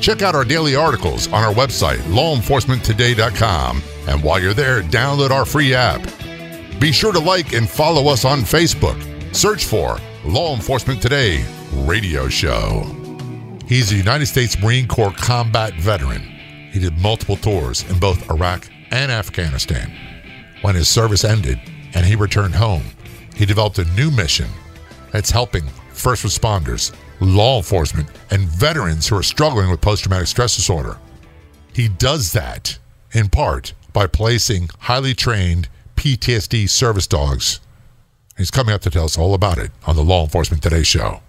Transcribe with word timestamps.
Check 0.00 0.22
out 0.22 0.34
our 0.34 0.44
daily 0.44 0.76
articles 0.76 1.26
on 1.28 1.42
our 1.44 1.52
website, 1.52 1.98
lawenforcementtoday.com. 2.08 3.82
And 4.06 4.22
while 4.22 4.40
you're 4.40 4.54
there, 4.54 4.82
download 4.82 5.30
our 5.30 5.44
free 5.44 5.74
app. 5.74 6.00
Be 6.80 6.92
sure 6.92 7.12
to 7.12 7.18
like 7.18 7.52
and 7.52 7.68
follow 7.68 8.10
us 8.10 8.24
on 8.24 8.40
Facebook. 8.40 8.96
Search 9.34 9.64
for 9.64 9.98
Law 10.24 10.54
Enforcement 10.54 11.02
Today 11.02 11.44
Radio 11.72 12.28
Show. 12.28 12.94
He's 13.66 13.92
a 13.92 13.96
United 13.96 14.26
States 14.26 14.58
Marine 14.60 14.86
Corps 14.86 15.12
combat 15.12 15.74
veteran. 15.74 16.22
He 16.72 16.78
did 16.80 16.96
multiple 16.98 17.36
tours 17.36 17.88
in 17.90 17.98
both 17.98 18.30
Iraq 18.30 18.68
and 18.90 19.12
Afghanistan. 19.12 19.92
When 20.62 20.74
his 20.74 20.88
service 20.88 21.24
ended 21.24 21.60
and 21.94 22.06
he 22.06 22.16
returned 22.16 22.54
home, 22.54 22.84
he 23.34 23.44
developed 23.44 23.78
a 23.78 23.84
new 23.96 24.10
mission 24.10 24.48
that's 25.10 25.30
helping 25.30 25.64
first 25.92 26.24
responders, 26.24 26.94
law 27.20 27.56
enforcement, 27.58 28.08
and 28.30 28.42
veterans 28.42 29.08
who 29.08 29.16
are 29.16 29.22
struggling 29.22 29.70
with 29.70 29.80
post 29.80 30.04
traumatic 30.04 30.28
stress 30.28 30.56
disorder. 30.56 30.98
He 31.72 31.88
does 31.88 32.32
that 32.32 32.78
in 33.12 33.28
part 33.28 33.72
by 33.92 34.06
placing 34.06 34.70
highly 34.80 35.14
trained 35.14 35.68
PTSD 35.96 36.68
service 36.68 37.06
dogs. 37.06 37.60
He's 38.36 38.50
coming 38.50 38.74
up 38.74 38.82
to 38.82 38.90
tell 38.90 39.04
us 39.04 39.18
all 39.18 39.34
about 39.34 39.58
it 39.58 39.72
on 39.86 39.96
the 39.96 40.04
Law 40.04 40.22
Enforcement 40.22 40.62
Today 40.62 40.84
show. 40.84 41.20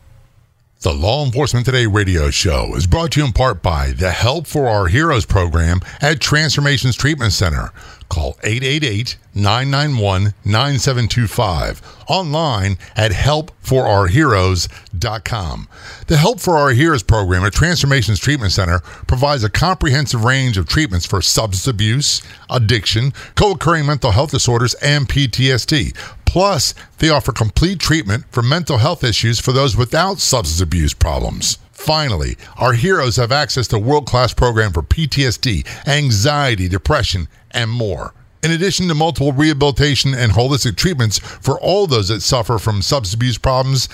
The 0.81 0.94
Law 0.94 1.25
Enforcement 1.25 1.66
Today 1.66 1.88
radio 1.88 2.30
show 2.30 2.73
is 2.75 2.88
brought 2.88 3.11
to 3.11 3.19
you 3.19 3.25
in 3.25 3.33
part 3.33 3.61
by 3.61 3.91
the 3.91 4.11
Help 4.11 4.47
for 4.47 4.67
Our 4.67 4.88
Heroes 4.88 5.25
program 5.25 5.81
at 6.02 6.22
Transformations 6.22 6.95
Treatment 6.95 7.33
Center. 7.33 7.73
Call 8.09 8.38
888 8.43 9.17
991 9.35 10.33
9725. 10.43 11.81
Online 12.07 12.77
at 12.95 13.11
helpforourheroes.com. 13.11 15.67
The 16.07 16.17
Help 16.17 16.39
for 16.39 16.57
Our 16.57 16.71
Heroes 16.71 17.03
program 17.03 17.45
at 17.45 17.53
Transformations 17.53 18.19
Treatment 18.19 18.51
Center 18.51 18.79
provides 19.07 19.43
a 19.43 19.49
comprehensive 19.49 20.23
range 20.23 20.57
of 20.57 20.67
treatments 20.67 21.05
for 21.05 21.21
substance 21.21 21.67
abuse, 21.67 22.23
addiction, 22.49 23.13
co 23.35 23.51
occurring 23.51 23.85
mental 23.85 24.11
health 24.11 24.31
disorders, 24.31 24.73
and 24.75 25.07
PTSD. 25.07 25.95
Plus, 26.25 26.73
they 26.97 27.09
offer 27.09 27.31
complete 27.31 27.79
treatment 27.79 28.25
for 28.31 28.41
mental 28.44 28.79
health 28.79 29.03
issues 29.03 29.39
for 29.39 29.51
those 29.51 29.75
without 29.77 30.19
substance 30.19 30.61
abuse 30.61 30.94
problems. 30.94 31.57
Finally, 31.80 32.35
our 32.58 32.73
heroes 32.73 33.16
have 33.16 33.31
access 33.31 33.66
to 33.66 33.80
world-class 33.80 34.33
program 34.33 34.72
for 34.73 34.83
PTSD, 34.83 35.66
anxiety, 35.88 36.67
depression, 36.67 37.27
and 37.52 37.72
more. 37.72 38.13
In 38.44 38.52
addition 38.52 38.89
to 38.89 38.94
multiple 38.94 39.31
rehabilitation 39.31 40.13
and 40.13 40.33
holistic 40.33 40.75
treatments 40.75 41.19
for 41.19 41.59
all 41.59 41.88
those 41.88 42.09
that 42.09 42.22
suffer 42.22 42.59
from 42.59 42.81
substance 42.81 43.16
abuse 43.16 43.38
problems, 43.38 43.88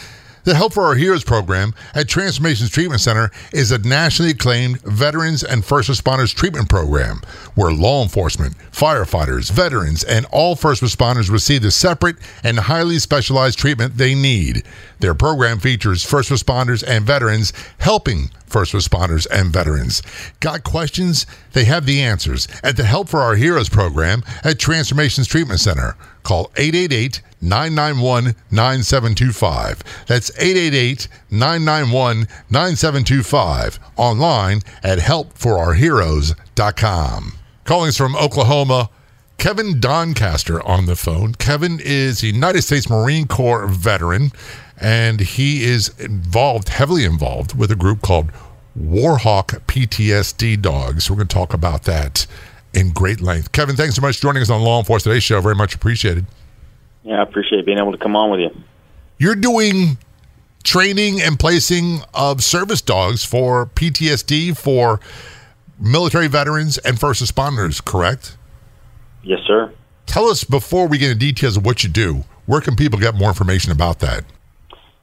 the 0.45 0.56
Help 0.56 0.73
for 0.73 0.83
Our 0.83 0.95
Heroes 0.95 1.23
program 1.23 1.73
at 1.94 2.09
Transformations 2.09 2.72
Treatment 2.72 3.02
Center 3.02 3.31
is 3.53 3.72
a 3.72 3.78
nationally 3.78 4.31
acclaimed 4.31 4.81
veterans 4.81 5.44
and 5.44 5.63
first 5.63 5.88
responders 5.88 6.33
treatment 6.33 6.67
program 6.67 7.22
where 7.55 7.71
law 7.71 8.03
enforcement, 8.03 8.55
firefighters, 8.71 9.51
veterans, 9.51 10.03
and 10.03 10.25
all 10.31 10.55
first 10.55 10.81
responders 10.81 11.31
receive 11.31 11.61
the 11.61 11.71
separate 11.71 12.17
and 12.43 12.59
highly 12.59 12.99
specialized 12.99 13.57
treatment 13.57 13.97
they 13.97 14.13
need. 14.13 14.63
Their 14.99 15.16
program 15.16 15.59
features 15.59 16.05
first 16.05 16.29
responders 16.29 16.83
and 16.85 17.05
veterans 17.05 17.53
helping 17.79 18.29
first 18.45 18.73
responders 18.73 19.25
and 19.31 19.51
veterans. 19.51 20.03
Got 20.39 20.63
questions? 20.63 21.25
They 21.53 21.66
have 21.66 21.85
the 21.85 22.01
answers 22.01 22.47
at 22.63 22.77
the 22.77 22.85
Help 22.85 23.09
for 23.09 23.19
Our 23.19 23.35
Heroes 23.35 23.69
program 23.69 24.23
at 24.43 24.57
Transformations 24.59 25.27
Treatment 25.27 25.59
Center. 25.59 25.95
Call 26.23 26.49
888 26.55 27.22
991 27.41 28.33
9725. 28.49 29.83
That's 30.07 30.31
888 30.39 31.09
991 31.29 32.27
9725. 32.49 33.79
Online 33.97 34.61
at 34.83 34.99
helpforourheroes.com. 34.99 37.33
Calling 37.66 37.90
us 37.90 37.98
from 37.98 38.16
Oklahoma, 38.16 38.92
Kevin 39.40 39.80
Doncaster 39.80 40.66
on 40.68 40.86
the 40.86 40.96
phone. 40.96 41.34
Kevin 41.34 41.80
is 41.84 42.22
a 42.22 42.28
United 42.28 42.62
States 42.62 42.88
Marine 42.88 43.26
Corps 43.26 43.66
veteran, 43.66 44.31
and 44.80 45.20
he 45.20 45.64
is 45.64 45.90
involved, 46.00 46.70
heavily 46.70 47.06
involved, 47.06 47.58
with 47.58 47.72
a 47.72 47.76
group 47.76 48.03
called 48.03 48.30
Warhawk 48.80 49.62
PTSD 49.66 50.62
Dogs. 50.62 51.09
We're 51.09 51.16
going 51.16 51.28
to 51.28 51.34
talk 51.34 51.56
about 51.56 51.86
that 51.86 52.28
in 52.76 52.92
great 52.92 53.20
length. 53.20 53.52
Kevin, 53.52 53.76
thanks 53.76 53.96
so 53.96 54.02
much 54.02 54.18
for 54.18 54.22
joining 54.22 54.44
us 54.44 54.52
on 54.52 54.62
Law 54.62 54.78
Enforcement 54.78 55.16
Today 55.16 55.20
show. 55.20 55.42
Very 55.42 55.56
much 55.56 55.74
appreciated. 55.74 56.28
Yeah, 57.03 57.20
I 57.20 57.24
appreciate 57.24 57.66
being 57.66 57.80
able 57.80 57.94
to 57.94 57.97
come 57.97 58.16
on 58.16 58.30
with 58.30 58.42
you. 58.42 58.52
You're 59.18 59.34
doing 59.34 59.97
training 60.64 61.20
and 61.20 61.40
placing 61.40 62.02
of 62.14 62.44
service 62.44 62.82
dogs 62.82 63.26
for 63.26 63.66
PTSD 63.66 64.56
for 64.56 65.00
military 65.80 66.28
veterans 66.28 66.78
and 66.80 67.00
first 67.00 67.22
responders, 67.22 67.84
correct? 67.84 68.38
Yes, 69.24 69.40
sir. 69.47 69.74
Tell 70.06 70.25
us 70.25 70.44
before 70.44 70.88
we 70.88 70.97
get 70.97 71.12
into 71.12 71.19
details 71.19 71.58
of 71.58 71.66
what 71.66 71.84
you 71.84 71.90
do, 71.90 72.24
where 72.46 72.62
can 72.62 72.75
people 72.75 73.00
get 73.00 73.16
more 73.16 73.30
information 73.30 73.72
about 73.72 74.00
that? 74.00 74.24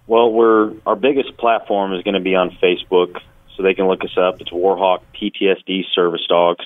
Well, 0.07 0.33
we're 0.33 0.75
our 0.87 0.97
biggest 0.97 1.37
platform 1.39 1.93
is 1.95 2.03
going 2.03 2.15
to 2.15 2.21
be 2.21 2.35
on 2.35 2.57
Facebook, 2.63 3.21
so 3.57 3.63
they 3.63 3.75
can 3.75 3.87
look 3.87 4.03
us 4.05 4.17
up. 4.17 4.41
It's 4.41 4.51
Warhawk 4.51 5.01
PTSD 5.15 5.83
Service 5.95 6.27
Dogs. 6.29 6.65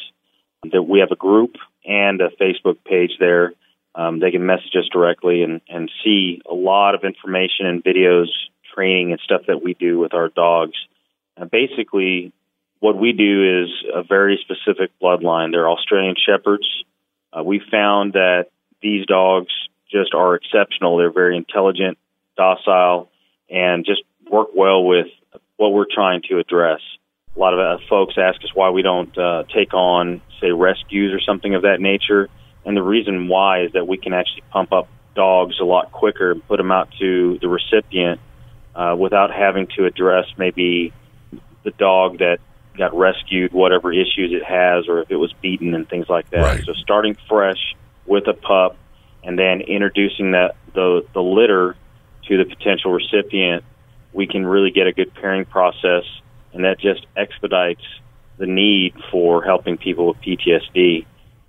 That 0.72 0.82
we 0.82 1.00
have 1.00 1.10
a 1.12 1.16
group 1.16 1.56
and 1.84 2.20
a 2.20 2.30
Facebook 2.30 2.78
page 2.84 3.12
there. 3.20 3.52
Um, 3.94 4.18
they 4.18 4.30
can 4.30 4.44
message 4.44 4.74
us 4.76 4.88
directly 4.92 5.42
and, 5.42 5.60
and 5.68 5.90
see 6.04 6.42
a 6.50 6.54
lot 6.54 6.94
of 6.94 7.04
information 7.04 7.66
and 7.66 7.84
videos, 7.84 8.26
training, 8.74 9.12
and 9.12 9.20
stuff 9.20 9.42
that 9.46 9.62
we 9.62 9.74
do 9.74 9.98
with 9.98 10.12
our 10.12 10.28
dogs. 10.28 10.76
And 11.36 11.50
basically, 11.50 12.32
what 12.80 12.96
we 12.96 13.12
do 13.12 13.62
is 13.62 13.70
a 13.94 14.02
very 14.02 14.38
specific 14.42 14.90
bloodline. 15.02 15.52
They're 15.52 15.68
Australian 15.68 16.14
Shepherds. 16.16 16.66
Uh, 17.32 17.42
we 17.42 17.60
found 17.70 18.12
that 18.14 18.46
these 18.82 19.06
dogs 19.06 19.52
just 19.90 20.14
are 20.14 20.34
exceptional. 20.34 20.96
They're 20.96 21.12
very 21.12 21.36
intelligent, 21.36 21.98
docile, 22.36 23.10
and 23.48 23.84
just 23.84 24.02
work 24.30 24.48
well 24.54 24.84
with 24.84 25.06
what 25.56 25.72
we're 25.72 25.86
trying 25.90 26.22
to 26.28 26.38
address. 26.38 26.80
A 27.34 27.38
lot 27.38 27.54
of 27.54 27.60
uh, 27.60 27.82
folks 27.88 28.14
ask 28.18 28.42
us 28.42 28.50
why 28.54 28.70
we 28.70 28.82
don't 28.82 29.16
uh, 29.16 29.44
take 29.54 29.74
on, 29.74 30.22
say, 30.40 30.50
rescues 30.50 31.12
or 31.12 31.20
something 31.20 31.54
of 31.54 31.62
that 31.62 31.80
nature. 31.80 32.28
And 32.64 32.76
the 32.76 32.82
reason 32.82 33.28
why 33.28 33.64
is 33.64 33.72
that 33.72 33.86
we 33.86 33.96
can 33.96 34.12
actually 34.12 34.42
pump 34.50 34.72
up 34.72 34.88
dogs 35.14 35.56
a 35.60 35.64
lot 35.64 35.92
quicker 35.92 36.32
and 36.32 36.46
put 36.46 36.58
them 36.58 36.72
out 36.72 36.88
to 36.98 37.38
the 37.40 37.48
recipient 37.48 38.20
uh, 38.74 38.96
without 38.98 39.30
having 39.30 39.66
to 39.78 39.86
address 39.86 40.26
maybe 40.36 40.92
the 41.64 41.70
dog 41.70 42.18
that 42.18 42.38
got 42.76 42.96
rescued, 42.96 43.52
whatever 43.52 43.92
issues 43.92 44.32
it 44.32 44.44
has, 44.44 44.88
or 44.88 45.00
if 45.00 45.10
it 45.10 45.16
was 45.16 45.32
beaten 45.34 45.74
and 45.74 45.88
things 45.88 46.08
like 46.08 46.30
that. 46.30 46.42
Right. 46.42 46.64
So 46.64 46.72
starting 46.74 47.16
fresh 47.28 47.74
with 48.06 48.26
a 48.28 48.34
pup 48.34 48.76
and 49.24 49.38
then 49.38 49.60
introducing 49.60 50.32
that 50.32 50.56
the 50.74 51.04
the 51.12 51.22
litter 51.22 51.76
to 52.28 52.36
the 52.36 52.44
potential 52.44 52.92
recipient, 52.92 53.64
we 54.12 54.26
can 54.26 54.46
really 54.46 54.70
get 54.70 54.86
a 54.86 54.92
good 54.92 55.12
pairing 55.14 55.44
process, 55.44 56.04
and 56.52 56.64
that 56.64 56.78
just 56.78 57.06
expedites 57.16 57.82
the 58.38 58.46
need 58.46 58.94
for 59.10 59.42
helping 59.42 59.76
people 59.76 60.08
with 60.08 60.20
PTSD. 60.20 61.06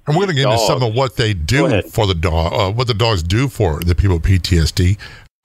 And 0.07 0.15
we're 0.15 0.25
going 0.25 0.37
to 0.37 0.41
get 0.41 0.51
into 0.51 0.65
some 0.65 0.81
of 0.81 0.93
what 0.93 1.17
they 1.17 1.33
do 1.33 1.81
for 1.83 2.07
the 2.07 2.15
dog, 2.15 2.53
uh, 2.53 2.71
what 2.71 2.87
the 2.87 2.93
dogs 2.93 3.21
do 3.23 3.49
for 3.49 3.81
the 3.81 3.93
people 3.93 4.15
with 4.17 4.23
PTSD. 4.23 4.97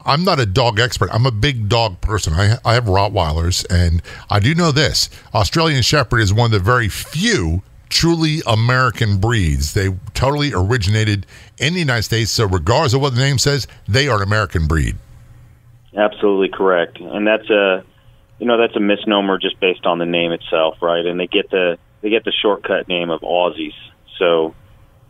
I'm 0.05 0.25
not 0.25 0.41
a 0.41 0.47
dog 0.47 0.81
expert. 0.81 1.11
I'm 1.13 1.27
a 1.27 1.31
big 1.31 1.69
dog 1.69 2.01
person. 2.01 2.33
I, 2.35 2.59
I 2.65 2.75
have 2.75 2.85
Rottweilers, 2.85 3.67
and 3.71 4.03
I 4.31 4.41
do 4.41 4.55
know 4.55 4.73
this 4.73 5.09
Australian 5.35 5.83
Shepherd 5.83 6.21
is 6.21 6.33
one 6.33 6.47
of 6.47 6.53
the 6.53 6.59
very 6.59 6.89
few 6.89 7.63
truly 7.89 8.41
American 8.47 9.19
breeds. 9.19 9.75
They 9.75 9.91
totally 10.15 10.53
originated 10.55 11.27
in 11.59 11.75
the 11.75 11.81
United 11.81 12.03
States. 12.05 12.31
So, 12.31 12.47
regardless 12.47 12.95
of 12.95 13.01
what 13.01 13.15
the 13.15 13.21
name 13.21 13.39
says, 13.39 13.67
they 13.87 14.09
are 14.09 14.17
an 14.17 14.23
American 14.23 14.67
breed. 14.67 14.97
Absolutely 15.97 16.49
correct, 16.49 16.99
and 16.99 17.27
that's 17.27 17.49
a 17.51 17.85
you 18.39 18.47
know 18.47 18.59
that's 18.59 18.75
a 18.75 18.81
misnomer 18.81 19.39
just 19.39 19.61
based 19.61 19.85
on 19.85 19.99
the 19.99 20.07
name 20.07 20.33
itself, 20.33 20.79
right? 20.81 21.05
And 21.05 21.21
they 21.21 21.27
get 21.27 21.51
the 21.51 21.79
they 22.01 22.11
get 22.11 22.25
the 22.25 22.33
shortcut 22.33 22.89
name 22.89 23.11
of 23.11 23.21
Aussies, 23.21 23.75
so 24.19 24.55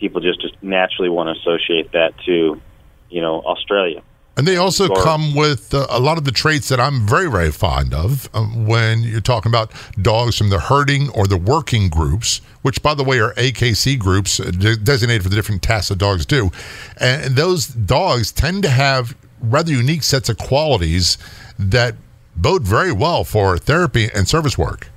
people 0.00 0.20
just 0.20 0.40
just 0.40 0.60
naturally 0.62 1.08
want 1.08 1.34
to 1.34 1.40
associate 1.40 1.92
that 1.92 2.12
to 2.26 2.60
you 3.08 3.20
know 3.20 3.40
Australia. 3.40 4.02
And 4.36 4.46
they 4.46 4.56
also 4.56 4.88
come 4.94 5.34
with 5.34 5.74
uh, 5.74 5.86
a 5.90 6.00
lot 6.00 6.16
of 6.16 6.24
the 6.24 6.32
traits 6.32 6.68
that 6.70 6.80
I'm 6.80 7.06
very, 7.06 7.30
very 7.30 7.50
fond 7.50 7.92
of 7.92 8.30
um, 8.34 8.66
when 8.66 9.02
you're 9.02 9.20
talking 9.20 9.50
about 9.50 9.72
dogs 10.00 10.38
from 10.38 10.48
the 10.48 10.58
herding 10.58 11.10
or 11.10 11.26
the 11.26 11.36
working 11.36 11.90
groups, 11.90 12.40
which, 12.62 12.82
by 12.82 12.94
the 12.94 13.04
way, 13.04 13.20
are 13.20 13.34
AKC 13.34 13.98
groups 13.98 14.40
uh, 14.40 14.50
designated 14.82 15.22
for 15.22 15.28
the 15.28 15.36
different 15.36 15.62
tasks 15.62 15.90
that 15.90 15.98
dogs 15.98 16.24
do. 16.24 16.50
And 16.98 17.36
those 17.36 17.66
dogs 17.66 18.32
tend 18.32 18.62
to 18.62 18.70
have 18.70 19.14
rather 19.42 19.70
unique 19.70 20.02
sets 20.02 20.30
of 20.30 20.38
qualities 20.38 21.18
that 21.58 21.94
bode 22.34 22.62
very 22.62 22.92
well 22.92 23.24
for 23.24 23.58
therapy 23.58 24.08
and 24.14 24.26
service 24.26 24.56
work. 24.56 24.88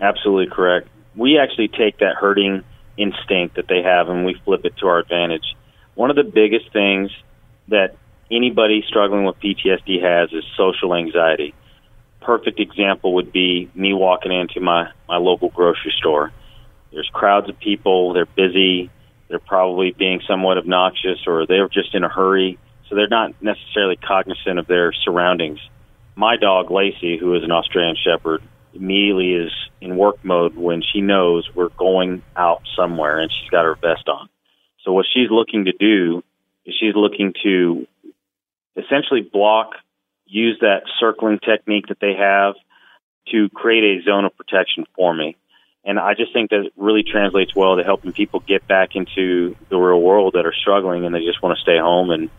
Absolutely 0.00 0.52
correct. 0.52 0.88
We 1.14 1.38
actually 1.38 1.68
take 1.68 1.98
that 1.98 2.16
herding 2.16 2.64
instinct 2.96 3.54
that 3.54 3.68
they 3.68 3.82
have 3.82 4.08
and 4.08 4.24
we 4.24 4.34
flip 4.44 4.64
it 4.64 4.76
to 4.78 4.88
our 4.88 4.98
advantage. 4.98 5.54
One 5.94 6.10
of 6.10 6.16
the 6.16 6.24
biggest 6.24 6.72
things 6.72 7.10
that 7.68 7.96
anybody 8.32 8.82
struggling 8.88 9.24
with 9.24 9.38
PTSD 9.38 10.02
has 10.02 10.32
is 10.32 10.44
social 10.56 10.94
anxiety. 10.94 11.54
Perfect 12.20 12.58
example 12.58 13.14
would 13.14 13.32
be 13.32 13.70
me 13.74 13.92
walking 13.92 14.32
into 14.32 14.60
my, 14.60 14.90
my 15.08 15.18
local 15.18 15.50
grocery 15.50 15.92
store. 15.98 16.32
There's 16.92 17.10
crowds 17.12 17.48
of 17.48 17.58
people, 17.58 18.12
they're 18.12 18.26
busy, 18.26 18.90
they're 19.28 19.38
probably 19.38 19.92
being 19.92 20.20
somewhat 20.26 20.58
obnoxious 20.58 21.26
or 21.26 21.46
they're 21.46 21.68
just 21.68 21.94
in 21.94 22.04
a 22.04 22.08
hurry, 22.08 22.58
so 22.88 22.94
they're 22.94 23.08
not 23.08 23.40
necessarily 23.42 23.96
cognizant 23.96 24.58
of 24.58 24.66
their 24.66 24.92
surroundings. 24.92 25.58
My 26.14 26.36
dog, 26.36 26.70
Lacey, 26.70 27.18
who 27.18 27.34
is 27.34 27.42
an 27.42 27.50
Australian 27.50 27.96
Shepherd, 27.96 28.42
immediately 28.74 29.32
is 29.32 29.52
in 29.80 29.96
work 29.96 30.24
mode 30.24 30.54
when 30.56 30.82
she 30.82 31.00
knows 31.00 31.48
we're 31.54 31.70
going 31.70 32.22
out 32.36 32.62
somewhere 32.76 33.20
and 33.20 33.30
she's 33.30 33.50
got 33.50 33.64
her 33.64 33.74
vest 33.74 34.08
on. 34.08 34.28
So 34.84 34.92
what 34.92 35.06
she's 35.12 35.30
looking 35.30 35.66
to 35.66 35.72
do 35.72 36.22
is 36.64 36.74
she's 36.78 36.94
looking 36.94 37.32
to 37.42 37.86
essentially 38.76 39.20
block, 39.20 39.72
use 40.26 40.58
that 40.60 40.82
circling 40.98 41.38
technique 41.38 41.86
that 41.88 41.98
they 42.00 42.14
have 42.14 42.54
to 43.28 43.48
create 43.50 43.98
a 43.98 44.02
zone 44.02 44.24
of 44.24 44.36
protection 44.36 44.84
for 44.96 45.14
me. 45.14 45.36
And 45.84 45.98
I 45.98 46.14
just 46.14 46.32
think 46.32 46.50
that 46.50 46.70
really 46.76 47.02
translates 47.02 47.56
well 47.56 47.76
to 47.76 47.82
helping 47.82 48.12
people 48.12 48.40
get 48.40 48.66
back 48.68 48.94
into 48.94 49.56
the 49.68 49.76
real 49.76 50.00
world 50.00 50.34
that 50.34 50.46
are 50.46 50.54
struggling 50.54 51.04
and 51.04 51.14
they 51.14 51.24
just 51.24 51.42
want 51.42 51.56
to 51.56 51.62
stay 51.62 51.78
home 51.78 52.10
and 52.10 52.30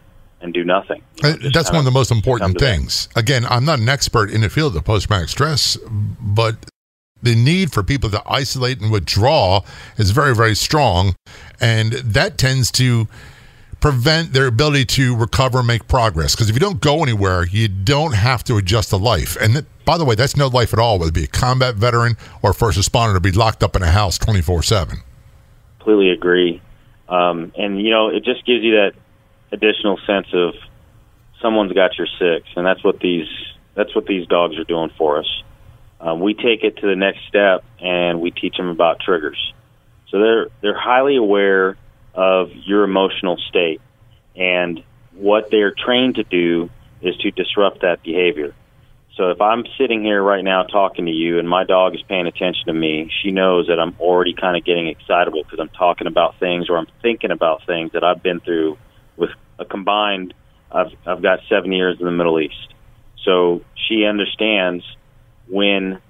and 0.43 0.53
do 0.53 0.65
nothing. 0.65 1.01
You 1.23 1.37
know, 1.37 1.49
That's 1.53 1.71
one 1.71 1.79
of 1.79 1.85
the 1.85 1.91
most 1.91 2.11
important 2.11 2.59
things. 2.59 3.07
Again, 3.15 3.45
I'm 3.49 3.63
not 3.63 3.79
an 3.79 3.87
expert 3.87 4.29
in 4.29 4.41
the 4.41 4.49
field 4.49 4.75
of 4.75 4.83
post 4.83 5.07
traumatic 5.07 5.29
stress, 5.29 5.77
but 5.87 6.57
the 7.21 7.33
need 7.33 7.71
for 7.71 7.81
people 7.81 8.09
to 8.09 8.21
isolate 8.27 8.81
and 8.81 8.91
withdraw 8.91 9.61
is 9.97 10.11
very, 10.11 10.35
very 10.35 10.53
strong. 10.53 11.15
And 11.61 11.93
that 11.93 12.37
tends 12.37 12.69
to 12.73 13.07
prevent 13.83 14.31
their 14.31 14.47
ability 14.47 14.85
to 14.85 15.13
recover 15.13 15.57
and 15.57 15.67
make 15.67 15.89
progress. 15.89 16.33
Because 16.33 16.49
if 16.49 16.55
you 16.55 16.59
don't 16.61 16.79
go 16.79 17.03
anywhere, 17.03 17.45
you 17.45 17.67
don't 17.67 18.13
have 18.13 18.41
to 18.45 18.55
adjust 18.55 18.91
to 18.91 18.95
life. 18.95 19.35
And 19.41 19.65
by 19.83 19.97
the 19.97 20.05
way, 20.05 20.15
that's 20.15 20.37
no 20.37 20.47
life 20.47 20.71
at 20.71 20.79
all, 20.79 20.99
whether 20.99 21.09
it 21.09 21.13
be 21.13 21.25
a 21.25 21.27
combat 21.27 21.75
veteran 21.75 22.15
or 22.41 22.53
first 22.53 22.79
responder 22.79 23.13
to 23.13 23.19
be 23.19 23.33
locked 23.33 23.61
up 23.61 23.75
in 23.75 23.83
a 23.83 23.91
house 23.91 24.17
24 24.17 24.63
7. 24.63 24.99
Completely 25.79 26.11
agree. 26.11 26.61
Um, 27.09 27.51
and, 27.57 27.81
you 27.81 27.89
know, 27.89 28.07
it 28.07 28.23
just 28.23 28.45
gives 28.45 28.63
you 28.63 28.71
that 28.75 28.93
additional 29.51 29.99
sense 30.07 30.27
of 30.31 30.53
someone's 31.41 31.73
got 31.73 31.97
your 31.97 32.07
six. 32.07 32.47
And 32.55 32.65
that's 32.65 32.85
what 32.85 33.01
these, 33.01 33.27
that's 33.75 33.93
what 33.93 34.05
these 34.05 34.25
dogs 34.27 34.57
are 34.57 34.63
doing 34.63 34.91
for 34.97 35.19
us. 35.19 35.43
Um, 35.99 36.21
we 36.21 36.35
take 36.35 36.63
it 36.63 36.77
to 36.77 36.87
the 36.87 36.95
next 36.95 37.27
step 37.27 37.65
and 37.81 38.21
we 38.21 38.31
teach 38.31 38.55
them 38.55 38.69
about 38.69 39.01
triggers. 39.01 39.53
So 40.07 40.19
they're, 40.19 40.47
they're 40.61 40.79
highly 40.79 41.17
aware 41.17 41.75
of 42.13 42.51
your 42.53 42.83
emotional 42.83 43.37
state. 43.49 43.81
And 44.35 44.83
what 45.13 45.49
they're 45.51 45.73
trained 45.73 46.15
to 46.15 46.23
do 46.23 46.69
is 47.01 47.15
to 47.17 47.31
disrupt 47.31 47.81
that 47.81 48.03
behavior. 48.03 48.53
So 49.15 49.29
if 49.29 49.41
I'm 49.41 49.65
sitting 49.77 50.03
here 50.03 50.23
right 50.23 50.43
now 50.43 50.63
talking 50.63 51.05
to 51.05 51.11
you 51.11 51.37
and 51.37 51.47
my 51.47 51.65
dog 51.65 51.93
is 51.93 52.01
paying 52.01 52.25
attention 52.25 52.65
to 52.65 52.73
me, 52.73 53.11
she 53.21 53.29
knows 53.29 53.67
that 53.67 53.79
I'm 53.79 53.95
already 53.99 54.33
kind 54.33 54.57
of 54.57 54.65
getting 54.65 54.87
excitable 54.87 55.43
because 55.43 55.59
I'm 55.59 55.69
talking 55.69 56.07
about 56.07 56.39
things 56.39 56.67
or 56.69 56.77
I'm 56.77 56.87
thinking 57.03 57.29
about 57.29 57.65
things 57.67 57.91
that 57.91 58.03
I've 58.03 58.23
been 58.23 58.39
through 58.39 58.77
with 59.15 59.29
a 59.59 59.65
combined 59.65 60.33
I've 60.71 60.91
I've 61.05 61.21
got 61.21 61.39
7 61.47 61.71
years 61.71 61.99
in 61.99 62.05
the 62.05 62.11
Middle 62.11 62.39
East. 62.39 62.73
So 63.23 63.61
she 63.87 64.05
understands 64.05 64.83
when 65.47 66.01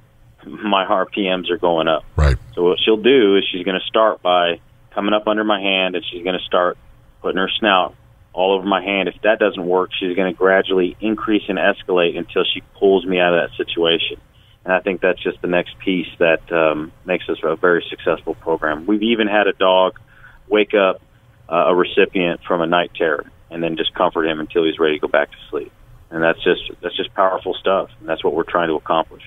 my 0.45 0.85
RPMs 0.85 1.49
are 1.51 1.57
going 1.57 1.87
up. 1.87 2.05
Right. 2.15 2.37
So 2.55 2.63
what 2.63 2.79
she'll 2.79 2.97
do 3.01 3.35
is 3.35 3.43
she's 3.51 3.65
going 3.65 3.79
to 3.79 3.85
start 3.85 4.21
by 4.21 4.59
coming 4.93 5.13
up 5.13 5.27
under 5.27 5.43
my 5.43 5.61
hand, 5.61 5.95
and 5.95 6.05
she's 6.05 6.23
going 6.23 6.37
to 6.37 6.45
start 6.45 6.77
putting 7.21 7.37
her 7.37 7.49
snout 7.59 7.95
all 8.33 8.53
over 8.53 8.65
my 8.65 8.83
hand. 8.83 9.07
If 9.07 9.21
that 9.23 9.39
doesn't 9.39 9.65
work, 9.65 9.91
she's 9.97 10.15
going 10.15 10.31
to 10.31 10.37
gradually 10.37 10.97
increase 10.99 11.43
and 11.47 11.57
escalate 11.57 12.17
until 12.17 12.43
she 12.43 12.61
pulls 12.79 13.05
me 13.05 13.19
out 13.19 13.33
of 13.33 13.49
that 13.49 13.57
situation. 13.57 14.17
And 14.65 14.73
I 14.73 14.79
think 14.79 15.01
that's 15.01 15.21
just 15.21 15.41
the 15.41 15.47
next 15.47 15.77
piece 15.79 16.07
that 16.19 16.51
um, 16.51 16.91
makes 17.05 17.27
us 17.29 17.37
a 17.43 17.55
very 17.55 17.85
successful 17.89 18.35
program. 18.35 18.85
We've 18.85 19.03
even 19.03 19.27
had 19.27 19.47
a 19.47 19.53
dog 19.53 19.99
wake 20.47 20.73
up 20.73 21.01
uh, 21.49 21.65
a 21.67 21.75
recipient 21.75 22.41
from 22.43 22.61
a 22.61 22.67
night 22.67 22.91
terror 22.95 23.29
and 23.51 23.61
then 23.61 23.77
just 23.77 23.93
comfort 23.93 24.25
him 24.25 24.39
until 24.39 24.63
he's 24.63 24.79
ready 24.79 24.95
to 24.95 24.99
go 24.99 25.07
back 25.07 25.31
to 25.31 25.37
sleep. 25.49 25.71
And 26.09 26.23
that's 26.23 26.41
just 26.43 26.61
that's 26.81 26.95
just 26.95 27.13
powerful 27.15 27.55
stuff, 27.55 27.89
and 27.99 28.07
that's 28.07 28.23
what 28.23 28.35
we're 28.35 28.43
trying 28.43 28.69
to 28.69 28.75
accomplish 28.75 29.23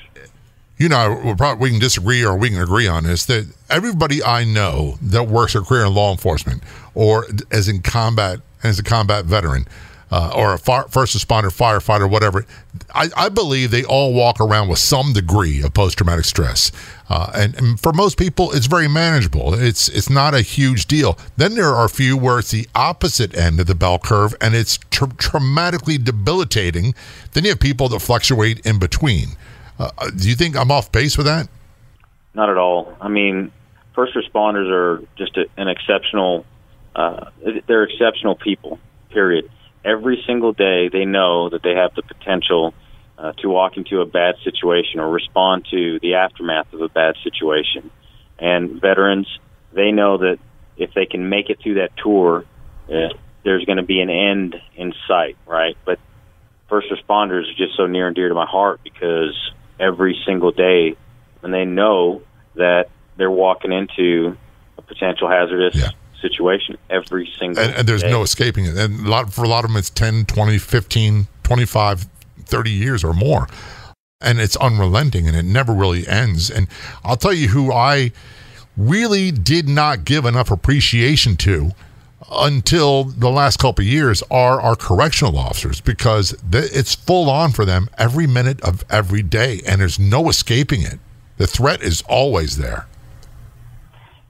you 0.78 0.88
know, 0.88 1.20
we 1.24 1.34
probably, 1.34 1.62
we 1.62 1.70
can 1.70 1.80
disagree 1.80 2.24
or 2.24 2.36
we 2.36 2.50
can 2.50 2.60
agree 2.60 2.86
on 2.86 3.04
this 3.04 3.24
that 3.26 3.46
everybody 3.70 4.22
I 4.22 4.44
know 4.44 4.96
that 5.00 5.24
works 5.24 5.54
a 5.54 5.60
career 5.60 5.86
in 5.86 5.94
law 5.94 6.12
enforcement 6.12 6.62
or 6.94 7.26
as 7.50 7.68
in 7.68 7.80
combat, 7.80 8.40
as 8.62 8.78
a 8.78 8.82
combat 8.82 9.24
veteran, 9.24 9.66
uh, 10.10 10.32
or 10.36 10.54
a 10.54 10.58
first 10.58 11.16
responder, 11.16 11.46
firefighter, 11.46 12.08
whatever, 12.08 12.46
I, 12.94 13.08
I, 13.16 13.28
believe 13.28 13.72
they 13.72 13.82
all 13.82 14.14
walk 14.14 14.40
around 14.40 14.68
with 14.68 14.78
some 14.78 15.12
degree 15.12 15.62
of 15.62 15.74
post 15.74 15.98
traumatic 15.98 16.24
stress. 16.24 16.70
Uh, 17.08 17.32
and, 17.34 17.56
and, 17.56 17.80
for 17.80 17.92
most 17.92 18.16
people, 18.16 18.52
it's 18.52 18.66
very 18.66 18.86
manageable. 18.86 19.54
It's 19.54 19.88
it's 19.88 20.08
not 20.08 20.32
a 20.32 20.42
huge 20.42 20.86
deal. 20.86 21.18
Then 21.36 21.56
there 21.56 21.74
are 21.74 21.86
a 21.86 21.88
few 21.88 22.16
where 22.16 22.38
it's 22.38 22.52
the 22.52 22.68
opposite 22.74 23.36
end 23.36 23.58
of 23.58 23.66
the 23.66 23.74
bell 23.74 23.98
curve, 23.98 24.34
and 24.40 24.54
it's 24.54 24.78
tra- 24.90 25.08
traumatically 25.08 26.02
debilitating. 26.02 26.94
Then 27.32 27.44
you 27.44 27.50
have 27.50 27.60
people 27.60 27.88
that 27.88 28.00
fluctuate 28.00 28.64
in 28.64 28.78
between. 28.78 29.30
Uh, 29.78 29.90
do 30.16 30.28
you 30.28 30.34
think 30.34 30.56
I'm 30.56 30.70
off 30.70 30.90
base 30.90 31.16
with 31.16 31.26
that? 31.26 31.48
Not 32.34 32.50
at 32.50 32.56
all. 32.56 32.96
I 33.00 33.08
mean, 33.08 33.52
first 33.94 34.14
responders 34.14 34.70
are 34.70 35.02
just 35.16 35.36
a, 35.36 35.46
an 35.56 35.68
exceptional. 35.68 36.44
Uh, 36.94 37.30
they're 37.66 37.84
exceptional 37.84 38.36
people. 38.36 38.78
Period. 39.10 39.50
Every 39.84 40.22
single 40.26 40.52
day, 40.52 40.88
they 40.88 41.04
know 41.04 41.50
that 41.50 41.62
they 41.62 41.74
have 41.74 41.94
the 41.94 42.02
potential 42.02 42.74
uh, 43.18 43.32
to 43.38 43.48
walk 43.48 43.76
into 43.76 44.00
a 44.00 44.06
bad 44.06 44.34
situation 44.44 45.00
or 45.00 45.10
respond 45.10 45.66
to 45.70 45.98
the 46.00 46.14
aftermath 46.14 46.72
of 46.72 46.80
a 46.80 46.88
bad 46.88 47.14
situation. 47.22 47.90
And 48.38 48.80
veterans, 48.80 49.28
they 49.72 49.92
know 49.92 50.18
that 50.18 50.38
if 50.76 50.92
they 50.94 51.06
can 51.06 51.28
make 51.28 51.48
it 51.48 51.58
through 51.62 51.74
that 51.74 51.96
tour, 51.96 52.44
uh, 52.88 53.08
there's 53.44 53.64
going 53.64 53.78
to 53.78 53.84
be 53.84 54.00
an 54.00 54.10
end 54.10 54.56
in 54.74 54.92
sight, 55.06 55.36
right? 55.46 55.76
But 55.84 55.98
first 56.68 56.88
responders 56.90 57.50
are 57.50 57.56
just 57.56 57.76
so 57.76 57.86
near 57.86 58.08
and 58.08 58.16
dear 58.16 58.28
to 58.28 58.34
my 58.34 58.46
heart 58.46 58.80
because 58.82 59.34
every 59.78 60.18
single 60.24 60.52
day 60.52 60.96
and 61.42 61.52
they 61.52 61.64
know 61.64 62.22
that 62.54 62.88
they're 63.16 63.30
walking 63.30 63.72
into 63.72 64.36
a 64.78 64.82
potential 64.82 65.28
hazardous 65.28 65.74
yeah. 65.74 65.90
situation 66.20 66.76
every 66.90 67.30
single 67.38 67.62
and, 67.62 67.74
and 67.74 67.88
there's 67.88 68.02
day. 68.02 68.10
no 68.10 68.22
escaping 68.22 68.64
it 68.64 68.76
and 68.76 69.06
a 69.06 69.08
lot 69.08 69.32
for 69.32 69.44
a 69.44 69.48
lot 69.48 69.64
of 69.64 69.70
them 69.70 69.76
it's 69.76 69.90
10 69.90 70.26
20 70.26 70.58
15 70.58 71.28
25 71.42 72.06
30 72.44 72.70
years 72.70 73.04
or 73.04 73.12
more 73.12 73.48
and 74.20 74.40
it's 74.40 74.56
unrelenting 74.56 75.28
and 75.28 75.36
it 75.36 75.44
never 75.44 75.72
really 75.72 76.06
ends 76.08 76.50
and 76.50 76.68
i'll 77.04 77.16
tell 77.16 77.32
you 77.32 77.48
who 77.48 77.72
i 77.72 78.10
really 78.76 79.30
did 79.30 79.68
not 79.68 80.04
give 80.04 80.24
enough 80.24 80.50
appreciation 80.50 81.36
to 81.36 81.70
until 82.30 83.04
the 83.04 83.28
last 83.28 83.58
couple 83.58 83.84
years 83.84 84.22
are 84.30 84.60
our 84.60 84.74
correctional 84.74 85.38
officers 85.38 85.80
because 85.80 86.36
it's 86.52 86.94
full 86.94 87.30
on 87.30 87.52
for 87.52 87.64
them 87.64 87.88
every 87.98 88.26
minute 88.26 88.60
of 88.62 88.84
every 88.90 89.22
day 89.22 89.60
and 89.66 89.80
there's 89.80 89.98
no 89.98 90.28
escaping 90.28 90.82
it. 90.82 90.98
The 91.36 91.46
threat 91.46 91.82
is 91.82 92.02
always 92.08 92.56
there. 92.56 92.86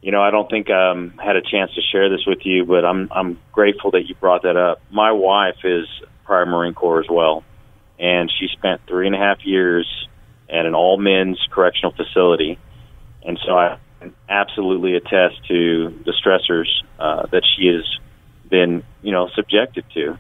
You 0.03 0.13
know, 0.13 0.23
I 0.23 0.31
don't 0.31 0.49
think 0.49 0.71
I 0.71 0.91
um, 0.91 1.15
had 1.19 1.37
a 1.37 1.43
chance 1.43 1.75
to 1.75 1.81
share 1.81 2.09
this 2.09 2.27
with 2.27 2.45
you, 2.45 2.65
but 2.65 2.85
I'm 2.85 3.09
I'm 3.11 3.41
grateful 3.51 3.91
that 3.93 4.03
you 4.09 4.15
brought 4.15 4.43
that 4.43 4.57
up. 4.57 4.81
My 4.91 5.11
wife 5.11 5.65
is 5.65 5.87
prior 6.25 6.47
Marine 6.47 6.75
Corps 6.75 7.01
as 7.01 7.09
well, 7.11 7.43
and 7.99 8.31
she 8.39 8.47
spent 8.53 8.83
three 8.87 9.07
and 9.07 9.17
a 9.17 9.19
half 9.19 9.45
years 9.45 10.09
at 10.49 10.65
an 10.65 10.77
all 10.77 10.97
men's 10.97 11.45
correctional 11.51 11.91
facility, 11.91 12.57
and 13.25 13.37
so 13.45 13.59
I 13.59 13.79
absolutely 14.29 14.95
attest 14.95 15.47
to 15.49 15.91
the 16.05 16.13
stressors 16.13 16.69
uh, 16.99 17.27
that 17.33 17.43
she 17.57 17.67
has 17.69 17.85
been, 18.49 18.83
you 19.03 19.13
know, 19.13 19.29
subjected 19.35 19.85
to. 19.95 20.19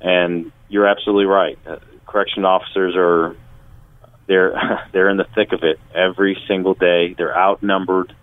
And 0.00 0.52
you're 0.68 0.86
absolutely 0.86 1.26
right. 1.26 1.58
Uh, 1.66 1.76
correction 2.06 2.44
officers 2.44 2.94
are 2.96 3.36
they're 4.26 4.54
they're 4.92 5.08
in 5.08 5.16
the 5.16 5.26
thick 5.34 5.52
of 5.52 5.62
it 5.62 5.78
every 5.94 6.36
single 6.48 6.74
day. 6.74 7.14
They're 7.14 7.36
outnumbered. 7.36 8.14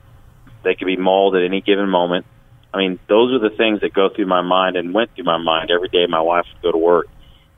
They 0.64 0.76
could 0.76 0.88
be 0.88 0.98
mauled 0.98 1.36
at 1.36 1.44
any 1.44 1.62
given 1.62 1.90
moment. 1.90 2.26
I 2.74 2.78
mean, 2.80 3.00
those 3.08 3.34
are 3.34 3.50
the 3.50 3.56
things 3.56 3.82
that 3.82 3.94
go 3.94 4.10
through 4.10 4.26
my 4.26 4.42
mind 4.42 4.78
and 4.78 4.94
went 4.94 5.14
through 5.14 5.26
my 5.26 5.38
mind 5.38 5.70
every 5.70 5.90
day 5.90 6.08
my 6.08 6.22
wife 6.22 6.46
would 6.54 6.62
go 6.64 6.72
to 6.72 6.78
work. 6.78 7.08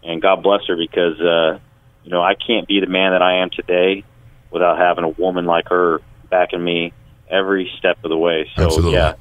and 0.04 0.22
God 0.22 0.44
bless 0.44 0.62
her 0.68 0.76
because 0.76 1.20
uh, 1.22 1.60
you 2.04 2.12
know 2.12 2.22
I 2.22 2.36
can't 2.36 2.68
be 2.68 2.80
the 2.80 2.88
man 2.88 3.12
that 3.12 3.22
I 3.22 3.42
am 3.42 3.50
today 3.50 4.04
without 4.52 4.78
having 4.78 5.04
a 5.04 5.10
woman 5.10 5.46
like 5.46 5.70
her 5.70 6.00
backing 6.30 6.64
me 6.64 6.94
every 7.30 7.72
step 7.78 8.04
of 8.04 8.10
the 8.10 8.18
way. 8.18 8.50
So 8.56 8.66
Absolutely. 8.66 8.94
yeah, 8.94 9.16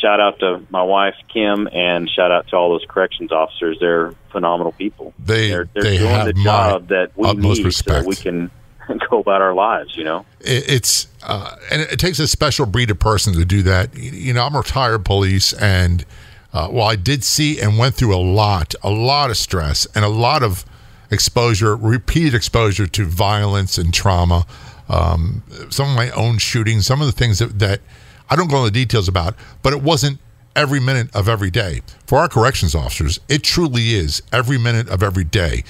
shout 0.00 0.20
out 0.20 0.38
to 0.40 0.62
my 0.70 0.82
wife 0.82 1.14
Kim, 1.32 1.68
and 1.72 2.08
shout 2.10 2.30
out 2.30 2.48
to 2.48 2.56
all 2.56 2.70
those 2.70 2.84
corrections 2.88 3.32
officers. 3.32 3.78
They're 3.80 4.12
phenomenal 4.30 4.72
people. 4.72 5.14
They 5.18 5.48
they're, 5.48 5.68
they're 5.74 5.82
they 5.82 5.98
doing 5.98 6.10
have 6.10 6.26
the 6.26 6.32
job 6.34 6.88
that 6.88 7.12
we 7.16 7.32
need 7.34 7.64
respect. 7.64 7.88
so 7.88 8.02
that 8.02 8.06
we 8.06 8.16
can 8.16 8.50
go 9.10 9.20
about 9.20 9.42
our 9.42 9.54
lives. 9.54 9.96
You 9.96 10.04
know. 10.04 10.26
it, 10.40 10.68
it's 10.68 11.08
uh, 11.22 11.56
and 11.70 11.82
it 11.82 11.98
takes 11.98 12.18
a 12.18 12.28
special 12.28 12.66
breed 12.66 12.90
of 12.90 12.98
person 12.98 13.34
to 13.34 13.44
do 13.44 13.62
that. 13.62 13.96
You 13.96 14.32
know, 14.32 14.44
I'm 14.44 14.54
a 14.54 14.58
retired 14.58 15.04
police, 15.04 15.52
and 15.54 16.04
uh, 16.52 16.68
well, 16.70 16.86
I 16.86 16.96
did 16.96 17.24
see 17.24 17.60
and 17.60 17.78
went 17.78 17.94
through 17.94 18.14
a 18.14 18.22
lot, 18.22 18.74
a 18.82 18.90
lot 18.90 19.30
of 19.30 19.36
stress 19.36 19.86
and 19.94 20.04
a 20.04 20.08
lot 20.08 20.42
of 20.42 20.64
exposure, 21.10 21.74
repeated 21.76 22.34
exposure 22.34 22.86
to 22.86 23.04
violence 23.06 23.78
and 23.78 23.92
trauma. 23.92 24.46
Um, 24.88 25.42
some 25.70 25.88
of 25.90 25.96
my 25.96 26.10
own 26.10 26.38
shootings, 26.38 26.86
some 26.86 27.00
of 27.00 27.06
the 27.06 27.12
things 27.12 27.38
that, 27.38 27.58
that 27.58 27.80
I 28.28 28.36
don't 28.36 28.50
go 28.50 28.58
into 28.58 28.70
details 28.70 29.08
about, 29.08 29.34
but 29.62 29.72
it 29.72 29.82
wasn't 29.82 30.18
every 30.56 30.80
minute 30.80 31.14
of 31.14 31.28
every 31.28 31.50
day. 31.50 31.80
For 32.06 32.18
our 32.18 32.28
corrections 32.28 32.74
officers, 32.74 33.18
it 33.28 33.42
truly 33.42 33.94
is 33.94 34.22
every 34.32 34.58
minute 34.58 34.88
of 34.88 35.02
every 35.02 35.24
day. 35.24 35.64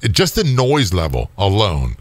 It- 0.00 0.12
just 0.12 0.34
the 0.36 0.44
noise 0.44 0.92
level 0.92 1.30
alone 1.36 1.96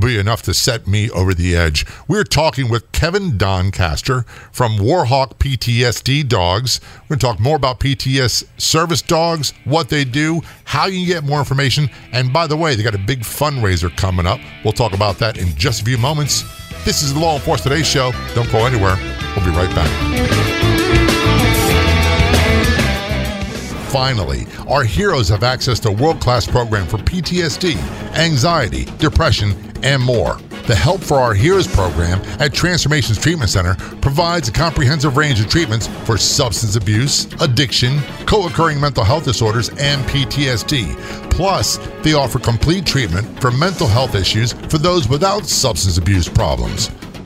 be 0.00 0.18
enough 0.18 0.42
to 0.42 0.54
set 0.54 0.86
me 0.86 1.10
over 1.10 1.34
the 1.34 1.56
edge. 1.56 1.86
We're 2.08 2.24
talking 2.24 2.68
with 2.68 2.90
Kevin 2.92 3.36
Doncaster 3.36 4.22
from 4.52 4.78
Warhawk 4.78 5.38
PTSD 5.38 6.28
Dogs. 6.28 6.80
We're 7.02 7.16
going 7.16 7.18
to 7.18 7.26
talk 7.26 7.40
more 7.40 7.56
about 7.56 7.80
PTS 7.80 8.46
service 8.60 9.02
dogs, 9.02 9.52
what 9.64 9.88
they 9.88 10.04
do, 10.04 10.40
how 10.64 10.86
you 10.86 11.04
can 11.04 11.06
get 11.06 11.24
more 11.24 11.38
information. 11.38 11.90
And 12.12 12.32
by 12.32 12.46
the 12.46 12.56
way, 12.56 12.74
they 12.74 12.82
got 12.82 12.94
a 12.94 12.98
big 12.98 13.20
fundraiser 13.20 13.94
coming 13.96 14.26
up. 14.26 14.40
We'll 14.64 14.72
talk 14.72 14.94
about 14.94 15.18
that 15.18 15.38
in 15.38 15.54
just 15.56 15.82
a 15.82 15.84
few 15.84 15.98
moments. 15.98 16.42
This 16.84 17.02
is 17.02 17.14
the 17.14 17.20
Law 17.20 17.34
Enforcement 17.34 17.72
Today 17.72 17.82
Show. 17.82 18.12
Don't 18.34 18.50
go 18.52 18.66
anywhere. 18.66 18.96
We'll 19.34 19.44
be 19.44 19.50
right 19.50 19.74
back. 19.74 20.93
Finally, 23.94 24.44
our 24.66 24.82
heroes 24.82 25.28
have 25.28 25.44
access 25.44 25.78
to 25.78 25.88
a 25.88 25.92
world 25.92 26.20
class 26.20 26.48
program 26.48 26.84
for 26.84 26.96
PTSD, 26.96 27.76
anxiety, 28.16 28.86
depression, 28.98 29.54
and 29.84 30.02
more. 30.02 30.36
The 30.66 30.74
Help 30.74 31.00
for 31.00 31.18
Our 31.18 31.32
Heroes 31.32 31.68
program 31.68 32.20
at 32.40 32.52
Transformations 32.52 33.20
Treatment 33.20 33.50
Center 33.50 33.76
provides 34.00 34.48
a 34.48 34.52
comprehensive 34.52 35.16
range 35.16 35.38
of 35.38 35.48
treatments 35.48 35.86
for 36.06 36.18
substance 36.18 36.74
abuse, 36.74 37.32
addiction, 37.40 38.00
co 38.26 38.48
occurring 38.48 38.80
mental 38.80 39.04
health 39.04 39.26
disorders, 39.26 39.68
and 39.78 40.02
PTSD. 40.06 41.00
Plus, 41.30 41.76
they 42.02 42.14
offer 42.14 42.40
complete 42.40 42.84
treatment 42.84 43.40
for 43.40 43.52
mental 43.52 43.86
health 43.86 44.16
issues 44.16 44.54
for 44.54 44.78
those 44.78 45.08
without 45.08 45.44
substance 45.44 45.98
abuse 45.98 46.28
problems. 46.28 46.90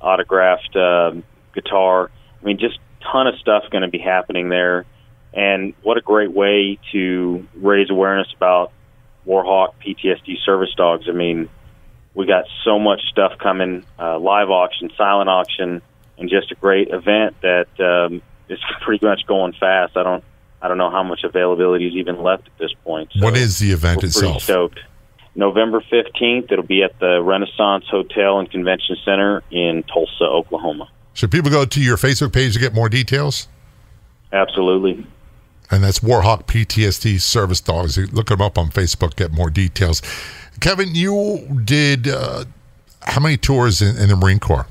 autographed 0.02 0.76
uh, 0.76 1.14
guitar. 1.54 2.12
I 2.42 2.46
mean, 2.46 2.58
just 2.60 2.80
ton 3.12 3.28
of 3.28 3.36
stuff 3.40 3.64
going 3.72 3.82
to 3.82 3.90
be 3.90 4.00
happening 4.00 4.50
there 4.50 4.86
and 5.34 5.74
what 5.84 5.98
a 5.98 6.02
great 6.02 6.32
way 6.32 6.80
to 6.92 7.48
raise 7.56 7.90
awareness 7.90 8.28
about 8.36 8.72
Warhawk 9.28 9.74
PTSD 9.86 10.38
service 10.44 10.74
dogs. 10.76 11.06
I 11.08 11.12
mean, 11.12 11.50
we 12.16 12.26
got 12.26 12.46
so 12.64 12.80
much 12.80 13.02
stuff 13.12 13.34
coming, 13.38 13.86
uh, 14.00 14.18
live 14.20 14.50
auction, 14.50 14.90
silent 14.98 15.30
auction, 15.30 15.82
and 16.18 16.30
just 16.30 16.52
a 16.52 16.56
great 16.56 16.90
event 16.90 17.36
that 17.42 17.68
um, 17.80 18.22
is 18.50 18.60
pretty 18.82 19.06
much 19.06 19.22
going 19.28 19.54
fast. 19.54 19.96
I 19.96 20.04
don't, 20.04 20.24
I 20.62 20.68
don't 20.68 20.78
know 20.78 20.90
how 20.90 21.04
much 21.04 21.24
availability 21.24 21.88
is 21.88 21.94
even 21.94 22.22
left 22.24 22.48
at 22.48 22.58
this 22.58 22.74
point. 22.84 23.12
So 23.14 23.24
what 23.24 23.38
is 23.38 23.60
the 23.60 23.72
event 23.72 24.04
itself? 24.04 24.42
stoked. 24.42 24.80
November 25.36 25.82
fifteenth, 25.90 26.52
it'll 26.52 26.66
be 26.66 26.84
at 26.84 27.00
the 27.00 27.22
Renaissance 27.22 27.86
Hotel 27.90 28.40
and 28.40 28.50
Convention 28.50 28.98
Center 29.06 29.44
in 29.52 29.84
Tulsa, 29.84 30.24
Oklahoma. 30.24 30.90
Should 31.14 31.32
people 31.32 31.50
go 31.52 31.66
to 31.66 31.82
your 31.82 31.98
Facebook 31.98 32.34
page 32.34 32.54
to 32.54 32.60
get 32.60 32.74
more 32.74 32.90
details? 32.90 33.48
Absolutely. 34.32 35.06
and 35.72 35.84
that's 35.84 36.00
Warhawk 36.00 36.46
PTSD 36.46 37.20
Service 37.22 37.62
Dogs. 37.62 37.98
Look 38.14 38.28
them 38.28 38.42
up 38.42 38.58
on 38.58 38.70
Facebook, 38.70 39.16
get 39.16 39.32
more 39.32 39.50
details. 39.50 40.02
Kevin, 40.60 40.94
you 40.96 41.62
did 41.64 42.08
uh, 42.08 42.46
how 43.02 43.22
many 43.22 43.38
tours 43.38 43.82
in, 43.82 43.98
in 43.98 44.10
the 44.10 44.16
Marine 44.16 44.40
Corps? 44.40 44.68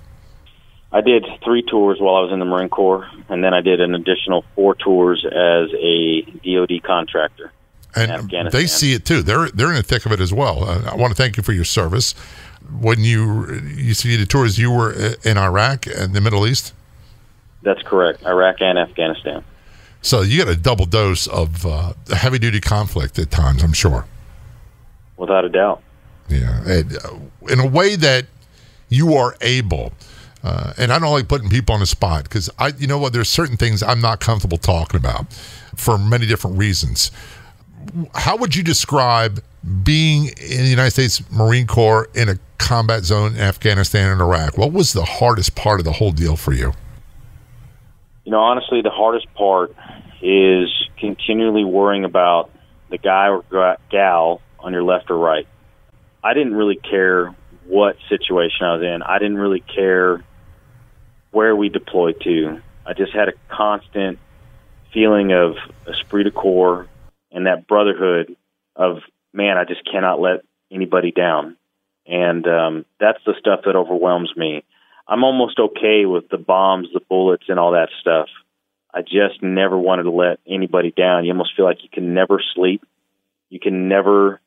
I 0.91 1.01
did 1.03 1.27
three 1.45 1.63
tours 1.63 1.99
while 2.01 2.17
I 2.17 2.21
was 2.21 2.33
in 2.33 2.39
the 2.39 2.45
Marine 2.47 2.69
Corps, 2.71 3.09
and 3.29 3.45
then 3.45 3.53
I 3.53 3.61
did 3.61 3.81
an 3.81 3.95
additional 3.95 4.45
four 4.55 4.75
tours 4.75 5.25
as 5.27 5.71
a 5.79 6.23
DoD 6.45 6.83
contractor. 6.83 7.53
And 7.97 8.31
they 8.53 8.67
see 8.67 8.93
it 8.93 9.05
too. 9.05 9.23
They're 9.23 9.49
they're 9.49 9.71
in 9.71 9.77
the 9.77 9.83
thick 9.83 10.07
of 10.07 10.13
it 10.13 10.21
as 10.21 10.33
well. 10.33 10.65
Uh, 10.65 10.91
I 10.93 10.95
want 10.95 11.11
to 11.11 11.17
thank 11.21 11.37
you 11.37 11.43
for 11.43 11.53
your 11.53 11.65
service. 11.65 12.15
when 12.81 13.01
you 13.03 13.61
you 13.75 13.95
see 13.95 14.17
the 14.17 14.27
tours, 14.27 14.59
you 14.59 14.71
were 14.71 14.93
in 15.25 15.39
Iraq 15.39 15.87
and 15.87 16.15
the 16.15 16.21
Middle 16.21 16.47
East. 16.47 16.75
That's 17.63 17.83
correct, 17.83 18.25
Iraq 18.25 18.61
and 18.61 18.79
Afghanistan. 18.79 19.45
So 20.01 20.23
you 20.23 20.39
get 20.39 20.49
a 20.49 20.57
double 20.57 20.87
dose 20.87 21.27
of 21.27 21.67
uh, 21.67 21.95
heavy 22.15 22.39
duty 22.39 22.61
conflict 22.61 23.19
at 23.19 23.31
times, 23.31 23.63
I'm 23.65 23.73
sure. 23.73 24.07
Without 25.17 25.45
a 25.45 25.49
doubt. 25.49 25.83
Yeah, 26.29 26.63
and, 26.65 26.97
uh, 26.99 27.17
in 27.49 27.59
a 27.59 27.67
way 27.67 27.97
that 27.97 28.27
you 28.89 29.15
are 29.15 29.35
able. 29.41 29.93
Uh, 30.45 30.73
and 30.79 30.93
I 30.93 31.01
don't 31.01 31.11
like 31.11 31.27
putting 31.27 31.51
people 31.51 31.75
on 31.75 31.81
the 31.81 31.87
spot 31.87 32.23
because 32.25 32.49
I, 32.61 32.69
you 32.79 32.87
know 32.87 32.99
what, 32.99 33.13
there's 33.13 33.29
certain 33.29 33.57
things 33.57 33.83
I'm 33.83 34.01
not 34.01 34.21
comfortable 34.21 34.57
talking 34.57 34.97
about 34.97 35.33
for 35.75 35.99
many 35.99 36.27
different 36.27 36.57
reasons. 36.57 37.11
How 38.15 38.37
would 38.37 38.55
you 38.55 38.63
describe 38.63 39.43
being 39.83 40.27
in 40.27 40.63
the 40.63 40.69
United 40.69 40.93
States 40.93 41.23
Marine 41.31 41.67
Corps 41.67 42.09
in 42.15 42.29
a 42.29 42.39
combat 42.59 43.05
zone 43.05 43.35
in 43.35 43.41
Afghanistan 43.41 44.13
and 44.13 44.21
Iraq? 44.21 44.59
What 44.59 44.73
was 44.73 44.93
the 44.93 45.05
hardest 45.05 45.55
part 45.55 45.81
of 45.81 45.85
the 45.85 45.93
whole 45.93 46.13
deal 46.13 46.37
for 46.37 46.53
you? 46.53 46.73
You 48.25 48.33
know, 48.33 48.41
honestly, 48.41 48.83
the 48.83 48.91
hardest 48.91 49.33
part 49.35 49.75
is 50.21 50.69
continually 50.99 51.65
worrying 51.65 52.05
about 52.05 52.51
the 52.91 52.99
guy 52.99 53.29
or 53.29 53.77
gal 53.91 54.43
on 54.59 54.73
your 54.73 54.83
left 54.83 55.11
or 55.11 55.17
right. 55.17 55.47
I 56.23 56.35
didn't 56.35 56.55
really 56.55 56.77
care 56.77 57.35
what 57.67 57.97
situation 58.09 58.67
I 58.67 58.77
was 58.77 58.83
in. 58.83 59.03
I 59.03 59.19
didn't 59.19 59.39
really 59.39 59.61
care 59.61 60.25
where 61.31 61.55
we 61.55 61.69
deployed 61.69 62.21
to. 62.23 62.61
I 62.85 62.95
just 62.95 63.13
had 63.13 63.29
a 63.29 63.33
constant 63.49 64.19
feeling 64.93 65.33
of 65.33 65.57
esprit 65.87 66.25
de 66.25 66.31
corps 66.31 66.89
and 67.33 67.47
that 67.47 67.67
brotherhood 67.67 68.37
of 68.77 68.99
man, 69.33 69.57
I 69.57 69.65
just 69.65 69.85
cannot 69.91 70.21
let 70.21 70.41
anybody 70.71 71.11
down. 71.11 71.57
And 72.07 72.47
um, 72.47 72.85
that's 72.99 73.19
the 73.27 73.35
stuff 73.39 73.61
that 73.67 73.77
overwhelms 73.77 74.33
me. 74.37 74.65
I'm 75.07 75.25
almost 75.25 75.59
okay 75.59 76.05
with 76.07 76.29
the 76.29 76.39
bombs, 76.39 76.89
the 76.93 77.01
bullets, 77.01 77.45
and 77.49 77.59
all 77.59 77.73
that 77.73 77.89
stuff. 78.01 78.29
I 78.93 79.03
just 79.03 79.43
never 79.43 79.79
wanted 79.79 80.05
to 80.05 80.11
let 80.11 80.41
anybody 80.47 80.91
down. 80.91 81.25
You 81.25 81.33
almost 81.33 81.55
feel 81.57 81.67
like 81.67 81.83
you 81.83 81.91
can 81.91 82.15
never 82.15 82.41
sleep. 82.55 82.83
You 83.51 83.61
can 83.61 83.89
never 83.89 84.41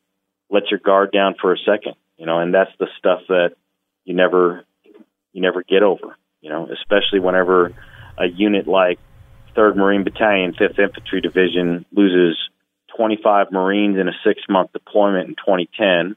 let 0.50 0.70
your 0.70 0.80
guard 0.80 1.12
down 1.12 1.36
for 1.40 1.54
a 1.54 1.58
second, 1.58 1.96
you 2.18 2.26
know, 2.26 2.40
and 2.40 2.54
that's 2.54 2.72
the 2.80 2.88
stuff 2.98 3.22
that 3.30 3.52
you 4.04 4.14
never 4.14 4.66
you 5.34 5.42
never 5.42 5.64
get 5.64 5.82
over, 5.82 6.18
you 6.42 6.50
know, 6.50 6.68
especially 6.68 7.20
whenever 7.20 7.74
a 8.18 8.28
unit 8.28 8.68
like 8.68 9.00
3rd 9.56 9.78
Marine 9.78 10.04
Battalion, 10.04 10.54
5th 10.54 10.78
Infantry 10.80 11.22
Division 11.22 11.86
loses 11.92 12.38
25 12.96 13.52
Marines 13.52 13.98
in 13.98 14.08
a 14.08 14.14
6-month 14.26 14.72
deployment 14.74 15.30
in 15.30 15.36
2010 15.36 16.16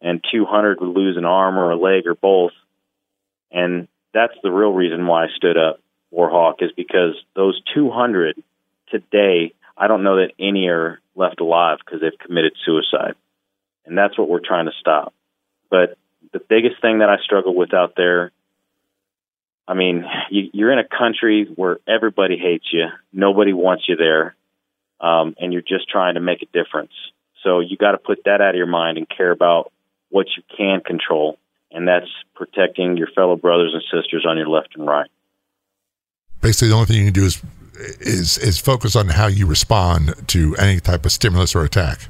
and 0.00 0.24
200 0.32 0.80
would 0.80 0.96
lose 0.96 1.16
an 1.16 1.24
arm 1.24 1.58
or 1.58 1.70
a 1.70 1.76
leg 1.76 2.06
or 2.06 2.14
both. 2.14 2.52
And 3.50 3.88
that's 4.12 4.34
the 4.42 4.50
real 4.50 4.72
reason 4.72 5.06
why 5.06 5.24
I 5.24 5.28
stood 5.36 5.56
up 5.56 5.80
Warhawk 6.12 6.62
is 6.62 6.70
because 6.76 7.14
those 7.34 7.60
200 7.74 8.42
today, 8.90 9.54
I 9.76 9.86
don't 9.86 10.02
know 10.02 10.16
that 10.16 10.32
any 10.38 10.66
are 10.68 11.00
left 11.14 11.40
alive 11.40 11.78
because 11.84 12.00
they've 12.00 12.18
committed 12.18 12.52
suicide. 12.64 13.14
And 13.86 13.96
that's 13.96 14.18
what 14.18 14.28
we're 14.28 14.40
trying 14.40 14.66
to 14.66 14.72
stop. 14.78 15.14
But 15.70 15.96
the 16.32 16.38
biggest 16.40 16.80
thing 16.80 16.98
that 16.98 17.08
I 17.08 17.16
struggle 17.24 17.54
with 17.54 17.72
out 17.74 17.94
there, 17.96 18.30
I 19.66 19.74
mean, 19.74 20.04
you, 20.30 20.50
you're 20.52 20.72
in 20.72 20.78
a 20.78 20.88
country 20.88 21.48
where 21.54 21.78
everybody 21.88 22.36
hates 22.36 22.66
you, 22.72 22.86
nobody 23.12 23.52
wants 23.52 23.84
you 23.88 23.96
there, 23.96 24.34
um, 25.02 25.34
and 25.38 25.52
you're 25.52 25.62
just 25.62 25.88
trying 25.88 26.14
to 26.14 26.20
make 26.20 26.42
a 26.42 26.46
difference. 26.46 26.92
So 27.42 27.60
you 27.60 27.76
got 27.76 27.92
to 27.92 27.98
put 27.98 28.24
that 28.24 28.40
out 28.40 28.50
of 28.50 28.56
your 28.56 28.66
mind 28.66 28.98
and 28.98 29.08
care 29.08 29.30
about 29.30 29.72
what 30.10 30.26
you 30.36 30.42
can 30.56 30.80
control, 30.80 31.38
and 31.70 31.88
that's 31.88 32.08
protecting 32.34 32.96
your 32.96 33.08
fellow 33.08 33.36
brothers 33.36 33.74
and 33.74 33.82
sisters 33.82 34.24
on 34.26 34.38
your 34.38 34.48
left 34.48 34.76
and 34.76 34.86
right 34.86 35.10
basically 36.42 36.68
the 36.68 36.74
only 36.74 36.86
thing 36.86 36.96
you 36.98 37.04
can 37.04 37.14
do 37.14 37.24
is 37.24 37.42
is 38.00 38.36
is 38.36 38.58
focus 38.58 38.94
on 38.94 39.08
how 39.08 39.26
you 39.26 39.46
respond 39.46 40.14
to 40.28 40.54
any 40.56 40.78
type 40.78 41.06
of 41.06 41.12
stimulus 41.12 41.54
or 41.54 41.64
attack. 41.64 42.08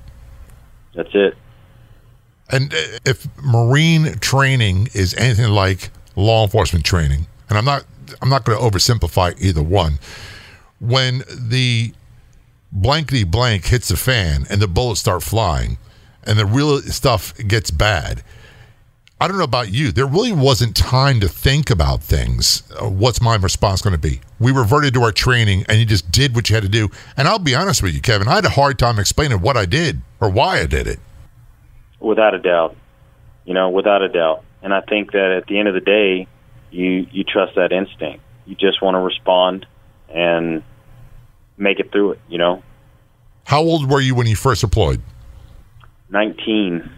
That's 0.94 1.10
it. 1.14 1.36
And 2.50 2.74
if 3.06 3.28
marine 3.42 4.18
training 4.18 4.88
is 4.92 5.14
anything 5.14 5.50
like 5.50 5.90
law 6.16 6.42
enforcement 6.42 6.84
training, 6.84 7.26
and 7.48 7.56
I'm 7.56 7.64
not 7.64 7.84
I'm 8.20 8.28
not 8.28 8.44
going 8.44 8.58
to 8.58 8.64
oversimplify 8.64 9.40
either 9.40 9.62
one, 9.62 9.98
when 10.80 11.22
the 11.28 11.92
blankety 12.72 13.24
blank 13.24 13.66
hits 13.66 13.88
the 13.88 13.96
fan 13.96 14.46
and 14.48 14.60
the 14.60 14.66
bullets 14.66 15.00
start 15.00 15.22
flying 15.22 15.76
and 16.24 16.38
the 16.38 16.46
real 16.46 16.80
stuff 16.80 17.36
gets 17.46 17.70
bad, 17.70 18.22
I 19.20 19.28
don't 19.28 19.38
know 19.38 19.44
about 19.44 19.70
you. 19.70 19.92
There 19.92 20.06
really 20.06 20.32
wasn't 20.32 20.74
time 20.74 21.20
to 21.20 21.28
think 21.28 21.70
about 21.70 22.02
things. 22.02 22.64
Uh, 22.72 22.88
what's 22.88 23.20
my 23.20 23.36
response 23.36 23.80
going 23.80 23.92
to 23.92 23.98
be? 23.98 24.20
We 24.40 24.50
reverted 24.50 24.94
to 24.94 25.02
our 25.02 25.12
training 25.12 25.64
and 25.68 25.78
you 25.78 25.86
just 25.86 26.10
did 26.10 26.34
what 26.34 26.48
you 26.48 26.54
had 26.54 26.64
to 26.64 26.68
do. 26.68 26.90
And 27.16 27.28
I'll 27.28 27.38
be 27.38 27.54
honest 27.54 27.82
with 27.82 27.94
you, 27.94 28.00
Kevin, 28.00 28.26
I 28.26 28.34
had 28.34 28.44
a 28.44 28.50
hard 28.50 28.80
time 28.80 28.98
explaining 28.98 29.40
what 29.40 29.56
I 29.56 29.64
did 29.64 30.02
or 30.20 30.28
why 30.28 30.58
I 30.58 30.66
did 30.66 30.88
it. 30.88 30.98
Without 32.00 32.34
a 32.34 32.38
doubt. 32.40 32.76
You 33.44 33.54
know, 33.54 33.70
without 33.70 34.02
a 34.02 34.08
doubt. 34.08 34.44
And 34.60 34.74
I 34.74 34.80
think 34.80 35.12
that 35.12 35.30
at 35.36 35.46
the 35.46 35.58
end 35.58 35.68
of 35.68 35.74
the 35.74 35.80
day, 35.80 36.26
you 36.70 37.06
you 37.12 37.22
trust 37.22 37.54
that 37.56 37.70
instinct. 37.70 38.24
You 38.46 38.56
just 38.56 38.80
want 38.82 38.94
to 38.94 38.98
respond 38.98 39.66
and 40.08 40.62
make 41.56 41.80
it 41.80 41.92
through 41.92 42.12
it, 42.12 42.20
you 42.28 42.38
know. 42.38 42.62
How 43.44 43.60
old 43.60 43.90
were 43.90 44.00
you 44.00 44.14
when 44.14 44.26
you 44.26 44.36
first 44.36 44.60
deployed? 44.60 45.02
19. 46.10 46.90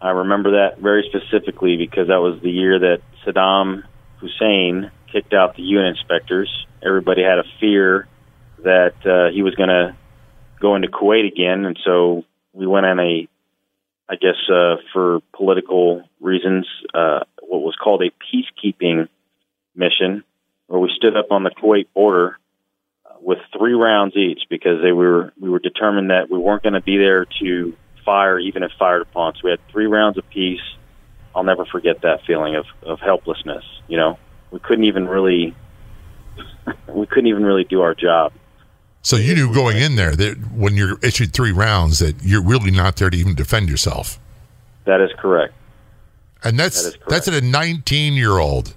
I 0.00 0.10
remember 0.10 0.52
that 0.52 0.78
very 0.80 1.08
specifically 1.08 1.76
because 1.76 2.08
that 2.08 2.20
was 2.20 2.40
the 2.42 2.50
year 2.50 2.78
that 2.78 3.02
Saddam 3.24 3.82
Hussein 4.18 4.90
kicked 5.12 5.32
out 5.32 5.56
the 5.56 5.62
UN 5.62 5.86
inspectors. 5.86 6.50
Everybody 6.84 7.22
had 7.22 7.38
a 7.38 7.44
fear 7.60 8.08
that 8.64 8.94
uh, 9.04 9.32
he 9.32 9.42
was 9.42 9.54
going 9.54 9.68
to 9.68 9.96
go 10.60 10.74
into 10.76 10.88
Kuwait 10.88 11.26
again, 11.26 11.64
and 11.64 11.78
so 11.84 12.24
we 12.52 12.66
went 12.66 12.86
on 12.86 12.98
a, 12.98 13.28
I 14.08 14.14
guess, 14.16 14.36
uh, 14.48 14.76
for 14.92 15.20
political 15.34 16.02
reasons, 16.20 16.66
uh, 16.94 17.20
what 17.42 17.62
was 17.62 17.76
called 17.76 18.02
a 18.02 18.10
peacekeeping 18.10 19.08
mission, 19.74 20.24
where 20.66 20.80
we 20.80 20.90
stood 20.96 21.16
up 21.16 21.30
on 21.30 21.42
the 21.42 21.50
Kuwait 21.50 21.86
border 21.94 22.38
with 23.22 23.38
three 23.56 23.74
rounds 23.74 24.16
each 24.16 24.42
because 24.50 24.82
they 24.82 24.92
were 24.92 25.32
we 25.40 25.48
were 25.48 25.60
determined 25.60 26.10
that 26.10 26.30
we 26.30 26.38
weren't 26.38 26.62
going 26.62 26.74
to 26.74 26.80
be 26.80 26.98
there 26.98 27.26
to 27.40 27.74
fire, 28.04 28.38
even 28.38 28.62
if 28.62 28.72
fired 28.78 29.02
upon. 29.02 29.34
So 29.34 29.40
we 29.44 29.50
had 29.50 29.60
three 29.70 29.86
rounds 29.86 30.18
apiece. 30.18 30.60
I'll 31.34 31.44
never 31.44 31.64
forget 31.64 32.02
that 32.02 32.24
feeling 32.26 32.56
of, 32.56 32.66
of 32.82 33.00
helplessness. 33.00 33.64
You 33.88 33.96
know, 33.96 34.18
we 34.50 34.58
couldn't 34.58 34.84
even 34.84 35.08
really, 35.08 35.54
we 36.88 37.06
couldn't 37.06 37.28
even 37.28 37.44
really 37.44 37.64
do 37.64 37.80
our 37.80 37.94
job. 37.94 38.32
So 39.02 39.16
you 39.16 39.34
knew 39.34 39.52
going 39.52 39.78
in 39.78 39.96
there 39.96 40.14
that 40.14 40.52
when 40.52 40.76
you're 40.76 40.98
issued 41.02 41.32
three 41.32 41.50
rounds 41.50 41.98
that 41.98 42.22
you're 42.22 42.42
really 42.42 42.70
not 42.70 42.96
there 42.96 43.10
to 43.10 43.16
even 43.16 43.34
defend 43.34 43.68
yourself. 43.68 44.20
That 44.84 45.00
is 45.00 45.10
correct. 45.18 45.54
And 46.44 46.58
that's 46.58 46.84
that 46.84 46.94
correct. 46.98 47.10
that's 47.10 47.28
at 47.28 47.34
a 47.34 47.40
19 47.40 48.14
year 48.14 48.38
old. 48.38 48.74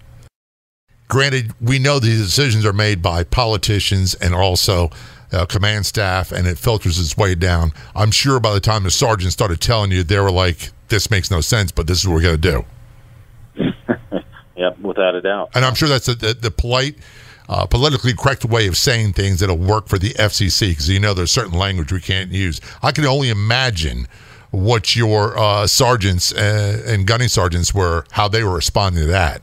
Granted, 1.08 1.54
we 1.62 1.80
know 1.80 2.00
these 2.00 2.24
decisions 2.24 2.66
are 2.66 2.74
made 2.74 3.02
by 3.02 3.24
politicians 3.24 4.16
and 4.16 4.34
also 4.34 4.90
uh, 5.32 5.46
command 5.46 5.86
staff 5.86 6.32
and 6.32 6.48
it 6.48 6.58
filters 6.58 7.00
its 7.00 7.16
way 7.18 7.36
down. 7.36 7.72
I'm 7.96 8.12
sure 8.12 8.40
by 8.40 8.54
the 8.54 8.60
time 8.60 8.84
the 8.84 8.92
sergeant 8.92 9.32
started 9.34 9.62
telling 9.62 9.92
you, 9.92 10.04
they 10.04 10.20
were 10.20 10.32
like, 10.32 10.72
this 10.88 11.12
makes 11.12 11.30
no 11.30 11.42
sense, 11.42 11.72
but 11.72 11.88
this 11.88 12.00
is 12.00 12.08
what 12.08 12.16
we're 12.16 12.22
going 12.22 12.42
to 12.42 12.52
do. 12.52 12.66
yep, 14.56 14.80
without 14.80 15.16
a 15.16 15.22
doubt. 15.22 15.52
And 15.54 15.66
I'm 15.66 15.76
sure 15.76 15.90
that's 15.90 16.06
the, 16.08 16.16
the, 16.16 16.34
the 16.34 16.52
polite, 16.52 16.98
uh, 17.50 17.66
politically 17.66 18.14
correct 18.14 18.46
way 18.46 18.68
of 18.68 18.78
saying 18.78 19.14
things 19.14 19.40
that'll 19.40 19.58
work 19.58 19.88
for 19.88 20.00
the 20.00 20.12
FCC 20.14 20.70
because 20.70 20.90
you 20.90 21.00
know 21.00 21.14
there's 21.14 21.32
certain 21.32 21.58
language 21.58 21.92
we 21.92 22.02
can't 22.02 22.32
use. 22.32 22.60
I 22.82 22.92
can 22.92 23.06
only 23.06 23.30
imagine 23.30 24.08
what 24.52 24.96
your 24.96 25.38
uh, 25.38 25.68
sergeants 25.68 26.34
uh, 26.34 26.82
and 26.88 27.06
gunnery 27.06 27.28
sergeants 27.28 27.74
were, 27.74 28.06
how 28.12 28.28
they 28.28 28.44
were 28.44 28.56
responding 28.56 29.04
to 29.04 29.08
that. 29.12 29.42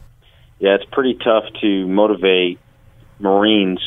Yeah, 0.62 0.76
it's 0.76 0.84
pretty 0.92 1.14
tough 1.14 1.42
to 1.60 1.88
motivate 1.88 2.60
Marines 3.18 3.80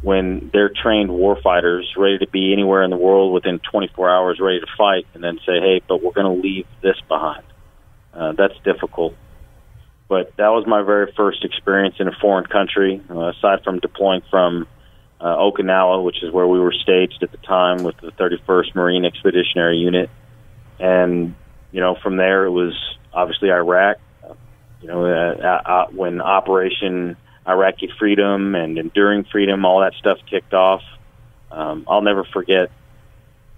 when 0.00 0.48
they're 0.50 0.70
trained 0.70 1.10
warfighters 1.10 1.82
ready 1.94 2.16
to 2.16 2.26
be 2.26 2.54
anywhere 2.54 2.82
in 2.82 2.88
the 2.88 2.96
world 2.96 3.34
within 3.34 3.58
24 3.70 4.08
hours, 4.08 4.40
ready 4.40 4.60
to 4.60 4.66
fight, 4.78 5.06
and 5.12 5.22
then 5.22 5.38
say, 5.44 5.60
"Hey, 5.60 5.82
but 5.86 6.02
we're 6.02 6.12
going 6.12 6.34
to 6.34 6.42
leave 6.42 6.66
this 6.80 6.98
behind." 7.06 7.42
Uh, 8.14 8.32
that's 8.32 8.58
difficult. 8.64 9.14
But 10.08 10.34
that 10.38 10.48
was 10.48 10.66
my 10.66 10.80
very 10.80 11.12
first 11.12 11.44
experience 11.44 11.96
in 11.98 12.08
a 12.08 12.12
foreign 12.18 12.46
country, 12.46 13.02
uh, 13.10 13.32
aside 13.36 13.62
from 13.62 13.78
deploying 13.80 14.22
from 14.30 14.66
uh, 15.20 15.36
Okinawa, 15.36 16.02
which 16.02 16.22
is 16.22 16.32
where 16.32 16.46
we 16.46 16.58
were 16.58 16.72
staged 16.72 17.22
at 17.22 17.30
the 17.30 17.36
time 17.46 17.82
with 17.82 17.98
the 17.98 18.10
31st 18.12 18.74
Marine 18.74 19.04
Expeditionary 19.04 19.76
Unit, 19.76 20.08
and 20.78 21.34
you 21.72 21.80
know 21.82 21.94
from 22.02 22.16
there 22.16 22.46
it 22.46 22.52
was 22.52 22.72
obviously 23.12 23.50
Iraq. 23.50 23.98
You 24.80 24.88
know, 24.88 25.04
uh, 25.04 25.62
uh, 25.64 25.86
when 25.90 26.20
Operation 26.20 27.16
Iraqi 27.46 27.90
freedom 27.98 28.54
and 28.54 28.78
enduring 28.78 29.24
freedom, 29.24 29.64
all 29.64 29.80
that 29.80 29.94
stuff 29.94 30.18
kicked 30.28 30.54
off. 30.54 30.82
Um, 31.50 31.84
I'll 31.88 32.02
never 32.02 32.24
forget. 32.24 32.70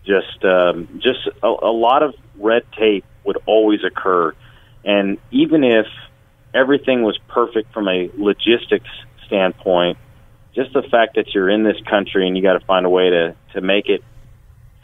Just 0.04 0.44
um, 0.44 1.00
just 1.02 1.28
a, 1.42 1.46
a 1.46 1.72
lot 1.72 2.02
of 2.02 2.14
red 2.37 2.62
tape 2.76 3.04
would 3.24 3.38
always 3.46 3.80
occur. 3.85 4.35
And 4.85 5.18
even 5.30 5.62
if 5.62 5.87
everything 6.52 7.02
was 7.02 7.18
perfect 7.28 7.72
from 7.72 7.88
a 7.88 8.11
logistics 8.16 8.90
standpoint, 9.26 9.98
just 10.54 10.72
the 10.72 10.82
fact 10.82 11.14
that 11.14 11.35
you're 11.35 11.48
in 11.48 11.62
this 11.62 11.80
country 11.88 12.26
and 12.26 12.37
you 12.37 12.42
got 12.42 12.54
to 12.54 12.66
find 12.66 12.85
a 12.85 12.90
way 12.90 13.11
to 13.11 13.37
to 13.54 13.61
make 13.61 13.88
it 13.88 14.02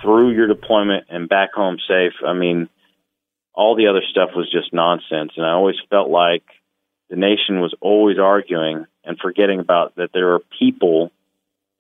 through 0.00 0.30
your 0.30 0.46
deployment 0.46 1.06
and 1.08 1.28
back 1.28 1.52
home 1.52 1.78
safe. 1.88 2.12
I 2.24 2.32
mean, 2.32 2.68
all 3.58 3.74
the 3.74 3.88
other 3.88 4.02
stuff 4.08 4.30
was 4.36 4.48
just 4.48 4.72
nonsense, 4.72 5.32
and 5.36 5.44
I 5.44 5.50
always 5.50 5.74
felt 5.90 6.08
like 6.08 6.44
the 7.10 7.16
nation 7.16 7.60
was 7.60 7.74
always 7.80 8.16
arguing 8.16 8.86
and 9.02 9.18
forgetting 9.18 9.58
about 9.58 9.96
that 9.96 10.10
there 10.14 10.34
are 10.34 10.40
people 10.60 11.10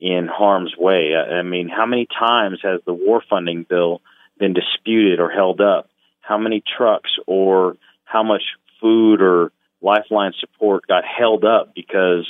in 0.00 0.26
harm's 0.26 0.74
way. 0.76 1.14
I 1.14 1.42
mean, 1.42 1.68
how 1.68 1.86
many 1.86 2.06
times 2.06 2.58
has 2.64 2.80
the 2.84 2.92
war 2.92 3.22
funding 3.30 3.62
bill 3.62 4.02
been 4.40 4.54
disputed 4.54 5.20
or 5.20 5.30
held 5.30 5.60
up? 5.60 5.88
How 6.20 6.36
many 6.36 6.64
trucks 6.76 7.10
or 7.28 7.76
how 8.04 8.24
much 8.24 8.42
food 8.80 9.22
or 9.22 9.52
lifeline 9.80 10.32
support 10.40 10.84
got 10.88 11.04
held 11.04 11.44
up 11.44 11.76
because 11.76 12.26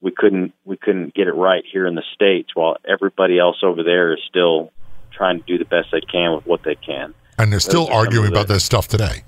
we 0.00 0.12
couldn't 0.12 0.52
we 0.64 0.76
couldn't 0.76 1.14
get 1.14 1.26
it 1.26 1.34
right 1.34 1.64
here 1.72 1.88
in 1.88 1.96
the 1.96 2.04
states 2.14 2.50
while 2.54 2.76
everybody 2.88 3.40
else 3.40 3.56
over 3.64 3.82
there 3.82 4.12
is 4.12 4.20
still 4.28 4.70
trying 5.10 5.40
to 5.40 5.46
do 5.46 5.58
the 5.58 5.64
best 5.64 5.88
they 5.90 6.00
can 6.00 6.32
with 6.36 6.46
what 6.46 6.62
they 6.62 6.76
can. 6.76 7.12
And 7.38 7.52
they're 7.52 7.60
still 7.60 7.88
arguing 7.88 8.28
about 8.28 8.48
this 8.48 8.64
stuff 8.64 8.88
today. 8.88 9.24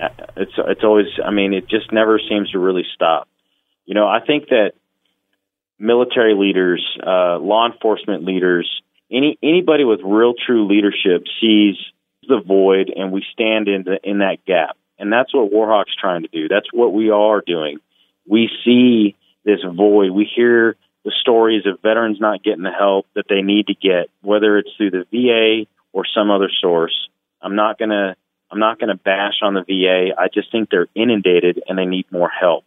Uh, 0.00 0.08
it's 0.36 0.52
it's 0.56 0.84
always 0.84 1.06
I 1.24 1.30
mean 1.30 1.52
it 1.52 1.68
just 1.68 1.92
never 1.92 2.20
seems 2.28 2.50
to 2.52 2.58
really 2.58 2.84
stop. 2.94 3.28
You 3.84 3.94
know, 3.94 4.06
I 4.06 4.20
think 4.24 4.48
that 4.48 4.72
military 5.78 6.34
leaders, 6.34 6.84
uh, 7.04 7.38
law 7.38 7.66
enforcement 7.70 8.24
leaders, 8.24 8.82
any 9.10 9.38
anybody 9.42 9.84
with 9.84 10.00
real 10.04 10.34
true 10.34 10.66
leadership 10.66 11.24
sees 11.40 11.76
the 12.28 12.40
void 12.40 12.92
and 12.94 13.10
we 13.10 13.24
stand 13.32 13.68
in 13.68 13.84
the, 13.84 13.98
in 14.04 14.18
that 14.18 14.44
gap. 14.46 14.76
And 14.98 15.12
that's 15.12 15.32
what 15.34 15.50
Warhawk's 15.50 15.94
trying 15.98 16.22
to 16.22 16.28
do. 16.28 16.48
That's 16.48 16.72
what 16.72 16.92
we 16.92 17.10
are 17.10 17.40
doing. 17.40 17.78
We 18.26 18.50
see 18.64 19.16
this 19.44 19.60
void. 19.64 20.10
We 20.10 20.30
hear 20.34 20.76
the 21.04 21.12
stories 21.20 21.64
of 21.66 21.80
veterans 21.80 22.18
not 22.20 22.42
getting 22.42 22.64
the 22.64 22.70
help 22.70 23.06
that 23.14 23.26
they 23.28 23.40
need 23.40 23.68
to 23.68 23.74
get, 23.74 24.10
whether 24.20 24.58
it's 24.58 24.70
through 24.76 24.90
the 24.90 25.04
VA 25.10 25.66
or 25.92 26.04
some 26.14 26.30
other 26.30 26.50
source. 26.60 27.08
I'm 27.40 27.56
not 27.56 27.78
going 27.78 27.90
to 27.90 28.16
I'm 28.50 28.58
not 28.58 28.78
going 28.78 28.88
to 28.88 28.96
bash 28.96 29.42
on 29.42 29.54
the 29.54 29.62
VA. 29.62 30.18
I 30.18 30.28
just 30.32 30.50
think 30.50 30.70
they're 30.70 30.88
inundated 30.94 31.62
and 31.68 31.78
they 31.78 31.84
need 31.84 32.10
more 32.10 32.30
help. 32.30 32.64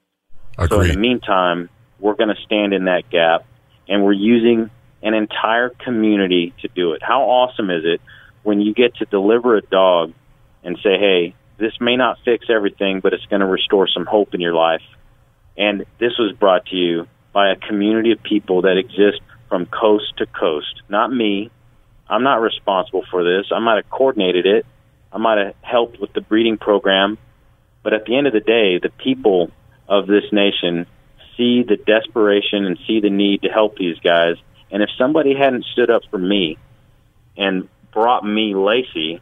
Agreed. 0.57 0.69
So 0.69 0.81
in 0.81 0.87
the 0.89 0.97
meantime, 0.97 1.69
we're 1.99 2.13
going 2.13 2.33
to 2.33 2.41
stand 2.43 2.73
in 2.73 2.85
that 2.85 3.09
gap 3.09 3.45
and 3.87 4.03
we're 4.03 4.13
using 4.13 4.69
an 5.01 5.13
entire 5.13 5.69
community 5.69 6.53
to 6.61 6.67
do 6.67 6.93
it. 6.93 7.01
How 7.01 7.23
awesome 7.23 7.71
is 7.71 7.83
it 7.83 8.01
when 8.43 8.61
you 8.61 8.73
get 8.73 8.95
to 8.97 9.05
deliver 9.05 9.55
a 9.55 9.61
dog 9.61 10.13
and 10.63 10.77
say, 10.83 10.97
"Hey, 10.99 11.35
this 11.57 11.73
may 11.79 11.95
not 11.95 12.19
fix 12.23 12.45
everything, 12.49 12.99
but 12.99 13.13
it's 13.13 13.25
going 13.25 13.39
to 13.39 13.47
restore 13.47 13.87
some 13.87 14.05
hope 14.05 14.35
in 14.35 14.41
your 14.41 14.53
life." 14.53 14.83
And 15.57 15.85
this 15.99 16.17
was 16.19 16.33
brought 16.33 16.67
to 16.67 16.75
you 16.75 17.07
by 17.33 17.51
a 17.51 17.55
community 17.55 18.11
of 18.11 18.21
people 18.21 18.61
that 18.63 18.77
exist 18.77 19.21
from 19.49 19.65
coast 19.65 20.17
to 20.17 20.25
coast. 20.27 20.81
Not 20.89 21.11
me. 21.11 21.49
I'm 22.09 22.23
not 22.23 22.41
responsible 22.41 23.03
for 23.09 23.23
this. 23.23 23.47
I 23.51 23.59
might 23.59 23.75
have 23.75 23.89
coordinated 23.89 24.45
it. 24.45 24.65
I 25.11 25.17
might 25.17 25.37
have 25.37 25.55
helped 25.61 25.99
with 25.99 26.13
the 26.13 26.21
breeding 26.21 26.57
program. 26.57 27.17
But 27.83 27.93
at 27.93 28.05
the 28.05 28.15
end 28.17 28.27
of 28.27 28.33
the 28.33 28.39
day, 28.39 28.79
the 28.79 28.91
people 28.97 29.51
of 29.87 30.07
this 30.07 30.25
nation 30.31 30.85
see 31.37 31.63
the 31.63 31.77
desperation 31.77 32.65
and 32.65 32.77
see 32.85 32.99
the 32.99 33.09
need 33.09 33.41
to 33.41 33.49
help 33.49 33.77
these 33.77 33.97
guys. 33.99 34.35
And 34.69 34.83
if 34.83 34.89
somebody 34.97 35.35
hadn't 35.35 35.65
stood 35.65 35.89
up 35.89 36.03
for 36.09 36.17
me 36.17 36.57
and 37.37 37.67
brought 37.91 38.23
me 38.23 38.55
Lacey, 38.55 39.21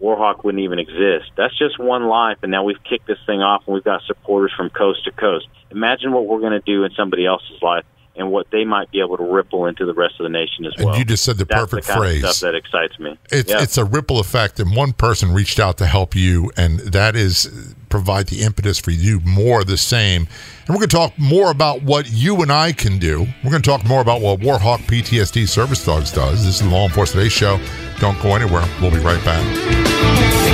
Warhawk 0.00 0.44
wouldn't 0.44 0.62
even 0.62 0.78
exist. 0.78 1.30
That's 1.36 1.56
just 1.56 1.78
one 1.78 2.04
life, 2.08 2.38
and 2.42 2.50
now 2.50 2.64
we've 2.64 2.82
kicked 2.82 3.06
this 3.06 3.18
thing 3.24 3.40
off, 3.40 3.62
and 3.66 3.74
we've 3.74 3.84
got 3.84 4.02
supporters 4.02 4.52
from 4.56 4.68
coast 4.68 5.04
to 5.04 5.12
coast. 5.12 5.46
Imagine 5.70 6.12
what 6.12 6.26
we're 6.26 6.40
going 6.40 6.52
to 6.52 6.60
do 6.60 6.82
in 6.84 6.90
somebody 6.92 7.24
else's 7.24 7.62
life, 7.62 7.84
and 8.16 8.30
what 8.30 8.46
they 8.50 8.64
might 8.64 8.90
be 8.90 9.00
able 9.00 9.16
to 9.16 9.24
ripple 9.24 9.66
into 9.66 9.86
the 9.86 9.94
rest 9.94 10.14
of 10.20 10.24
the 10.24 10.28
nation 10.30 10.66
as 10.66 10.74
well. 10.78 10.90
And 10.90 10.98
you 10.98 11.04
just 11.04 11.24
said 11.24 11.38
the 11.38 11.44
That's 11.46 11.60
perfect 11.60 11.86
the 11.86 11.92
kind 11.94 12.02
phrase. 12.04 12.24
Of 12.24 12.30
stuff 12.30 12.52
that 12.52 12.54
excites 12.56 12.98
me. 12.98 13.16
It's 13.30 13.50
Yeah. 13.50 13.62
it's 13.62 13.78
a 13.78 13.84
ripple 13.84 14.18
effect, 14.20 14.60
and 14.60 14.76
one 14.76 14.92
person 14.92 15.32
reached 15.32 15.58
out 15.58 15.78
to 15.78 15.86
help 15.86 16.14
you, 16.14 16.50
and 16.56 16.80
that 16.80 17.16
is 17.16 17.74
provide 17.88 18.26
the 18.28 18.40
impetus 18.42 18.78
for 18.78 18.90
you 18.90 19.20
more 19.20 19.60
of 19.60 19.66
the 19.66 19.76
same. 19.76 20.26
And 20.66 20.68
we're 20.70 20.76
going 20.76 20.88
to 20.88 20.96
talk 20.96 21.12
more 21.18 21.50
about 21.50 21.82
what 21.82 22.10
you 22.10 22.40
and 22.42 22.50
I 22.50 22.72
can 22.72 22.98
do. 22.98 23.26
We're 23.44 23.50
going 23.50 23.62
to 23.62 23.68
talk 23.68 23.84
more 23.84 24.00
about 24.00 24.20
what 24.22 24.40
Warhawk 24.40 24.78
PTSD 24.86 25.46
Service 25.46 25.84
Dogs 25.84 26.10
does. 26.12 26.44
This 26.44 26.54
is 26.56 26.60
the 26.62 26.68
Law 26.74 26.84
Enforcement 26.84 27.22
Today 27.24 27.28
show. 27.28 27.60
Don't 27.98 28.20
go 28.22 28.34
anywhere. 28.34 28.64
We'll 28.80 28.90
be 28.92 28.98
right 28.98 29.22
back. 29.24 30.52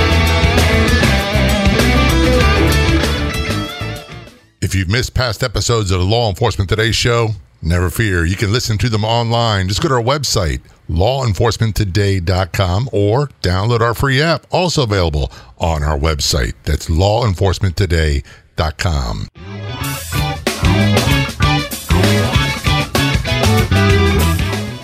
If 4.61 4.75
you've 4.75 4.89
missed 4.89 5.13
past 5.13 5.41
episodes 5.41 5.89
of 5.91 5.99
the 5.99 6.05
Law 6.05 6.29
Enforcement 6.29 6.69
Today 6.69 6.91
show, 6.91 7.29
never 7.61 7.89
fear. 7.89 8.25
You 8.25 8.35
can 8.35 8.51
listen 8.51 8.77
to 8.79 8.89
them 8.89 9.05
online. 9.05 9.67
Just 9.67 9.81
go 9.81 9.89
to 9.89 9.95
our 9.95 10.01
website, 10.01 10.61
lawenforcementtoday.com, 10.89 12.89
or 12.91 13.27
download 13.41 13.81
our 13.81 13.93
free 13.93 14.21
app, 14.21 14.47
also 14.51 14.83
available 14.83 15.31
on 15.57 15.83
our 15.83 15.97
website. 15.97 16.53
That's 16.63 16.89
lawenforcementtoday.com. 16.89 19.27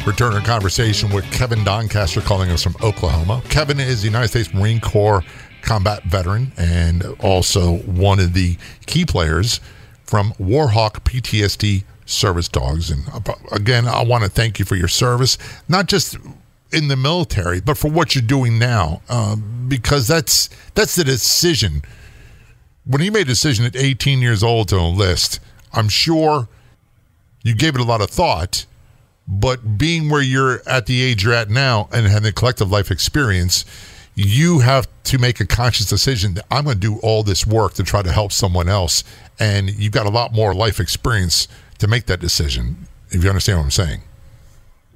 Return 0.06 0.34
our 0.34 0.42
conversation 0.42 1.12
with 1.12 1.30
Kevin 1.32 1.64
Doncaster 1.64 2.22
calling 2.22 2.52
us 2.52 2.62
from 2.62 2.76
Oklahoma. 2.84 3.42
Kevin 3.50 3.80
is 3.80 4.02
the 4.02 4.08
United 4.08 4.28
States 4.28 4.54
Marine 4.54 4.80
Corps 4.80 5.24
combat 5.64 6.04
veteran 6.04 6.52
and 6.58 7.04
also 7.20 7.78
one 7.80 8.20
of 8.20 8.34
the 8.34 8.56
key 8.86 9.04
players 9.04 9.60
from 10.04 10.34
Warhawk 10.34 11.04
PTSD 11.04 11.86
service 12.06 12.48
dogs. 12.48 12.92
And 12.92 13.04
uh, 13.10 13.34
again, 13.52 13.88
I 13.88 14.04
want 14.04 14.24
to 14.24 14.30
thank 14.30 14.60
you 14.60 14.66
for 14.66 14.76
your 14.76 14.88
service, 14.88 15.38
not 15.68 15.88
just 15.88 16.18
in 16.72 16.88
the 16.88 16.96
military, 16.96 17.62
but 17.62 17.78
for 17.78 17.90
what 17.90 18.16
you're 18.16 18.22
doing 18.22 18.60
now, 18.60 19.02
uh, 19.10 19.36
because 19.68 20.08
that's 20.08 20.50
that's 20.74 20.96
the 20.96 21.04
decision. 21.04 21.82
When 22.86 23.02
you 23.02 23.12
made 23.12 23.22
a 23.22 23.26
decision 23.26 23.66
at 23.66 23.76
18 23.76 24.20
years 24.20 24.44
old 24.44 24.70
to 24.70 24.78
enlist, 24.78 25.40
I'm 25.74 25.90
sure 25.90 26.48
you 27.44 27.56
gave 27.56 27.76
it 27.76 27.82
a 27.82 27.86
lot 27.86 28.02
of 28.02 28.10
thought. 28.10 28.66
But 29.28 29.80
being 29.80 30.10
where 30.10 30.22
you're 30.22 30.62
at 30.68 30.86
the 30.86 31.02
age 31.02 31.24
you're 31.24 31.34
at 31.34 31.50
now 31.50 31.90
and 31.92 32.06
having 32.06 32.30
a 32.30 32.32
collective 32.32 32.72
life 32.72 32.92
experience, 32.92 33.66
you 34.14 34.60
have 34.60 34.88
to 35.06 35.18
make 35.18 35.40
a 35.40 35.48
conscious 35.48 35.88
decision 35.88 36.36
that 36.36 36.46
I'm 36.52 36.66
going 36.66 36.76
to 36.76 36.80
do 36.80 37.00
all 37.00 37.24
this 37.24 37.46
work 37.46 37.74
to 37.76 37.84
try 37.84 38.04
to 38.04 38.12
help 38.12 38.32
someone 38.32 38.70
else. 38.70 39.04
And 39.40 39.70
you've 39.72 39.92
got 39.92 40.06
a 40.06 40.10
lot 40.10 40.32
more 40.32 40.54
life 40.54 40.80
experience 40.80 41.48
to 41.80 41.88
make 41.88 42.06
that 42.06 42.20
decision, 42.20 42.88
if 43.10 43.24
you 43.24 43.30
understand 43.30 43.60
what 43.60 43.66
I'm 43.66 43.72
saying. 43.72 44.02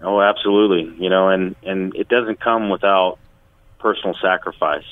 Oh, 0.01 0.21
absolutely. 0.21 0.93
You 1.01 1.09
know, 1.09 1.29
and 1.29 1.55
and 1.63 1.93
it 1.95 2.07
doesn't 2.07 2.39
come 2.39 2.69
without 2.69 3.17
personal 3.79 4.15
sacrifice. 4.21 4.85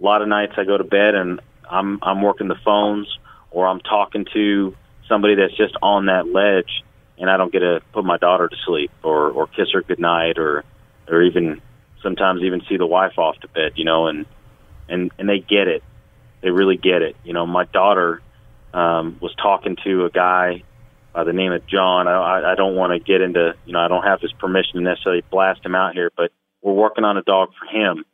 A 0.00 0.04
lot 0.04 0.22
of 0.22 0.28
nights 0.28 0.52
I 0.56 0.64
go 0.64 0.76
to 0.76 0.84
bed 0.84 1.14
and 1.14 1.40
I'm 1.68 1.98
I'm 2.02 2.22
working 2.22 2.48
the 2.48 2.58
phones 2.64 3.08
or 3.50 3.66
I'm 3.66 3.80
talking 3.80 4.26
to 4.32 4.74
somebody 5.08 5.34
that's 5.34 5.56
just 5.56 5.74
on 5.82 6.06
that 6.06 6.28
ledge 6.28 6.82
and 7.18 7.30
I 7.30 7.36
don't 7.36 7.52
get 7.52 7.60
to 7.60 7.80
put 7.92 8.04
my 8.04 8.18
daughter 8.18 8.48
to 8.48 8.56
sleep 8.64 8.90
or 9.02 9.30
or 9.30 9.46
kiss 9.48 9.70
her 9.72 9.82
goodnight 9.82 10.38
or 10.38 10.64
or 11.08 11.22
even 11.22 11.60
sometimes 12.02 12.42
even 12.42 12.62
see 12.68 12.76
the 12.76 12.86
wife 12.86 13.18
off 13.18 13.38
to 13.40 13.48
bed, 13.48 13.72
you 13.76 13.84
know, 13.84 14.06
and 14.06 14.26
and 14.88 15.10
and 15.18 15.28
they 15.28 15.40
get 15.40 15.68
it. 15.68 15.82
They 16.42 16.50
really 16.50 16.76
get 16.76 17.02
it. 17.02 17.16
You 17.24 17.32
know, 17.32 17.46
my 17.46 17.64
daughter 17.64 18.22
um 18.72 19.18
was 19.20 19.34
talking 19.34 19.76
to 19.84 20.04
a 20.04 20.10
guy 20.10 20.62
by 21.12 21.24
the 21.24 21.32
name 21.32 21.52
of 21.52 21.66
John. 21.66 22.08
I, 22.08 22.52
I 22.52 22.54
don't 22.54 22.74
want 22.74 22.92
to 22.92 22.98
get 22.98 23.20
into, 23.20 23.54
you 23.66 23.72
know, 23.72 23.80
I 23.80 23.88
don't 23.88 24.04
have 24.04 24.20
his 24.20 24.32
permission 24.32 24.74
to 24.74 24.80
necessarily 24.80 25.22
blast 25.30 25.64
him 25.64 25.74
out 25.74 25.94
here, 25.94 26.10
but 26.16 26.32
we're 26.62 26.72
working 26.72 27.04
on 27.04 27.16
a 27.16 27.22
dog 27.22 27.50
for 27.58 27.66
him. 27.66 28.04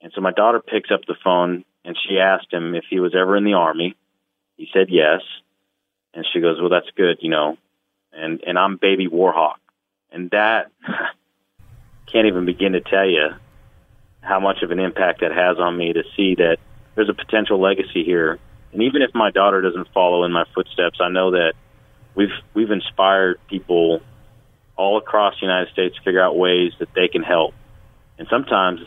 And 0.00 0.12
so 0.14 0.20
my 0.20 0.32
daughter 0.32 0.60
picks 0.60 0.90
up 0.90 1.00
the 1.06 1.16
phone 1.24 1.64
and 1.84 1.96
she 2.08 2.18
asked 2.18 2.52
him 2.52 2.74
if 2.74 2.84
he 2.90 3.00
was 3.00 3.14
ever 3.14 3.36
in 3.36 3.44
the 3.44 3.54
army. 3.54 3.96
He 4.56 4.68
said 4.72 4.88
yes. 4.90 5.20
And 6.14 6.26
she 6.32 6.40
goes, 6.40 6.58
"Well, 6.60 6.70
that's 6.70 6.90
good, 6.96 7.18
you 7.20 7.30
know." 7.30 7.56
And 8.12 8.42
and 8.46 8.58
I'm 8.58 8.76
baby 8.76 9.08
Warhawk. 9.08 9.56
And 10.10 10.30
that 10.30 10.70
can't 12.06 12.26
even 12.26 12.46
begin 12.46 12.72
to 12.72 12.80
tell 12.80 13.08
you 13.08 13.28
how 14.20 14.40
much 14.40 14.62
of 14.62 14.70
an 14.70 14.78
impact 14.78 15.20
that 15.20 15.32
has 15.32 15.58
on 15.58 15.76
me 15.76 15.92
to 15.92 16.02
see 16.16 16.34
that 16.36 16.58
there's 16.94 17.08
a 17.08 17.14
potential 17.14 17.60
legacy 17.60 18.04
here. 18.04 18.38
And 18.72 18.82
even 18.82 19.02
if 19.02 19.14
my 19.14 19.30
daughter 19.30 19.62
doesn't 19.62 19.88
follow 19.94 20.24
in 20.24 20.32
my 20.32 20.44
footsteps, 20.54 20.98
I 21.00 21.08
know 21.08 21.30
that 21.30 21.54
we've 22.18 22.34
we've 22.52 22.72
inspired 22.72 23.38
people 23.48 24.00
all 24.76 24.98
across 24.98 25.34
the 25.40 25.46
United 25.46 25.72
States 25.72 25.94
to 25.96 26.02
figure 26.02 26.20
out 26.20 26.36
ways 26.36 26.72
that 26.80 26.88
they 26.94 27.08
can 27.08 27.22
help. 27.22 27.54
And 28.18 28.26
sometimes 28.28 28.80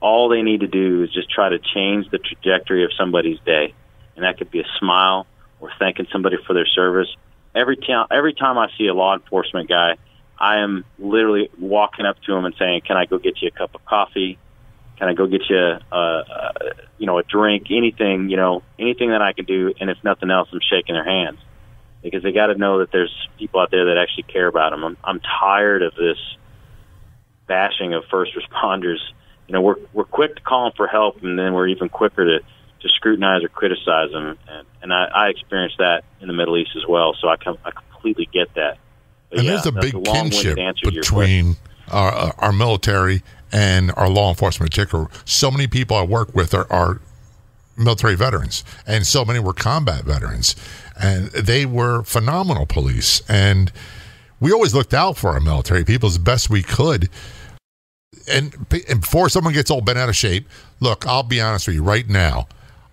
all 0.00 0.28
they 0.28 0.42
need 0.42 0.60
to 0.60 0.66
do 0.66 1.02
is 1.02 1.12
just 1.12 1.30
try 1.30 1.48
to 1.48 1.58
change 1.58 2.10
the 2.10 2.18
trajectory 2.18 2.84
of 2.84 2.90
somebody's 2.96 3.38
day. 3.40 3.74
And 4.14 4.24
that 4.24 4.38
could 4.38 4.50
be 4.50 4.60
a 4.60 4.68
smile 4.78 5.26
or 5.58 5.70
thanking 5.78 6.06
somebody 6.12 6.36
for 6.46 6.52
their 6.52 6.66
service. 6.66 7.08
Every 7.54 7.76
time 7.76 8.06
every 8.10 8.34
time 8.34 8.58
I 8.58 8.68
see 8.76 8.86
a 8.86 8.94
law 8.94 9.14
enforcement 9.14 9.70
guy, 9.70 9.96
I 10.38 10.58
am 10.58 10.84
literally 10.98 11.48
walking 11.58 12.04
up 12.04 12.20
to 12.26 12.34
him 12.34 12.44
and 12.44 12.54
saying, 12.58 12.82
"Can 12.86 12.98
I 12.98 13.06
go 13.06 13.16
get 13.18 13.40
you 13.40 13.48
a 13.48 13.58
cup 13.58 13.74
of 13.74 13.84
coffee? 13.86 14.38
Can 14.98 15.08
I 15.08 15.14
go 15.14 15.26
get 15.26 15.42
you 15.48 15.56
a, 15.56 15.80
a 15.92 16.52
you 16.98 17.06
know 17.06 17.16
a 17.18 17.22
drink, 17.22 17.68
anything 17.70 18.28
you 18.28 18.36
know, 18.36 18.62
anything 18.78 19.10
that 19.10 19.22
I 19.22 19.32
can 19.32 19.46
do, 19.46 19.72
and 19.80 19.88
if 19.88 19.96
nothing 20.04 20.30
else, 20.30 20.50
I'm 20.52 20.60
shaking 20.60 20.94
their 20.94 21.04
hands 21.04 21.38
because 22.02 22.22
they 22.22 22.32
got 22.32 22.46
to 22.46 22.54
know 22.54 22.78
that 22.80 22.92
there's 22.92 23.28
people 23.38 23.60
out 23.60 23.70
there 23.70 23.86
that 23.86 23.98
actually 23.98 24.24
care 24.24 24.46
about 24.46 24.70
them. 24.70 24.84
I'm, 24.84 24.96
I'm 25.02 25.20
tired 25.20 25.82
of 25.82 25.94
this 25.94 26.18
bashing 27.46 27.94
of 27.94 28.04
first 28.10 28.32
responders. 28.36 28.98
You 29.48 29.52
know, 29.52 29.60
we're 29.60 29.76
we're 29.92 30.04
quick 30.04 30.36
to 30.36 30.42
call 30.42 30.64
them 30.64 30.72
for 30.76 30.86
help, 30.86 31.22
and 31.22 31.38
then 31.38 31.54
we're 31.54 31.68
even 31.68 31.88
quicker 31.88 32.24
to 32.24 32.44
to 32.80 32.88
scrutinize 32.88 33.42
or 33.42 33.48
criticize 33.48 34.10
them. 34.10 34.38
And, 34.48 34.66
and 34.82 34.92
I, 34.92 35.06
I 35.14 35.28
experienced 35.28 35.78
that 35.78 36.04
in 36.20 36.28
the 36.28 36.34
Middle 36.34 36.56
East 36.56 36.70
as 36.76 36.86
well, 36.88 37.14
so 37.20 37.28
I 37.28 37.36
com- 37.36 37.58
I 37.64 37.70
completely 37.70 38.28
get 38.32 38.52
that. 38.54 38.78
But 39.30 39.38
and 39.38 39.46
yeah, 39.46 39.52
there's 39.52 39.66
a 39.66 39.72
big 39.72 40.04
kinship 40.04 40.56
between 40.82 41.56
our, 41.90 42.12
uh, 42.12 42.32
our 42.38 42.52
military 42.52 43.22
and 43.52 43.92
our 43.96 44.08
law 44.08 44.30
enforcement 44.30 44.70
in 44.70 44.70
particular. 44.70 45.08
So 45.24 45.50
many 45.50 45.66
people 45.66 45.96
I 45.96 46.02
work 46.02 46.34
with 46.34 46.54
are, 46.54 46.70
are 46.72 47.00
military 47.76 48.14
veterans, 48.14 48.64
and 48.86 49.06
so 49.06 49.24
many 49.24 49.38
were 49.38 49.52
combat 49.52 50.04
veterans, 50.04 50.56
and 51.00 51.28
they 51.28 51.66
were 51.66 52.02
phenomenal 52.02 52.66
police. 52.66 53.22
And 53.28 53.72
we 54.40 54.52
always 54.52 54.74
looked 54.74 54.94
out 54.94 55.16
for 55.16 55.30
our 55.30 55.40
military 55.40 55.84
people 55.84 56.08
as 56.08 56.18
best 56.18 56.50
we 56.50 56.62
could. 56.62 57.08
And, 58.28 58.54
and 58.88 59.00
before 59.00 59.28
someone 59.28 59.54
gets 59.54 59.70
all 59.70 59.80
bent 59.80 59.98
out 59.98 60.08
of 60.08 60.16
shape, 60.16 60.48
look, 60.80 61.06
I'll 61.06 61.22
be 61.22 61.40
honest 61.40 61.66
with 61.66 61.76
you 61.76 61.82
right 61.82 62.08
now. 62.08 62.48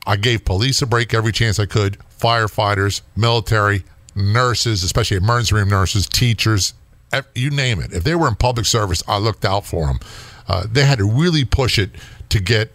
I 0.05 0.17
gave 0.17 0.45
police 0.45 0.81
a 0.81 0.85
break 0.85 1.13
every 1.13 1.31
chance 1.31 1.59
I 1.59 1.65
could, 1.65 1.97
firefighters, 2.19 3.01
military, 3.15 3.83
nurses, 4.15 4.83
especially 4.83 5.17
emergency 5.17 5.55
room 5.55 5.69
nurses, 5.69 6.07
teachers, 6.07 6.73
you 7.35 7.49
name 7.49 7.79
it. 7.79 7.93
If 7.93 8.03
they 8.03 8.15
were 8.15 8.27
in 8.27 8.35
public 8.35 8.65
service, 8.65 9.03
I 9.07 9.17
looked 9.17 9.45
out 9.45 9.65
for 9.65 9.87
them. 9.87 9.99
Uh, 10.47 10.65
they 10.69 10.83
had 10.83 10.97
to 10.97 11.09
really 11.09 11.45
push 11.45 11.79
it 11.79 11.91
to 12.29 12.39
get 12.39 12.71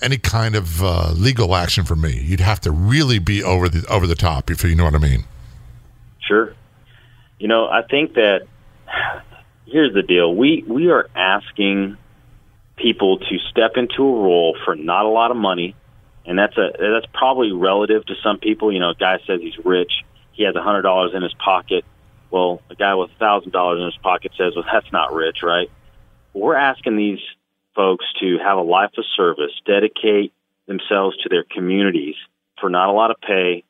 any 0.00 0.18
kind 0.18 0.54
of 0.54 0.82
uh, 0.82 1.12
legal 1.12 1.54
action 1.54 1.84
for 1.84 1.96
me. 1.96 2.20
You'd 2.20 2.40
have 2.40 2.60
to 2.60 2.70
really 2.70 3.18
be 3.18 3.42
over 3.42 3.68
the 3.68 3.86
over 3.88 4.06
the 4.06 4.14
top, 4.14 4.50
if 4.50 4.62
you 4.64 4.74
know 4.74 4.84
what 4.84 4.94
I 4.94 4.98
mean. 4.98 5.24
Sure. 6.20 6.54
You 7.38 7.48
know, 7.48 7.66
I 7.66 7.82
think 7.82 8.14
that 8.14 8.46
here's 9.66 9.94
the 9.94 10.02
deal. 10.02 10.34
We 10.34 10.64
we 10.66 10.90
are 10.90 11.08
asking 11.14 11.96
people 12.76 13.18
to 13.18 13.38
step 13.50 13.72
into 13.76 14.02
a 14.02 14.22
role 14.22 14.56
for 14.64 14.76
not 14.76 15.04
a 15.04 15.08
lot 15.08 15.30
of 15.30 15.36
money, 15.36 15.74
and 16.24 16.38
that's 16.38 16.56
a 16.56 16.70
that's 16.78 17.06
probably 17.12 17.52
relative 17.52 18.04
to 18.06 18.14
some 18.22 18.38
people. 18.38 18.72
You 18.72 18.80
know, 18.80 18.90
a 18.90 18.94
guy 18.94 19.18
says 19.26 19.40
he's 19.40 19.58
rich, 19.64 19.92
he 20.32 20.44
has 20.44 20.54
a 20.54 20.62
hundred 20.62 20.82
dollars 20.82 21.12
in 21.14 21.22
his 21.22 21.34
pocket. 21.34 21.84
Well, 22.30 22.60
a 22.70 22.74
guy 22.74 22.94
with 22.94 23.10
a 23.10 23.18
thousand 23.18 23.52
dollars 23.52 23.80
in 23.80 23.86
his 23.86 23.96
pocket 23.96 24.32
says, 24.36 24.54
"Well, 24.54 24.64
that's 24.70 24.92
not 24.92 25.12
rich, 25.12 25.42
right?" 25.42 25.70
We're 26.34 26.56
asking 26.56 26.96
these 26.96 27.20
folks 27.78 28.04
to 28.20 28.38
have 28.42 28.58
a 28.58 28.62
life 28.62 28.90
of 28.98 29.04
service, 29.16 29.52
dedicate 29.64 30.32
themselves 30.66 31.16
to 31.18 31.28
their 31.28 31.44
communities 31.44 32.16
for 32.60 32.68
not 32.68 32.88
a 32.88 32.92
lot 32.92 33.12
of 33.12 33.20
pay. 33.20 33.62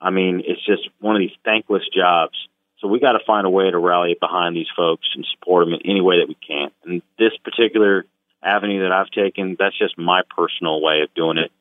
I 0.00 0.08
mean, 0.08 0.42
it's 0.46 0.64
just 0.64 0.88
one 1.00 1.16
of 1.16 1.20
these 1.20 1.36
thankless 1.44 1.82
jobs. 1.94 2.32
So 2.78 2.88
we 2.88 2.98
got 2.98 3.12
to 3.12 3.20
find 3.26 3.46
a 3.46 3.50
way 3.50 3.70
to 3.70 3.78
rally 3.78 4.16
behind 4.18 4.56
these 4.56 4.70
folks 4.74 5.06
and 5.14 5.26
support 5.34 5.66
them 5.66 5.74
in 5.74 5.80
any 5.84 6.00
way 6.00 6.20
that 6.20 6.28
we 6.28 6.34
can. 6.34 6.70
And 6.82 7.02
this 7.18 7.36
particular 7.44 8.06
avenue 8.42 8.84
that 8.84 8.90
I've 8.90 9.10
taken, 9.10 9.56
that's 9.58 9.78
just 9.78 9.98
my 9.98 10.22
personal 10.34 10.80
way 10.80 11.02
of 11.02 11.12
doing 11.14 11.36
it. 11.36 11.52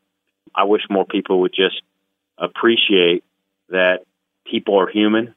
I 0.56 0.64
wish 0.64 0.84
more 0.90 1.06
people 1.06 1.42
would 1.42 1.54
just 1.54 1.82
appreciate 2.38 3.26
that 3.68 4.06
people 4.50 4.80
are 4.80 4.90
human, 4.90 5.36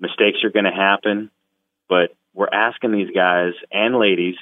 mistakes 0.00 0.38
are 0.44 0.50
going 0.50 0.64
to 0.64 0.72
happen, 0.72 1.30
but 1.90 2.14
we're 2.32 2.48
asking 2.50 2.92
these 2.92 3.10
guys 3.14 3.52
and 3.70 3.96
ladies 3.96 4.36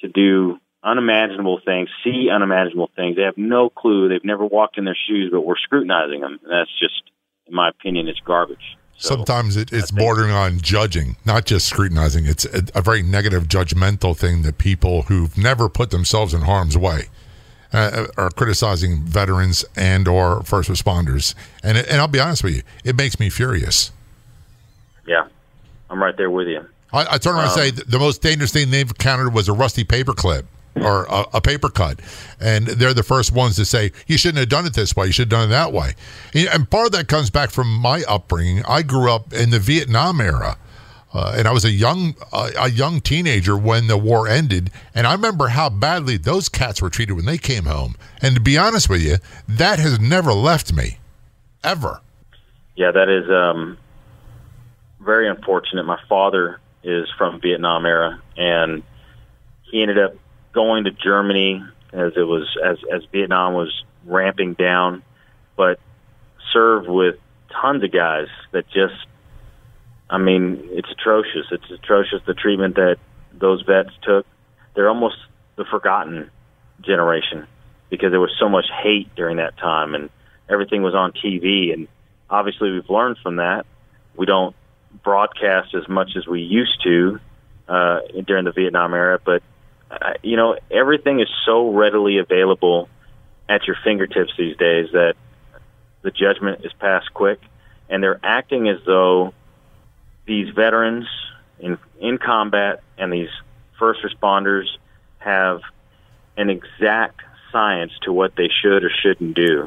to 0.00 0.08
do 0.08 0.58
unimaginable 0.82 1.60
things, 1.64 1.88
see 2.04 2.28
unimaginable 2.30 2.90
things. 2.96 3.16
They 3.16 3.22
have 3.22 3.36
no 3.36 3.68
clue. 3.68 4.08
They've 4.08 4.24
never 4.24 4.44
walked 4.44 4.78
in 4.78 4.84
their 4.84 4.96
shoes, 5.06 5.30
but 5.32 5.42
we're 5.42 5.56
scrutinizing 5.56 6.20
them. 6.20 6.38
And 6.42 6.52
that's 6.52 6.70
just, 6.78 7.02
in 7.46 7.54
my 7.54 7.68
opinion, 7.68 8.08
it's 8.08 8.20
garbage. 8.20 8.76
So 8.98 9.16
Sometimes 9.16 9.56
it, 9.56 9.72
it's 9.72 9.90
bordering 9.90 10.30
on 10.30 10.58
judging, 10.60 11.16
not 11.26 11.44
just 11.44 11.66
scrutinizing. 11.66 12.24
It's 12.24 12.46
a, 12.46 12.62
a, 12.74 12.80
very 12.80 13.02
negative, 13.02 13.44
judgmental 13.44 14.16
thing 14.16 14.40
that 14.42 14.56
people 14.56 15.02
who've 15.02 15.36
never 15.36 15.68
put 15.68 15.90
themselves 15.90 16.32
in 16.32 16.42
harm's 16.42 16.78
way 16.78 17.08
uh, 17.74 18.06
are 18.16 18.30
criticizing 18.30 19.02
veterans 19.02 19.66
and 19.76 20.08
or 20.08 20.42
first 20.44 20.70
responders. 20.70 21.34
And 21.62 21.76
it, 21.76 21.86
and 21.88 22.00
I'll 22.00 22.08
be 22.08 22.20
honest 22.20 22.42
with 22.42 22.56
you, 22.56 22.62
it 22.84 22.96
makes 22.96 23.20
me 23.20 23.28
furious. 23.28 23.92
Yeah, 25.06 25.28
I'm 25.90 26.02
right 26.02 26.16
there 26.16 26.30
with 26.30 26.48
you. 26.48 26.66
I, 26.90 27.06
I 27.12 27.18
turn 27.18 27.34
around 27.34 27.50
um, 27.50 27.60
and 27.60 27.76
say 27.76 27.82
the 27.86 27.98
most 27.98 28.22
dangerous 28.22 28.50
thing 28.50 28.70
they've 28.70 28.88
encountered 28.88 29.34
was 29.34 29.48
a 29.48 29.52
rusty 29.52 29.84
paper 29.84 30.14
clip 30.14 30.46
or 30.76 31.04
a, 31.06 31.24
a, 31.34 31.40
paper 31.40 31.68
cut. 31.68 32.00
And 32.40 32.66
they're 32.66 32.94
the 32.94 33.02
first 33.02 33.32
ones 33.32 33.56
to 33.56 33.64
say, 33.64 33.92
you 34.06 34.18
shouldn't 34.18 34.38
have 34.38 34.48
done 34.48 34.66
it 34.66 34.74
this 34.74 34.94
way. 34.94 35.06
You 35.06 35.12
should 35.12 35.30
have 35.32 35.40
done 35.40 35.48
it 35.48 35.52
that 35.52 35.72
way. 35.72 35.94
And 36.34 36.70
part 36.70 36.86
of 36.86 36.92
that 36.92 37.08
comes 37.08 37.30
back 37.30 37.50
from 37.50 37.72
my 37.72 38.02
upbringing. 38.08 38.64
I 38.66 38.82
grew 38.82 39.10
up 39.10 39.32
in 39.32 39.50
the 39.50 39.58
Vietnam 39.58 40.20
era. 40.20 40.58
Uh, 41.14 41.34
and 41.34 41.48
I 41.48 41.52
was 41.52 41.64
a 41.64 41.70
young 41.70 42.14
uh, 42.30 42.50
a 42.58 42.68
young 42.68 43.00
teenager 43.00 43.56
when 43.56 43.86
the 43.86 43.96
war 43.96 44.28
ended, 44.28 44.70
and 44.94 45.06
I 45.06 45.12
remember 45.12 45.48
how 45.48 45.70
badly 45.70 46.18
those 46.18 46.50
cats 46.50 46.82
were 46.82 46.90
treated 46.90 47.14
when 47.14 47.24
they 47.24 47.38
came 47.38 47.64
home. 47.64 47.94
And 48.20 48.34
to 48.34 48.40
be 48.40 48.58
honest 48.58 48.90
with 48.90 49.00
you, 49.00 49.16
that 49.48 49.78
has 49.78 49.98
never 49.98 50.34
left 50.34 50.74
me, 50.74 50.98
ever. 51.64 52.02
Yeah, 52.74 52.90
that 52.90 53.08
is 53.08 53.30
um, 53.30 53.78
very 55.00 55.26
unfortunate. 55.26 55.84
My 55.84 56.00
father 56.06 56.60
is 56.82 57.08
from 57.16 57.40
Vietnam 57.40 57.86
era, 57.86 58.20
and 58.36 58.82
he 59.70 59.80
ended 59.80 59.98
up 59.98 60.16
going 60.56 60.84
to 60.84 60.90
Germany 60.90 61.62
as 61.92 62.12
it 62.16 62.22
was 62.22 62.48
as 62.64 62.78
as 62.92 63.02
Vietnam 63.12 63.52
was 63.52 63.84
ramping 64.06 64.54
down, 64.54 65.02
but 65.54 65.78
served 66.52 66.88
with 66.88 67.16
tons 67.60 67.84
of 67.84 67.92
guys 67.92 68.28
that 68.52 68.66
just 68.68 68.94
I 70.08 70.18
mean, 70.18 70.68
it's 70.70 70.88
atrocious. 70.90 71.46
It's 71.50 71.70
atrocious 71.70 72.22
the 72.26 72.34
treatment 72.34 72.76
that 72.76 72.96
those 73.32 73.62
vets 73.62 73.90
took. 74.02 74.24
They're 74.74 74.88
almost 74.88 75.16
the 75.56 75.64
forgotten 75.64 76.30
generation 76.80 77.46
because 77.90 78.10
there 78.10 78.20
was 78.20 78.34
so 78.38 78.48
much 78.48 78.66
hate 78.82 79.14
during 79.14 79.36
that 79.36 79.56
time 79.58 79.94
and 79.94 80.10
everything 80.48 80.82
was 80.82 80.94
on 80.94 81.12
TV 81.12 81.72
and 81.72 81.88
obviously 82.30 82.70
we've 82.70 82.88
learned 82.88 83.18
from 83.22 83.36
that. 83.36 83.66
We 84.16 84.26
don't 84.26 84.56
broadcast 85.02 85.74
as 85.74 85.88
much 85.88 86.12
as 86.16 86.26
we 86.26 86.40
used 86.40 86.82
to 86.84 87.20
uh, 87.68 87.98
during 88.26 88.44
the 88.44 88.52
Vietnam 88.52 88.94
era, 88.94 89.20
but 89.22 89.42
you 90.22 90.36
know, 90.36 90.56
everything 90.70 91.20
is 91.20 91.28
so 91.44 91.70
readily 91.70 92.18
available 92.18 92.88
at 93.48 93.66
your 93.66 93.76
fingertips 93.84 94.32
these 94.36 94.56
days 94.56 94.88
that 94.92 95.14
the 96.02 96.10
judgment 96.10 96.64
is 96.64 96.72
passed 96.78 97.12
quick, 97.14 97.40
and 97.88 98.02
they're 98.02 98.20
acting 98.22 98.68
as 98.68 98.78
though 98.86 99.32
these 100.26 100.48
veterans 100.54 101.06
in 101.58 101.78
in 102.00 102.18
combat 102.18 102.82
and 102.98 103.12
these 103.12 103.30
first 103.78 104.00
responders 104.02 104.66
have 105.18 105.60
an 106.36 106.50
exact 106.50 107.20
science 107.52 107.92
to 108.02 108.12
what 108.12 108.34
they 108.36 108.48
should 108.62 108.84
or 108.84 108.90
shouldn't 109.02 109.34
do 109.34 109.66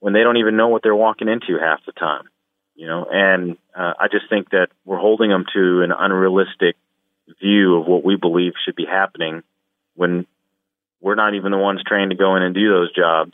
when 0.00 0.12
they 0.12 0.22
don't 0.22 0.36
even 0.36 0.56
know 0.56 0.68
what 0.68 0.82
they're 0.82 0.94
walking 0.94 1.28
into 1.28 1.58
half 1.58 1.80
the 1.86 1.92
time 1.92 2.24
you 2.74 2.86
know? 2.86 3.06
And 3.10 3.56
uh, 3.74 3.94
i 3.98 4.08
just 4.10 4.28
think 4.28 4.50
that 4.50 4.68
we're 4.84 4.98
holding 4.98 5.30
them 5.30 5.44
to 5.54 5.82
an 5.82 5.92
unrealistic 5.92 6.76
view 7.40 7.76
of 7.76 7.86
what 7.86 8.04
we 8.04 8.16
believe 8.16 8.52
should 8.64 8.76
be 8.76 8.84
happening 8.84 9.42
when 9.94 10.26
we're 11.00 11.14
not 11.14 11.34
even 11.34 11.52
the 11.52 11.58
ones 11.58 11.82
trained 11.86 12.10
to 12.10 12.16
go 12.16 12.36
in 12.36 12.42
and 12.42 12.54
do 12.54 12.68
those 12.70 12.92
jobs. 12.94 13.32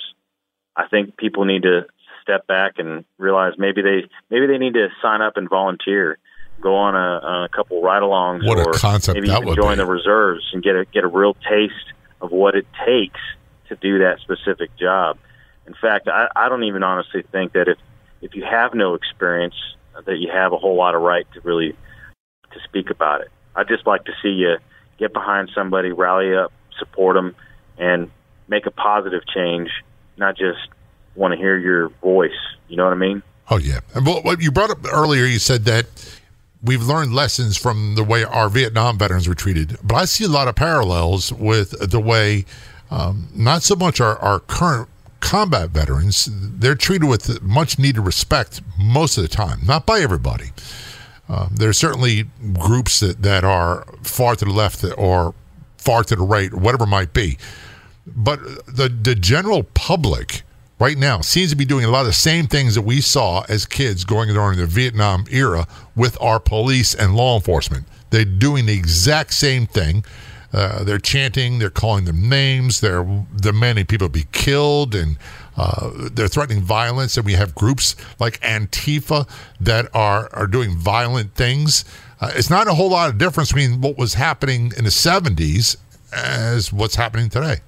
I 0.76 0.88
think 0.88 1.16
people 1.16 1.44
need 1.44 1.62
to 1.62 1.86
step 2.22 2.46
back 2.46 2.74
and 2.78 3.04
realize 3.18 3.54
maybe 3.58 3.82
they 3.82 4.08
maybe 4.30 4.46
they 4.46 4.58
need 4.58 4.74
to 4.74 4.88
sign 5.00 5.22
up 5.22 5.36
and 5.36 5.48
volunteer, 5.48 6.18
go 6.60 6.74
on 6.76 6.94
a, 6.94 7.44
a 7.44 7.48
couple 7.54 7.80
ride-alongs, 7.82 8.46
what 8.46 8.58
or 8.58 8.70
a 8.70 8.78
concept 8.78 9.14
maybe 9.14 9.28
that 9.28 9.42
even 9.42 9.54
join 9.54 9.76
be. 9.78 9.84
the 9.84 9.86
reserves 9.86 10.44
and 10.52 10.62
get 10.62 10.76
a 10.76 10.84
get 10.84 11.04
a 11.04 11.08
real 11.08 11.34
taste 11.48 11.92
of 12.20 12.30
what 12.30 12.54
it 12.54 12.66
takes 12.84 13.20
to 13.68 13.76
do 13.76 13.98
that 14.00 14.18
specific 14.20 14.76
job. 14.76 15.16
In 15.66 15.74
fact, 15.74 16.08
I, 16.08 16.28
I 16.34 16.48
don't 16.48 16.64
even 16.64 16.82
honestly 16.82 17.22
think 17.30 17.52
that 17.52 17.68
if 17.68 17.78
if 18.20 18.34
you 18.34 18.44
have 18.44 18.74
no 18.74 18.94
experience, 18.94 19.54
that 20.04 20.18
you 20.18 20.30
have 20.32 20.52
a 20.52 20.56
whole 20.56 20.76
lot 20.76 20.94
of 20.94 21.02
right 21.02 21.26
to 21.34 21.40
really 21.40 21.76
to 22.52 22.60
speak 22.64 22.90
about 22.90 23.20
it. 23.20 23.28
I'd 23.54 23.68
just 23.68 23.86
like 23.86 24.04
to 24.04 24.12
see 24.22 24.30
you 24.30 24.56
get 25.00 25.12
behind 25.12 25.50
somebody, 25.52 25.90
rally 25.90 26.36
up, 26.36 26.52
support 26.78 27.16
them, 27.16 27.34
and 27.78 28.10
make 28.46 28.66
a 28.66 28.70
positive 28.70 29.22
change, 29.34 29.70
not 30.16 30.36
just 30.36 30.60
want 31.16 31.32
to 31.32 31.38
hear 31.38 31.58
your 31.58 31.88
voice. 32.00 32.30
You 32.68 32.76
know 32.76 32.84
what 32.84 32.92
I 32.92 32.96
mean? 32.96 33.22
Oh 33.50 33.58
yeah. 33.58 33.80
And 33.94 34.06
what 34.06 34.40
you 34.40 34.52
brought 34.52 34.70
up 34.70 34.78
earlier, 34.92 35.24
you 35.24 35.40
said 35.40 35.64
that 35.64 35.86
we've 36.62 36.82
learned 36.82 37.14
lessons 37.14 37.56
from 37.56 37.96
the 37.96 38.04
way 38.04 38.22
our 38.22 38.48
Vietnam 38.48 38.98
veterans 38.98 39.26
were 39.26 39.34
treated, 39.34 39.76
but 39.82 39.96
I 39.96 40.04
see 40.04 40.24
a 40.24 40.28
lot 40.28 40.46
of 40.46 40.54
parallels 40.54 41.32
with 41.32 41.90
the 41.90 41.98
way 41.98 42.44
um, 42.90 43.28
not 43.34 43.62
so 43.62 43.74
much 43.74 44.00
our, 44.00 44.16
our 44.18 44.40
current 44.40 44.88
combat 45.20 45.70
veterans 45.70 46.28
they're 46.32 46.74
treated 46.74 47.06
with 47.06 47.42
much 47.42 47.78
needed 47.78 48.00
respect 48.00 48.62
most 48.78 49.16
of 49.16 49.22
the 49.22 49.28
time, 49.28 49.60
not 49.64 49.84
by 49.84 50.00
everybody. 50.00 50.50
Um, 51.30 51.54
there 51.54 51.68
are 51.68 51.72
certainly 51.86 52.24
groups 52.58 52.98
that, 53.00 53.22
that 53.22 53.44
are 53.44 53.86
far 54.02 54.34
to 54.34 54.44
the 54.44 54.50
left 54.50 54.84
or 54.98 55.32
far 55.78 56.02
to 56.04 56.16
the 56.16 56.22
right, 56.22 56.52
or 56.52 56.58
whatever 56.58 56.84
it 56.84 56.88
might 56.88 57.12
be. 57.12 57.38
but 58.06 58.40
the 58.66 58.88
the 58.88 59.14
general 59.14 59.62
public 59.62 60.42
right 60.80 60.96
now 60.98 61.20
seems 61.20 61.50
to 61.50 61.56
be 61.56 61.64
doing 61.64 61.84
a 61.84 61.88
lot 61.90 62.00
of 62.00 62.06
the 62.06 62.12
same 62.12 62.46
things 62.46 62.74
that 62.74 62.82
we 62.82 63.00
saw 63.00 63.44
as 63.48 63.66
kids 63.66 64.04
going 64.04 64.32
during 64.32 64.58
the 64.58 64.66
Vietnam 64.66 65.24
era 65.30 65.66
with 65.94 66.20
our 66.20 66.40
police 66.40 66.94
and 66.94 67.14
law 67.14 67.36
enforcement. 67.36 67.86
They're 68.10 68.24
doing 68.24 68.66
the 68.66 68.72
exact 68.72 69.34
same 69.34 69.66
thing. 69.66 70.04
Uh, 70.52 70.82
they're 70.82 70.98
chanting, 70.98 71.60
they're 71.60 71.70
calling 71.70 72.06
them 72.06 72.28
names, 72.28 72.80
they're 72.80 73.04
demanding 73.36 73.86
people 73.86 74.08
be 74.08 74.24
killed, 74.32 74.96
and 74.96 75.16
uh, 75.60 75.90
they're 76.12 76.26
threatening 76.26 76.62
violence. 76.62 77.18
And 77.18 77.26
we 77.26 77.34
have 77.34 77.54
groups 77.54 77.94
like 78.18 78.40
Antifa 78.40 79.28
that 79.60 79.94
are, 79.94 80.30
are 80.32 80.46
doing 80.46 80.76
violent 80.76 81.34
things. 81.34 81.84
Uh, 82.18 82.32
it's 82.34 82.48
not 82.48 82.66
a 82.66 82.74
whole 82.74 82.90
lot 82.90 83.10
of 83.10 83.18
difference 83.18 83.52
between 83.52 83.82
what 83.82 83.98
was 83.98 84.14
happening 84.14 84.72
in 84.78 84.84
the 84.84 84.90
70s 84.90 85.76
as 86.14 86.72
what's 86.72 86.94
happening 86.94 87.28
today. 87.28 87.58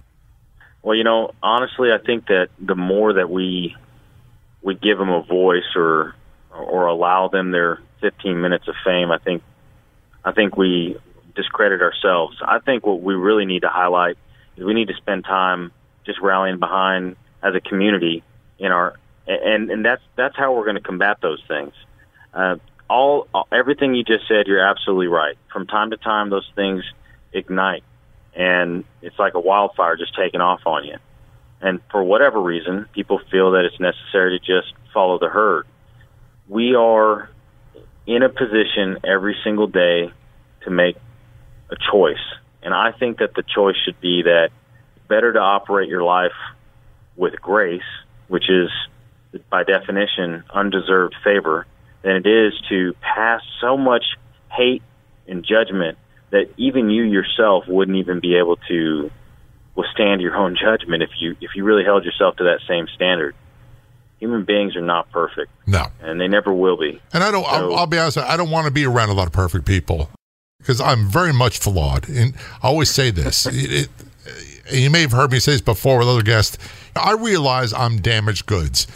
Well, 0.83 0.97
you 0.97 1.05
know, 1.05 1.33
honestly, 1.43 1.93
I 1.93 1.99
think 1.99 2.27
that 2.29 2.49
the 2.59 2.75
more 2.75 3.13
that 3.13 3.31
we 3.31 3.77
we 4.63 4.75
give 4.75 4.97
them 4.97 5.11
a 5.11 5.23
voice 5.23 5.77
or 5.77 6.15
or 6.51 6.87
allow 6.87 7.29
them 7.29 7.51
their 7.51 7.79
15 8.01 8.41
minutes 8.41 8.69
of 8.69 8.75
fame, 8.85 9.11
I 9.11 9.19
think 9.19 9.43
I 10.25 10.33
think 10.33 10.57
we 10.57 10.97
discredit 11.37 11.83
ourselves. 11.83 12.39
I 12.43 12.59
think 12.59 12.87
what 12.87 13.03
we 13.03 13.15
really 13.15 13.45
need 13.45 13.63
to 13.63 13.69
highlight 13.69 14.17
is 14.57 14.65
we 14.65 14.75
need 14.75 14.89
to 14.89 14.95
spend 14.95 15.25
time 15.25 15.73
just 16.05 16.21
rallying 16.21 16.59
behind 16.59 17.17
as 17.43 17.55
a 17.55 17.61
community 17.61 18.23
in 18.59 18.73
our 18.73 18.97
and 19.27 19.71
and 19.71 19.85
that's 19.85 20.03
that's 20.17 20.37
how 20.37 20.55
we're 20.55 20.65
going 20.65 20.77
to 20.77 20.83
combat 20.83 21.19
those 21.21 21.43
things. 21.47 21.73
Uh, 22.35 22.57
all 22.89 23.29
everything 23.51 23.95
you 23.95 24.05
just 24.05 24.27
said, 24.29 24.47
you're 24.47 24.65
absolutely 24.65 25.07
right. 25.07 25.37
From 25.53 25.67
time 25.67 25.91
to 25.91 25.97
time, 25.97 26.31
those 26.31 26.49
things 26.55 26.85
ignite, 27.33 27.85
and 28.35 28.85
it's 29.01 29.19
like 29.19 29.35
a 29.35 29.41
wildfire 29.41 29.97
just 29.97 30.15
taking 30.15 30.41
off 30.41 30.61
on 30.67 30.85
you. 30.85 30.97
And 31.61 31.81
for 31.91 32.03
whatever 32.03 32.41
reason, 32.41 32.87
people 32.93 33.21
feel 33.31 33.53
that 33.53 33.65
it's 33.65 33.79
necessary 33.79 34.39
to 34.39 34.45
just 34.45 34.75
follow 34.93 35.19
the 35.19 35.29
herd. 35.29 35.67
We 36.49 36.75
are 36.75 37.31
in 38.07 38.23
a 38.23 38.29
position 38.29 38.99
every 39.05 39.37
single 39.45 39.69
day 39.69 40.13
to 40.65 40.71
make 40.71 40.97
a 41.71 41.77
choice. 41.91 42.17
And 42.63 42.75
I 42.75 42.93
think 42.93 43.19
that 43.19 43.35
the 43.35 43.45
choice 43.45 43.77
should 43.85 44.01
be 44.01 44.23
that 44.23 44.51
better 45.09 45.33
to 45.33 45.39
operate 45.39 45.89
your 45.89 46.03
life 46.03 46.33
with 47.23 47.41
grace, 47.41 47.81
which 48.27 48.51
is 48.51 48.69
by 49.49 49.63
definition 49.63 50.43
undeserved 50.53 51.15
favor, 51.23 51.67
than 52.03 52.17
it 52.17 52.27
is 52.27 52.53
to 52.69 52.95
pass 53.01 53.41
so 53.61 53.79
much 53.79 54.03
hate 54.51 54.83
and 55.29 55.45
judgment 55.45 55.97
that 56.31 56.51
even 56.57 56.91
you 56.91 57.05
yourself 57.05 57.65
wouldn't 57.69 57.97
even 57.97 58.19
be 58.19 58.35
able 58.35 58.57
to 58.69 59.11
withstand 59.77 60.21
your 60.21 60.35
own 60.37 60.57
judgment 60.61 61.03
if 61.03 61.11
you 61.21 61.37
if 61.41 61.53
you 61.55 61.63
really 61.63 61.85
held 61.85 62.05
yourself 62.05 62.37
to 62.37 62.45
that 62.45 62.59
same 62.69 62.87
standard. 62.95 63.35
Human 64.19 64.45
beings 64.45 64.77
are 64.77 64.83
not 64.83 65.11
perfect. 65.11 65.51
No, 65.67 65.87
and 66.01 66.21
they 66.21 66.29
never 66.29 66.53
will 66.53 66.77
be. 66.77 67.01
And 67.13 67.23
I 67.23 67.31
don't. 67.31 67.45
So, 67.45 67.51
I'll, 67.51 67.75
I'll 67.75 67.87
be 67.87 67.99
honest. 67.99 68.19
I 68.19 68.37
don't 68.37 68.51
want 68.51 68.67
to 68.67 68.73
be 68.73 68.85
around 68.85 69.11
a 69.11 69.15
lot 69.15 69.29
of 69.29 69.33
perfect 69.33 69.65
people 69.65 70.11
because 70.59 70.81
I'm 70.81 71.09
very 71.09 71.33
much 71.33 71.59
flawed. 71.59 72.09
And 72.09 72.35
I 72.63 72.69
always 72.69 72.91
say 72.91 73.11
this. 73.11 73.47
it, 73.47 73.55
it, 73.55 73.89
you 74.71 74.91
may 74.91 75.01
have 75.01 75.13
heard 75.13 75.33
me 75.33 75.39
say 75.39 75.53
this 75.53 75.61
before 75.61 75.99
with 75.99 76.09
other 76.09 76.23
guests. 76.23 76.59
I 76.95 77.13
realize 77.13 77.73
I'm 77.73 78.01
damaged 78.01 78.47
goods, 78.47 78.87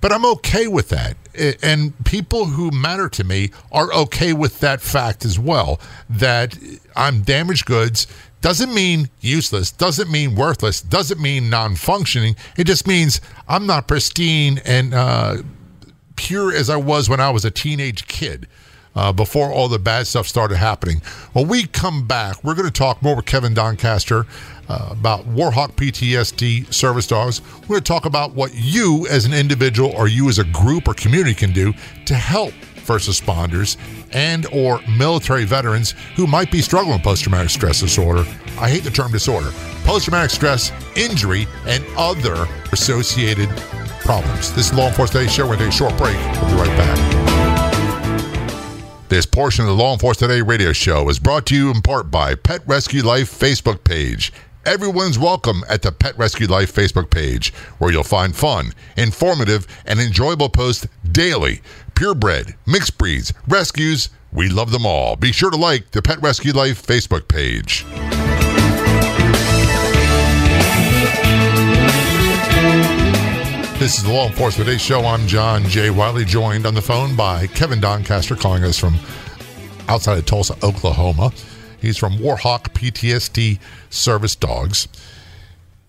but 0.00 0.12
I'm 0.12 0.24
okay 0.26 0.66
with 0.66 0.88
that. 0.90 1.16
And 1.62 1.92
people 2.04 2.46
who 2.46 2.70
matter 2.70 3.08
to 3.08 3.24
me 3.24 3.50
are 3.72 3.92
okay 3.92 4.32
with 4.32 4.60
that 4.60 4.80
fact 4.80 5.24
as 5.24 5.38
well. 5.38 5.80
That 6.08 6.56
I'm 6.94 7.22
damaged 7.22 7.66
goods 7.66 8.06
doesn't 8.40 8.74
mean 8.74 9.08
useless, 9.20 9.70
doesn't 9.70 10.10
mean 10.10 10.34
worthless, 10.34 10.80
doesn't 10.80 11.20
mean 11.20 11.48
non 11.48 11.76
functioning. 11.76 12.36
It 12.56 12.64
just 12.64 12.86
means 12.86 13.20
I'm 13.48 13.66
not 13.66 13.88
pristine 13.88 14.60
and 14.64 14.94
uh, 14.94 15.36
pure 16.16 16.54
as 16.54 16.70
I 16.70 16.76
was 16.76 17.08
when 17.08 17.20
I 17.20 17.30
was 17.30 17.44
a 17.44 17.50
teenage 17.50 18.06
kid 18.06 18.46
uh, 18.96 19.12
before 19.12 19.50
all 19.50 19.68
the 19.68 19.78
bad 19.78 20.06
stuff 20.06 20.26
started 20.26 20.56
happening. 20.56 21.00
When 21.32 21.48
we 21.48 21.66
come 21.66 22.06
back, 22.06 22.42
we're 22.44 22.54
going 22.54 22.66
to 22.66 22.72
talk 22.72 23.02
more 23.02 23.16
with 23.16 23.26
Kevin 23.26 23.54
Doncaster 23.54 24.26
uh, 24.68 24.88
about 24.90 25.24
Warhawk 25.26 25.72
PTSD 25.72 26.72
service 26.72 27.06
dogs. 27.06 27.42
We're 27.62 27.68
going 27.68 27.80
to 27.80 27.88
talk 27.88 28.06
about 28.06 28.34
what 28.34 28.52
you 28.54 29.06
as 29.08 29.24
an 29.24 29.34
individual 29.34 29.90
or 29.90 30.08
you 30.08 30.28
as 30.28 30.38
a 30.38 30.44
group 30.44 30.88
or 30.88 30.94
community 30.94 31.34
can 31.34 31.52
do 31.52 31.72
to 32.06 32.14
help 32.14 32.52
first 32.84 33.08
responders 33.08 33.76
and 34.12 34.46
or 34.52 34.80
military 34.98 35.44
veterans 35.44 35.94
who 36.16 36.26
might 36.26 36.50
be 36.50 36.60
struggling 36.60 36.94
with 36.94 37.02
post-traumatic 37.02 37.50
stress 37.50 37.80
disorder. 37.80 38.24
I 38.58 38.68
hate 38.68 38.84
the 38.84 38.90
term 38.90 39.10
disorder. 39.10 39.50
Post-traumatic 39.84 40.30
stress, 40.30 40.70
injury, 40.94 41.46
and 41.66 41.84
other 41.96 42.46
associated 42.72 43.48
problems. 44.00 44.54
This 44.54 44.70
is 44.70 44.74
Law 44.74 44.88
Enforcement 44.88 45.28
Today 45.28 45.32
Show. 45.32 45.48
We're 45.48 45.56
going 45.56 45.70
to 45.70 45.76
take 45.76 45.88
a 45.88 45.90
short 45.90 45.96
break. 45.96 46.16
We'll 46.42 46.50
be 46.50 46.68
right 46.68 46.78
back. 46.78 47.13
This 49.14 49.26
portion 49.26 49.62
of 49.62 49.68
the 49.68 49.80
Law 49.80 49.92
Enforcement 49.92 50.28
Today 50.28 50.42
radio 50.42 50.72
show 50.72 51.08
is 51.08 51.20
brought 51.20 51.46
to 51.46 51.54
you 51.54 51.70
in 51.70 51.82
part 51.82 52.10
by 52.10 52.34
Pet 52.34 52.62
Rescue 52.66 53.04
Life 53.04 53.30
Facebook 53.30 53.84
page. 53.84 54.32
Everyone's 54.66 55.20
welcome 55.20 55.62
at 55.68 55.82
the 55.82 55.92
Pet 55.92 56.18
Rescue 56.18 56.48
Life 56.48 56.74
Facebook 56.74 57.10
page, 57.10 57.54
where 57.78 57.92
you'll 57.92 58.02
find 58.02 58.34
fun, 58.34 58.72
informative, 58.96 59.68
and 59.86 60.00
enjoyable 60.00 60.48
posts 60.48 60.88
daily. 61.12 61.62
Purebred, 61.94 62.56
mixed 62.66 62.98
breeds, 62.98 63.32
rescues, 63.46 64.08
we 64.32 64.48
love 64.48 64.72
them 64.72 64.84
all. 64.84 65.14
Be 65.14 65.30
sure 65.30 65.52
to 65.52 65.56
like 65.56 65.92
the 65.92 66.02
Pet 66.02 66.20
Rescue 66.20 66.52
Life 66.52 66.84
Facebook 66.84 67.28
page. 67.28 67.84
This 73.84 73.98
is 73.98 74.04
the 74.04 74.12
Law 74.14 74.28
Enforcement 74.28 74.66
Today 74.66 74.78
Show. 74.78 75.04
I'm 75.04 75.26
John 75.26 75.62
J. 75.64 75.90
Wiley, 75.90 76.24
joined 76.24 76.64
on 76.64 76.72
the 76.72 76.80
phone 76.80 77.14
by 77.14 77.46
Kevin 77.48 77.80
Doncaster, 77.80 78.34
calling 78.34 78.64
us 78.64 78.78
from 78.78 78.94
outside 79.88 80.16
of 80.16 80.24
Tulsa, 80.24 80.54
Oklahoma. 80.62 81.32
He's 81.82 81.98
from 81.98 82.14
Warhawk 82.14 82.72
PTSD 82.72 83.58
Service 83.90 84.34
Dogs. 84.36 84.88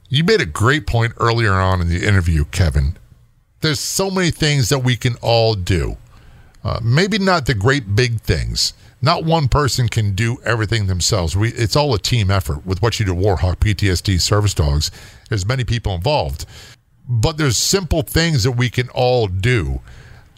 You 0.09 0.25
made 0.25 0.41
a 0.41 0.45
great 0.45 0.85
point 0.85 1.13
earlier 1.21 1.53
on 1.53 1.79
in 1.79 1.87
the 1.87 2.05
interview, 2.05 2.43
Kevin. 2.43 2.97
There's 3.61 3.79
so 3.79 4.11
many 4.11 4.29
things 4.29 4.67
that 4.67 4.79
we 4.79 4.97
can 4.97 5.15
all 5.21 5.55
do. 5.55 5.95
Uh, 6.65 6.81
maybe 6.83 7.17
not 7.17 7.45
the 7.45 7.55
great 7.55 7.95
big 7.95 8.19
things. 8.19 8.73
Not 9.01 9.23
one 9.23 9.47
person 9.47 9.87
can 9.87 10.15
do 10.15 10.37
everything 10.43 10.87
themselves. 10.87 11.37
We, 11.37 11.53
it's 11.53 11.77
all 11.77 11.93
a 11.93 11.99
team 11.99 12.29
effort 12.29 12.65
with 12.65 12.81
what 12.81 12.99
you 12.99 13.05
do, 13.05 13.13
Warhawk 13.13 13.59
PTSD 13.59 14.19
Service 14.19 14.53
Dogs. 14.53 14.91
There's 15.29 15.45
many 15.45 15.63
people 15.63 15.95
involved 15.95 16.45
but 17.07 17.37
there's 17.37 17.57
simple 17.57 18.01
things 18.01 18.43
that 18.43 18.51
we 18.51 18.69
can 18.69 18.89
all 18.89 19.27
do. 19.27 19.81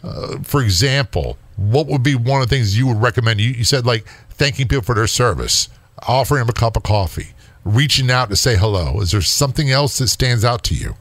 Uh, 0.02 0.38
for 0.42 0.62
example, 0.62 1.38
what 1.56 1.86
would 1.86 2.02
be 2.02 2.14
one 2.14 2.40
of 2.40 2.48
the 2.48 2.54
things 2.54 2.78
you 2.78 2.86
would 2.86 3.00
recommend? 3.02 3.40
You, 3.40 3.50
you 3.50 3.64
said 3.64 3.86
like 3.86 4.06
thanking 4.30 4.68
people 4.68 4.84
for 4.84 4.94
their 4.94 5.06
service, 5.06 5.68
offering 6.06 6.40
them 6.40 6.48
a 6.48 6.52
cup 6.52 6.76
of 6.76 6.82
coffee, 6.82 7.32
reaching 7.64 8.10
out 8.10 8.30
to 8.30 8.36
say 8.36 8.56
hello. 8.56 9.00
Is 9.00 9.10
there 9.10 9.20
something 9.20 9.70
else 9.70 9.98
that 9.98 10.08
stands 10.08 10.44
out 10.44 10.62
to 10.64 10.74
you? 10.74 10.94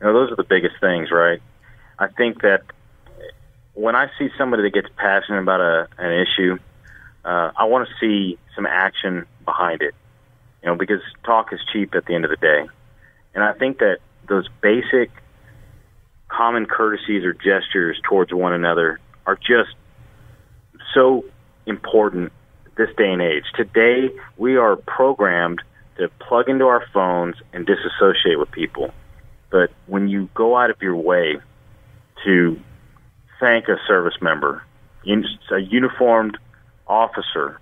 You 0.00 0.06
know, 0.06 0.12
those 0.12 0.32
are 0.32 0.36
the 0.36 0.44
biggest 0.44 0.76
things, 0.80 1.10
right? 1.10 1.40
I 1.98 2.08
think 2.08 2.42
that 2.42 2.62
when 3.74 3.94
I 3.94 4.10
see 4.18 4.28
somebody 4.36 4.64
that 4.64 4.74
gets 4.74 4.88
passionate 4.96 5.40
about 5.40 5.60
a, 5.60 5.88
an 5.98 6.12
issue, 6.12 6.58
uh, 7.24 7.52
I 7.56 7.64
want 7.64 7.88
to 7.88 7.94
see 8.00 8.38
some 8.54 8.66
action 8.66 9.26
behind 9.44 9.80
it. 9.82 9.94
You 10.62 10.68
know, 10.68 10.76
because 10.76 11.00
talk 11.24 11.52
is 11.52 11.60
cheap 11.72 11.94
at 11.94 12.04
the 12.06 12.14
end 12.14 12.24
of 12.24 12.30
the 12.30 12.36
day, 12.36 12.68
and 13.34 13.42
I 13.42 13.52
think 13.52 13.78
that 13.78 13.98
those 14.32 14.48
basic 14.62 15.10
common 16.28 16.64
courtesies 16.64 17.22
or 17.22 17.34
gestures 17.34 18.00
towards 18.08 18.32
one 18.32 18.54
another 18.54 18.98
are 19.26 19.36
just 19.36 19.74
so 20.94 21.24
important 21.66 22.32
this 22.76 22.88
day 22.96 23.12
and 23.12 23.20
age. 23.20 23.44
Today, 23.54 24.08
we 24.38 24.56
are 24.56 24.76
programmed 24.76 25.60
to 25.98 26.08
plug 26.26 26.48
into 26.48 26.64
our 26.64 26.82
phones 26.94 27.36
and 27.52 27.66
disassociate 27.66 28.38
with 28.38 28.50
people. 28.50 28.90
But 29.50 29.70
when 29.86 30.08
you 30.08 30.30
go 30.34 30.56
out 30.56 30.70
of 30.70 30.80
your 30.80 30.96
way 30.96 31.36
to 32.24 32.60
thank 33.38 33.68
a 33.68 33.76
service 33.86 34.16
member, 34.22 34.62
a 35.06 35.58
uniformed 35.58 36.38
officer, 36.86 37.60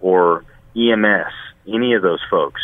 or 0.00 0.44
EMS, 0.74 1.32
any 1.68 1.94
of 1.94 2.02
those 2.02 2.20
folks, 2.28 2.60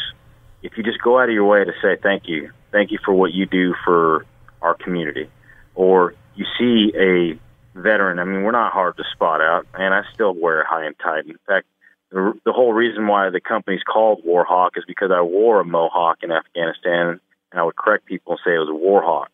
if 0.64 0.76
you 0.76 0.82
just 0.82 1.00
go 1.00 1.20
out 1.20 1.28
of 1.28 1.34
your 1.34 1.44
way 1.44 1.64
to 1.64 1.72
say 1.80 1.96
thank 2.02 2.26
you, 2.26 2.50
thank 2.75 2.91
you 2.91 2.99
for 3.05 3.14
what 3.14 3.33
you 3.33 3.47
do 3.47 3.72
for 3.85 4.27
our 4.61 4.75
community. 4.75 5.31
Or 5.77 6.14
you 6.35 6.45
see 6.59 6.93
a 6.99 7.39
veteran. 7.79 8.18
I 8.18 8.25
mean, 8.25 8.43
we're 8.43 8.51
not 8.51 8.72
hard 8.72 8.97
to 8.97 9.05
spot 9.12 9.41
out, 9.41 9.66
and 9.75 9.95
I 9.95 10.03
still 10.12 10.35
wear 10.35 10.64
high 10.64 10.85
and 10.85 10.97
tight. 10.99 11.27
In 11.27 11.39
fact, 11.47 11.66
the, 12.11 12.33
the 12.45 12.53
whole 12.53 12.72
reason 12.72 13.07
why 13.07 13.31
the 13.31 13.41
company's 13.41 13.83
called 13.83 14.25
Warhawk 14.25 14.70
is 14.77 14.85
because 14.87 15.11
I 15.12 15.22
wore 15.22 15.61
a 15.61 15.64
mohawk 15.64 16.18
in 16.22 16.33
Afghanistan, 16.33 17.20
and 17.53 17.61
I 17.61 17.62
would 17.62 17.77
correct 17.77 18.07
people 18.07 18.33
and 18.33 18.41
say 18.45 18.55
it 18.55 18.59
was 18.59 18.68
a 18.68 18.72
Warhawk. 18.72 19.29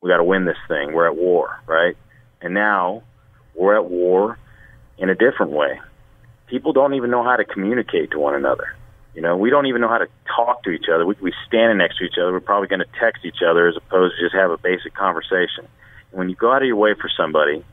We 0.00 0.10
got 0.10 0.18
to 0.18 0.24
win 0.24 0.46
this 0.46 0.56
thing. 0.66 0.92
We're 0.94 1.08
at 1.08 1.16
war, 1.16 1.60
right? 1.66 1.96
And 2.40 2.54
now 2.54 3.02
we're 3.54 3.76
at 3.76 3.84
war 3.84 4.38
in 4.96 5.10
a 5.10 5.14
different 5.14 5.52
way. 5.52 5.80
People 6.46 6.72
don't 6.72 6.94
even 6.94 7.10
know 7.10 7.22
how 7.22 7.36
to 7.36 7.44
communicate 7.44 8.12
to 8.12 8.18
one 8.18 8.34
another. 8.34 8.76
You 9.14 9.22
know, 9.22 9.36
we 9.36 9.50
don't 9.50 9.66
even 9.66 9.80
know 9.80 9.88
how 9.88 9.98
to 9.98 10.08
talk 10.36 10.62
to 10.64 10.70
each 10.70 10.86
other. 10.92 11.04
We 11.04 11.14
could 11.14 11.24
be 11.24 11.32
standing 11.46 11.78
next 11.78 11.98
to 11.98 12.04
each 12.04 12.18
other. 12.20 12.32
We're 12.32 12.40
probably 12.40 12.68
going 12.68 12.80
to 12.80 13.00
text 13.00 13.24
each 13.24 13.42
other 13.46 13.68
as 13.68 13.76
opposed 13.76 14.14
to 14.16 14.24
just 14.24 14.34
have 14.34 14.50
a 14.50 14.58
basic 14.58 14.94
conversation. 14.94 15.66
When 16.12 16.28
you 16.28 16.36
go 16.36 16.52
out 16.52 16.62
of 16.62 16.68
your 16.68 16.76
way 16.76 16.94
for 16.94 17.10
somebody 17.16 17.64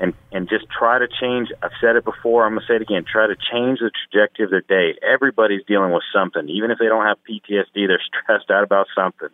and 0.00 0.14
and 0.32 0.48
just 0.48 0.64
try 0.76 0.98
to 0.98 1.06
change. 1.06 1.48
I've 1.62 1.76
said 1.80 1.94
it 1.94 2.04
before. 2.04 2.44
I'm 2.44 2.54
gonna 2.54 2.66
say 2.66 2.76
it 2.76 2.82
again. 2.82 3.04
Try 3.04 3.26
to 3.26 3.36
change 3.36 3.78
the 3.78 3.90
trajectory 3.92 4.46
of 4.46 4.50
their 4.50 4.62
day. 4.62 4.98
Everybody's 5.02 5.64
dealing 5.66 5.92
with 5.92 6.02
something, 6.12 6.48
even 6.48 6.70
if 6.70 6.78
they 6.78 6.86
don't 6.86 7.04
have 7.04 7.18
PTSD. 7.28 7.86
They're 7.86 8.00
stressed 8.24 8.50
out 8.50 8.64
about 8.64 8.86
something. 8.96 9.28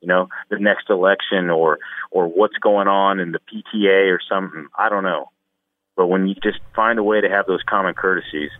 You 0.00 0.08
know, 0.08 0.28
the 0.48 0.58
next 0.58 0.88
election 0.88 1.50
or 1.50 1.78
or 2.10 2.28
what's 2.28 2.56
going 2.58 2.88
on 2.88 3.18
in 3.18 3.32
the 3.32 3.40
PTA 3.40 4.14
or 4.14 4.20
something. 4.28 4.68
I 4.78 4.88
don't 4.88 5.04
know. 5.04 5.30
But 5.96 6.06
when 6.06 6.26
you 6.26 6.34
just 6.36 6.60
find 6.74 6.98
a 6.98 7.02
way 7.02 7.20
to 7.20 7.28
have 7.28 7.46
those 7.46 7.62
common 7.68 7.94
courtesies, 7.94 8.50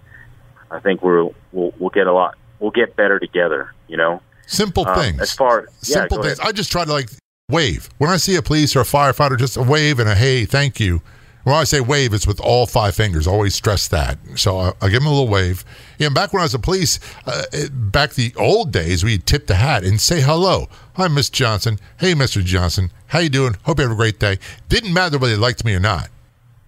I 0.70 0.80
think 0.80 1.00
we'll 1.00 1.34
we'll, 1.53 1.72
we'll 1.78 1.90
get 1.90 2.09
a 2.09 2.12
lot. 2.12 2.34
We'll 2.62 2.70
get 2.70 2.96
better 2.96 3.18
together. 3.18 3.74
You 3.88 3.96
know, 3.96 4.22
simple 4.46 4.86
um, 4.86 4.98
things. 4.98 5.20
As 5.20 5.32
far 5.32 5.62
yeah, 5.62 5.68
simple 5.80 6.22
things. 6.22 6.38
I 6.40 6.52
just 6.52 6.70
try 6.70 6.84
to 6.84 6.92
like 6.92 7.10
wave 7.50 7.90
when 7.98 8.08
I 8.08 8.16
see 8.16 8.36
a 8.36 8.42
police 8.42 8.76
or 8.76 8.80
a 8.80 8.84
firefighter. 8.84 9.38
Just 9.38 9.56
a 9.56 9.62
wave 9.62 9.98
and 9.98 10.08
a 10.08 10.14
hey, 10.14 10.44
thank 10.44 10.80
you. 10.80 11.02
When 11.44 11.56
I 11.56 11.64
say 11.64 11.80
wave, 11.80 12.14
it's 12.14 12.24
with 12.24 12.40
all 12.40 12.66
five 12.66 12.94
fingers. 12.94 13.26
Always 13.26 13.56
stress 13.56 13.88
that. 13.88 14.16
So 14.36 14.58
I, 14.58 14.72
I 14.80 14.88
give 14.88 15.00
them 15.00 15.08
a 15.08 15.10
little 15.10 15.26
wave. 15.26 15.64
Yeah, 15.98 16.08
back 16.10 16.32
when 16.32 16.40
I 16.40 16.44
was 16.44 16.54
a 16.54 16.60
police, 16.60 17.00
uh, 17.26 17.42
it, 17.52 17.70
back 17.90 18.12
the 18.12 18.32
old 18.36 18.70
days, 18.70 19.02
we'd 19.02 19.26
tip 19.26 19.48
the 19.48 19.56
hat 19.56 19.82
and 19.82 20.00
say 20.00 20.20
hello. 20.20 20.68
Hi, 20.94 21.08
Miss 21.08 21.28
Johnson. 21.28 21.80
Hey, 21.98 22.14
Mr. 22.14 22.44
Johnson. 22.44 22.92
How 23.08 23.18
you 23.18 23.28
doing? 23.28 23.56
Hope 23.64 23.80
you 23.80 23.82
have 23.82 23.90
a 23.90 23.96
great 23.96 24.20
day. 24.20 24.38
Didn't 24.68 24.94
matter 24.94 25.18
whether 25.18 25.34
they 25.34 25.40
liked 25.40 25.64
me 25.64 25.74
or 25.74 25.80
not 25.80 26.10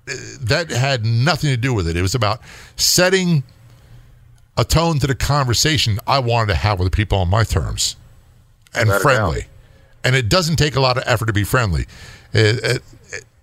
that 0.06 0.70
had 0.70 1.04
nothing 1.04 1.50
to 1.50 1.56
do 1.56 1.72
with 1.72 1.88
it. 1.88 1.96
It 1.96 2.02
was 2.02 2.14
about 2.14 2.40
setting 2.76 3.42
a 4.56 4.64
tone 4.64 4.98
to 5.00 5.06
the 5.06 5.14
conversation 5.14 5.98
I 6.06 6.20
wanted 6.20 6.52
to 6.52 6.58
have 6.58 6.78
with 6.78 6.90
the 6.90 6.96
people 6.96 7.18
on 7.18 7.28
my 7.28 7.44
terms 7.44 7.96
and 8.74 8.90
friendly. 9.00 9.46
And 10.04 10.14
it 10.14 10.28
doesn't 10.28 10.56
take 10.56 10.76
a 10.76 10.80
lot 10.80 10.96
of 10.96 11.02
effort 11.06 11.26
to 11.26 11.32
be 11.32 11.44
friendly. 11.44 11.86
It, 12.32 12.64
it, 12.64 12.82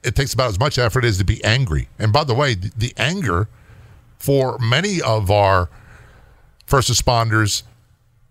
it, 0.03 0.15
takes 0.15 0.33
about 0.33 0.49
as 0.49 0.59
much 0.59 0.77
effort 0.77 1.03
as 1.03 1.17
to 1.17 1.23
be 1.23 1.43
angry. 1.43 1.89
And 1.97 2.13
by 2.13 2.23
the 2.23 2.35
way, 2.35 2.53
the, 2.53 2.71
the 2.77 2.93
anger 2.97 3.47
for 4.19 4.57
many 4.59 5.01
of 5.01 5.31
our 5.31 5.69
first 6.67 6.89
responders, 6.91 7.63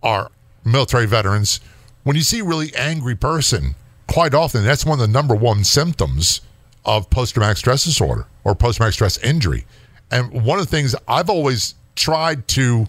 our 0.03 0.31
military 0.65 1.07
veterans, 1.07 1.61
when 2.05 2.17
you 2.17 2.23
see 2.23 2.41
a 2.41 2.45
really 2.45 2.75
angry 2.77 3.17
person, 3.17 3.75
quite 4.07 4.35
often 4.35 4.65
that's 4.65 4.87
one 4.87 5.01
of 5.01 5.07
the 5.07 5.13
number 5.13 5.35
one 5.35 5.65
symptoms 5.65 6.41
of 6.85 7.11
post 7.11 7.35
traumatic 7.35 7.59
stress 7.59 7.85
disorder 7.85 8.27
or 8.45 8.55
post 8.55 8.77
traumatic 8.79 8.95
stress 8.95 9.19
injury. 9.19 9.67
And 10.11 10.45
one 10.45 10.59
of 10.59 10.67
the 10.67 10.71
things 10.71 10.95
I've 11.07 11.29
always 11.29 11.75
tried 12.01 12.49
to 12.49 12.87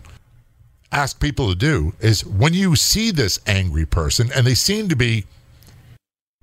ask 0.91 1.19
people 1.19 1.49
to 1.49 1.55
do 1.55 1.93
is 1.99 2.25
when 2.25 2.53
you 2.53 2.75
see 2.75 3.11
this 3.11 3.39
angry 3.45 3.85
person 3.85 4.29
and 4.35 4.45
they 4.45 4.55
seem 4.55 4.89
to 4.89 4.95
be 4.95 5.25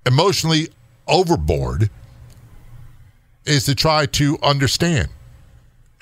emotionally 0.06 0.68
overboard, 1.06 1.90
is 3.44 3.64
to 3.64 3.74
try 3.74 4.06
to 4.06 4.38
understand 4.42 5.08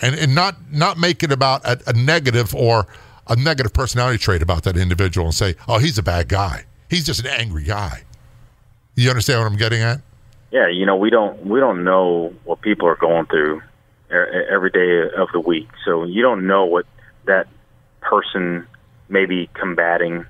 and, 0.01 0.15
and 0.17 0.35
not 0.35 0.57
not 0.73 0.99
make 0.99 1.23
it 1.23 1.33
about 1.33 1.65
a, 1.65 1.81
a 1.87 1.93
negative 1.93 2.55
or 2.55 2.87
a 3.29 3.37
negative 3.37 3.73
personality 3.73 4.19
trait 4.19 4.43
about 4.43 4.65
that 4.65 4.77
individual 4.77 5.27
and 5.27 5.35
say, 5.35 5.55
oh, 5.69 5.79
he's 5.79 5.99
a 5.99 6.03
bad 6.03 6.29
guy. 6.29 6.65
He's 6.91 7.07
just 7.07 7.21
an 7.21 7.27
angry 7.27 7.65
guy. 7.65 8.03
You 8.95 9.11
understand 9.11 9.41
what 9.41 9.47
I'm 9.47 9.57
getting 9.57 9.83
at? 9.83 10.01
yeah, 10.51 10.69
you 10.69 10.87
know, 10.87 10.97
we 10.97 11.11
don't 11.11 11.45
we 11.45 11.61
don't 11.61 11.85
know 11.85 12.33
what 12.45 12.61
people 12.61 12.89
are 12.89 12.97
going 12.97 13.27
through 13.27 13.63
every 14.11 14.71
day 14.71 15.17
of 15.17 15.29
the 15.33 15.41
week. 15.41 15.69
So 15.85 16.05
you 16.05 16.23
don't 16.23 16.47
know 16.47 16.65
what 16.65 16.87
that 17.27 17.49
person 18.01 18.67
may 19.09 19.27
be 19.27 19.49
combating, 19.55 20.27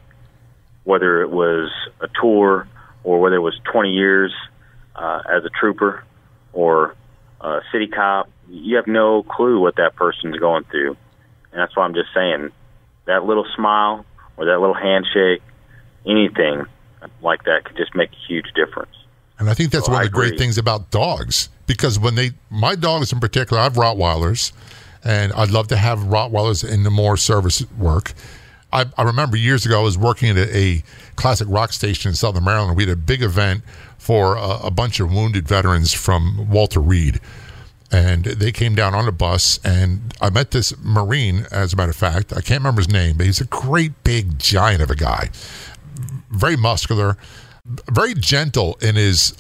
whether 0.85 1.23
it 1.23 1.31
was 1.31 1.71
a 2.01 2.09
tour 2.21 2.67
or 3.05 3.21
whether 3.21 3.37
it 3.37 3.41
was 3.41 3.59
20 3.73 3.91
years 3.91 4.33
uh, 4.95 5.23
as 5.31 5.45
a 5.45 5.51
trooper 5.51 6.05
or 6.53 6.95
a 7.41 7.61
city 7.73 7.87
cop. 7.89 8.29
You 8.49 8.77
have 8.77 8.87
no 8.87 9.23
clue 9.23 9.61
what 9.61 9.77
that 9.77 9.97
person's 9.97 10.39
going 10.39 10.65
through, 10.65 10.97
and 11.53 11.61
that's 11.61 11.77
why 11.77 11.85
I'm 11.85 11.95
just 11.95 12.09
saying 12.15 12.51
that 13.07 13.25
little 13.25 13.47
smile 13.57 14.05
or 14.37 14.47
that 14.47 14.59
little 14.59 14.75
handshake, 14.75 15.43
anything 16.07 16.67
like 17.23 17.45
that 17.45 17.65
could 17.65 17.77
just 17.77 17.95
make 17.95 18.11
a 18.13 18.27
huge 18.29 18.47
difference. 18.55 18.95
And 19.39 19.51
I 19.51 19.55
think 19.55 19.71
that's 19.71 19.89
oh, 19.89 19.93
one 19.93 20.03
of 20.03 20.09
the 20.09 20.13
great 20.13 20.39
things 20.39 20.59
about 20.59 20.91
dogs 20.91 21.49
because 21.67 21.99
when 21.99 22.15
they, 22.15 22.33
my 22.51 22.75
dogs 22.75 23.13
in 23.13 23.21
particular, 23.21 23.61
I 23.61 23.65
have 23.65 23.75
Rottweilers, 23.75 24.53
and 25.05 25.33
I'd 25.33 25.51
love 25.51 25.69
to 25.69 25.77
have 25.77 26.01
Rottweilers 26.01 26.69
in 26.69 26.83
the 26.83 26.91
more 26.91 27.17
service 27.17 27.65
work. 27.79 28.13
I, 28.73 28.87
I 28.99 29.03
remember 29.03 29.37
years 29.37 29.65
ago 29.65 29.81
I 29.81 29.83
was 29.83 29.97
working 29.97 30.31
at 30.31 30.37
a, 30.37 30.59
a, 30.59 30.83
classic 31.15 31.49
rock 31.49 31.73
station 31.73 32.11
in 32.11 32.15
Southern 32.15 32.45
Maryland. 32.45 32.77
We 32.77 32.83
had 32.83 32.93
a 32.93 32.97
big 32.97 33.23
event 33.23 33.63
for 33.97 34.37
a, 34.37 34.67
a 34.67 34.71
bunch 34.71 35.01
of 35.01 35.11
wounded 35.13 35.49
veterans 35.49 35.95
from 35.95 36.51
Walter 36.51 36.81
Reed 36.81 37.21
and 37.93 38.25
they 38.25 38.51
came 38.51 38.75
down 38.75 38.95
on 38.95 39.07
a 39.07 39.13
bus 39.13 39.61
and 39.65 40.13
i 40.21 40.29
met 40.29 40.51
this 40.51 40.77
marine 40.83 41.47
as 41.51 41.73
a 41.73 41.77
matter 41.77 41.91
of 41.91 41.97
fact 41.97 42.33
i 42.33 42.41
can't 42.41 42.61
remember 42.61 42.81
his 42.81 42.91
name 42.91 43.17
but 43.17 43.27
he's 43.27 43.41
a 43.41 43.47
great 43.47 43.93
big 44.03 44.39
giant 44.39 44.83
of 44.83 44.91
a 44.91 44.97
guy 44.97 45.31
very 46.31 46.57
muscular 46.57 47.17
very 47.91 48.15
gentle 48.15 48.77
in 48.81 48.97
his 48.97 49.37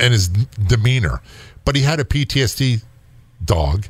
in 0.00 0.12
his 0.12 0.28
demeanor, 0.28 1.20
but 1.64 1.76
he 1.76 1.82
had 1.82 2.00
a 2.00 2.04
PTSD 2.04 2.82
dog, 3.44 3.86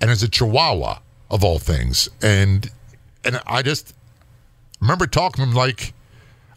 and 0.00 0.10
as 0.10 0.22
a 0.22 0.28
Chihuahua 0.28 0.98
of 1.30 1.44
all 1.44 1.58
things, 1.58 2.08
and 2.22 2.70
and 3.24 3.40
I 3.46 3.62
just 3.62 3.94
remember 4.80 5.06
talking 5.06 5.44
to 5.44 5.50
him 5.50 5.56
like, 5.56 5.94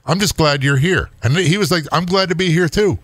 "I'm 0.05 0.19
just 0.19 0.37
glad 0.37 0.63
you're 0.63 0.77
here," 0.77 1.09
and 1.23 1.35
he 1.37 1.57
was 1.57 1.71
like, 1.71 1.85
"I'm 1.91 2.05
glad 2.05 2.29
to 2.29 2.35
be 2.35 2.51
here 2.51 2.67
too." 2.67 2.99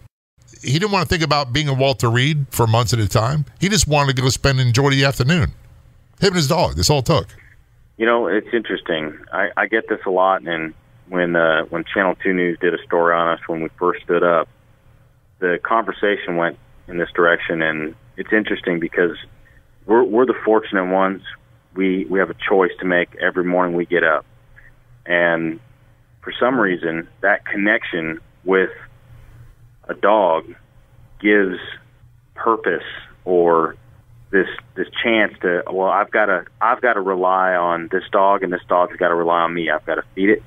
He 0.61 0.73
didn't 0.79 0.91
want 0.91 1.07
to 1.07 1.09
think 1.09 1.23
about 1.23 1.51
being 1.51 1.67
a 1.67 1.73
Walter 1.73 2.09
Reed 2.09 2.45
for 2.49 2.67
months 2.67 2.93
at 2.93 2.99
a 2.99 3.07
time. 3.07 3.45
He 3.59 3.67
just 3.67 3.87
wanted 3.87 4.15
to 4.15 4.21
go 4.21 4.29
spend 4.29 4.59
and 4.59 4.67
enjoy 4.67 4.91
the 4.91 5.03
afternoon. 5.03 5.51
Him 6.19 6.27
and 6.27 6.35
his 6.35 6.47
dog. 6.47 6.75
This 6.75 6.89
all 6.89 7.01
took. 7.01 7.27
You 7.97 8.05
know, 8.05 8.27
it's 8.27 8.47
interesting. 8.53 9.17
I, 9.33 9.49
I 9.57 9.67
get 9.67 9.89
this 9.89 9.99
a 10.05 10.09
lot, 10.09 10.41
and 10.43 10.73
when 11.09 11.35
uh, 11.35 11.63
when 11.65 11.83
Channel 11.93 12.15
Two 12.23 12.33
News 12.33 12.57
did 12.59 12.73
a 12.73 12.81
story 12.83 13.13
on 13.13 13.27
us 13.27 13.39
when 13.47 13.61
we 13.61 13.69
first 13.77 14.03
stood 14.03 14.23
up, 14.23 14.47
the 15.43 15.59
conversation 15.61 16.37
went 16.37 16.57
in 16.87 16.97
this 16.97 17.09
direction, 17.13 17.61
and 17.61 17.95
it's 18.15 18.31
interesting 18.31 18.79
because 18.79 19.17
we're 19.85 20.03
we're 20.03 20.25
the 20.25 20.39
fortunate 20.45 20.85
ones. 20.85 21.21
We 21.75 22.05
we 22.05 22.19
have 22.19 22.29
a 22.29 22.35
choice 22.49 22.71
to 22.79 22.85
make 22.85 23.13
every 23.17 23.43
morning 23.43 23.75
we 23.75 23.85
get 23.85 24.05
up, 24.05 24.25
and 25.05 25.59
for 26.21 26.31
some 26.39 26.57
reason 26.57 27.09
that 27.19 27.45
connection 27.45 28.21
with 28.45 28.69
a 29.89 29.93
dog 29.93 30.45
gives 31.19 31.59
purpose 32.35 32.87
or 33.25 33.75
this 34.31 34.47
this 34.75 34.87
chance 35.03 35.33
to 35.41 35.63
well 35.69 35.89
I've 35.89 36.09
got 36.09 36.27
to 36.27 36.45
I've 36.61 36.81
got 36.81 36.93
to 36.93 37.01
rely 37.01 37.53
on 37.53 37.89
this 37.91 38.03
dog 38.13 38.43
and 38.43 38.53
this 38.53 38.63
dog's 38.69 38.95
got 38.95 39.09
to 39.09 39.15
rely 39.15 39.41
on 39.41 39.53
me. 39.53 39.69
I've 39.69 39.85
got 39.85 39.95
to 39.95 40.03
feed 40.15 40.29
it. 40.29 40.43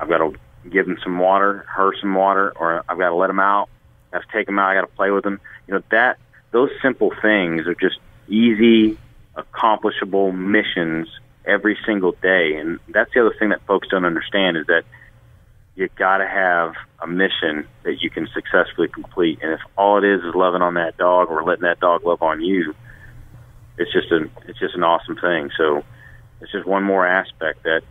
I've 0.00 0.08
got 0.08 0.18
to 0.18 0.34
give 0.68 0.86
them 0.86 0.98
some 1.04 1.20
water, 1.20 1.64
her 1.68 1.92
some 2.00 2.16
water, 2.16 2.52
or 2.56 2.82
I've 2.88 2.98
got 2.98 3.10
to 3.10 3.14
let 3.14 3.28
them 3.28 3.38
out. 3.38 3.68
I 4.12 4.16
have 4.16 4.26
to 4.26 4.32
take 4.32 4.46
them 4.46 4.58
out. 4.58 4.70
I 4.70 4.74
got 4.74 4.80
to 4.82 4.96
play 4.96 5.10
with 5.10 5.24
them. 5.24 5.40
You 5.66 5.74
know 5.74 5.82
that 5.90 6.18
those 6.50 6.70
simple 6.82 7.12
things 7.22 7.66
are 7.66 7.74
just 7.74 7.98
easy, 8.28 8.98
accomplishable 9.36 10.32
missions 10.32 11.08
every 11.44 11.78
single 11.86 12.12
day. 12.12 12.56
And 12.56 12.78
that's 12.88 13.12
the 13.14 13.20
other 13.20 13.34
thing 13.38 13.50
that 13.50 13.64
folks 13.66 13.88
don't 13.88 14.04
understand 14.04 14.56
is 14.56 14.66
that 14.66 14.84
you 15.74 15.88
got 15.96 16.18
to 16.18 16.26
have 16.26 16.74
a 17.00 17.06
mission 17.06 17.66
that 17.84 18.02
you 18.02 18.10
can 18.10 18.28
successfully 18.34 18.88
complete. 18.88 19.38
And 19.42 19.52
if 19.52 19.60
all 19.76 19.98
it 19.98 20.04
is 20.04 20.22
is 20.24 20.34
loving 20.34 20.62
on 20.62 20.74
that 20.74 20.96
dog 20.96 21.30
or 21.30 21.42
letting 21.44 21.62
that 21.62 21.80
dog 21.80 22.04
love 22.04 22.22
on 22.22 22.40
you, 22.40 22.74
it's 23.78 23.92
just 23.92 24.10
an 24.10 24.30
it's 24.46 24.58
just 24.58 24.74
an 24.74 24.82
awesome 24.82 25.16
thing. 25.16 25.50
So 25.56 25.84
it's 26.40 26.50
just 26.50 26.66
one 26.66 26.82
more 26.82 27.06
aspect 27.06 27.62
that 27.62 27.82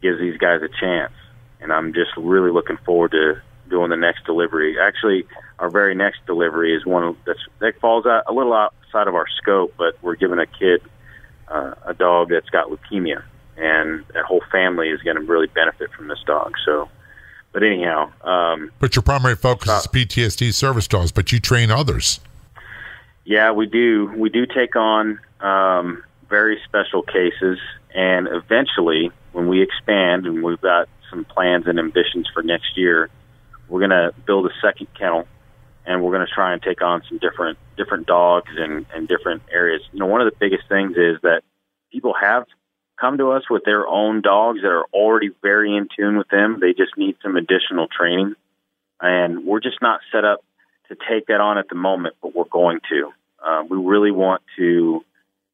gives 0.00 0.20
these 0.20 0.38
guys 0.38 0.62
a 0.62 0.68
chance. 0.68 1.12
And 1.60 1.72
I'm 1.72 1.92
just 1.92 2.10
really 2.16 2.52
looking 2.52 2.76
forward 2.84 3.10
to 3.12 3.42
doing 3.68 3.90
the 3.90 3.96
next 3.96 4.24
delivery. 4.24 4.76
Actually, 4.80 5.26
our 5.58 5.70
very 5.70 5.94
next 5.94 6.24
delivery 6.26 6.74
is 6.74 6.84
one 6.84 7.16
that's 7.26 7.40
that 7.60 7.78
falls 7.80 8.06
out 8.06 8.24
a 8.26 8.32
little 8.32 8.52
outside 8.52 9.08
of 9.08 9.14
our 9.14 9.26
scope, 9.36 9.74
but 9.76 9.96
we're 10.02 10.16
giving 10.16 10.38
a 10.38 10.46
kid 10.46 10.82
uh, 11.48 11.74
a 11.84 11.94
dog 11.94 12.30
that's 12.30 12.50
got 12.50 12.68
leukemia, 12.68 13.22
and 13.56 14.04
that 14.14 14.24
whole 14.24 14.42
family 14.50 14.88
is 14.88 15.00
going 15.02 15.16
to 15.16 15.22
really 15.22 15.46
benefit 15.46 15.92
from 15.92 16.08
this 16.08 16.22
dog. 16.26 16.54
So, 16.64 16.88
but 17.52 17.62
anyhow, 17.62 18.12
um, 18.22 18.70
but 18.78 18.96
your 18.96 19.02
primary 19.02 19.36
focus 19.36 19.68
uh, 19.68 19.80
is 19.80 19.86
PTSD 19.86 20.52
service 20.52 20.88
dogs, 20.88 21.12
but 21.12 21.32
you 21.32 21.40
train 21.40 21.70
others. 21.70 22.20
Yeah, 23.24 23.52
we 23.52 23.66
do. 23.66 24.12
We 24.16 24.30
do 24.30 24.46
take 24.46 24.76
on 24.76 25.18
um, 25.40 26.04
very 26.28 26.60
special 26.64 27.02
cases, 27.02 27.58
and 27.94 28.28
eventually 28.28 29.10
when 29.32 29.48
we 29.48 29.62
expand 29.62 30.26
and 30.26 30.42
we've 30.42 30.60
got 30.60 30.88
some 31.10 31.24
plans 31.24 31.66
and 31.66 31.78
ambitions 31.78 32.28
for 32.32 32.42
next 32.42 32.76
year, 32.76 33.10
we're 33.68 33.80
going 33.80 33.90
to 33.90 34.12
build 34.26 34.46
a 34.46 34.50
second 34.60 34.88
kennel 34.98 35.26
and 35.86 36.02
we're 36.02 36.12
going 36.12 36.26
to 36.26 36.32
try 36.32 36.52
and 36.52 36.62
take 36.62 36.82
on 36.82 37.02
some 37.08 37.18
different 37.18 37.58
different 37.76 38.06
dogs 38.06 38.50
and, 38.56 38.86
and 38.94 39.08
different 39.08 39.42
areas. 39.52 39.82
You 39.92 40.00
know, 40.00 40.06
one 40.06 40.20
of 40.20 40.30
the 40.30 40.36
biggest 40.38 40.68
things 40.68 40.96
is 40.96 41.20
that 41.22 41.42
people 41.92 42.14
have 42.20 42.44
come 43.00 43.18
to 43.18 43.30
us 43.30 43.42
with 43.48 43.62
their 43.64 43.86
own 43.86 44.22
dogs 44.22 44.60
that 44.62 44.68
are 44.68 44.86
already 44.92 45.30
very 45.42 45.76
in 45.76 45.88
tune 45.96 46.16
with 46.16 46.28
them. 46.28 46.58
They 46.60 46.72
just 46.72 46.96
need 46.96 47.16
some 47.22 47.36
additional 47.36 47.86
training. 47.88 48.34
And 49.00 49.44
we're 49.44 49.60
just 49.60 49.82
not 49.82 50.00
set 50.10 50.24
up 50.24 50.42
to 50.88 50.96
take 51.08 51.26
that 51.26 51.40
on 51.40 51.58
at 51.58 51.68
the 51.68 51.74
moment, 51.74 52.16
but 52.22 52.34
we're 52.34 52.44
going 52.44 52.80
to. 52.90 53.12
Uh, 53.44 53.64
we 53.68 53.76
really 53.76 54.10
want 54.10 54.42
to 54.56 55.04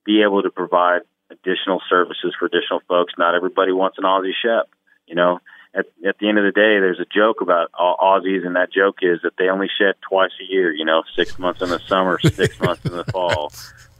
be 0.05 0.23
able 0.23 0.43
to 0.43 0.51
provide 0.51 1.03
additional 1.31 1.83
services 1.91 2.35
for 2.39 2.47
additional 2.47 2.81
folks. 2.89 3.15
Not 3.19 3.35
everybody 3.35 3.73
wants 3.73 3.99
an 3.99 4.05
Aussie 4.05 4.33
Shep. 4.41 4.69
You 5.07 5.17
know, 5.17 5.41
at, 5.75 5.87
at 6.07 6.19
the 6.19 6.29
end 6.29 6.39
of 6.39 6.45
the 6.45 6.53
day, 6.53 6.81
there's 6.81 7.01
a 7.01 7.07
joke 7.07 7.41
about 7.41 7.71
Aussies, 7.73 8.45
and 8.45 8.57
that 8.57 8.73
joke 8.73 8.99
is 9.03 9.21
that 9.23 9.33
they 9.39 9.49
only 9.49 9.69
shed 9.79 9.95
twice 10.07 10.33
a 10.41 10.53
year. 10.53 10.73
You 10.73 10.85
know, 10.85 11.03
six 11.17 11.39
months 11.39 11.63
in 11.63 11.71
the 11.71 11.79
summer, 11.81 12.19
six 12.23 12.59
months 12.61 12.85
in 12.85 12.93
the 12.93 13.05
fall. 13.05 13.53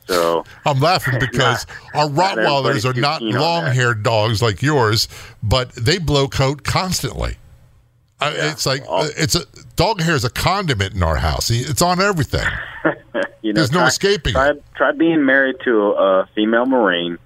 So 0.07 0.45
I'm 0.67 0.81
laughing 0.81 1.19
because 1.21 1.67
not, 1.95 1.95
our 1.95 2.09
Rottweilers 2.09 2.85
are 2.85 2.99
not 2.99 3.23
long-haired 3.23 4.03
dogs 4.03 4.43
like 4.43 4.63
yours, 4.63 5.09
but 5.43 5.73
they 5.73 5.99
blow 5.99 6.29
coat 6.29 6.65
constantly. 6.65 7.37
Yeah. 8.21 8.53
It's 8.53 8.67
like 8.67 8.83
uh, 8.89 9.09
it's 9.17 9.35
a 9.35 9.45
dog 9.75 10.01
hair 10.01 10.15
is 10.15 10.25
a 10.25 10.31
condiment 10.31 10.95
in 10.95 11.03
our 11.03 11.17
house. 11.17 11.51
It's 11.51 11.83
on 11.83 12.01
everything. 12.01 12.47
you 13.43 13.53
know, 13.53 13.61
There's 13.61 13.73
no 13.73 13.81
try, 13.81 13.89
escaping. 13.89 14.33
Try, 14.35 14.51
it. 14.51 14.65
try 14.77 14.93
being 14.93 15.25
married 15.25 15.57
to 15.65 15.93
a 15.93 16.29
female 16.35 16.67
Marine 16.67 17.19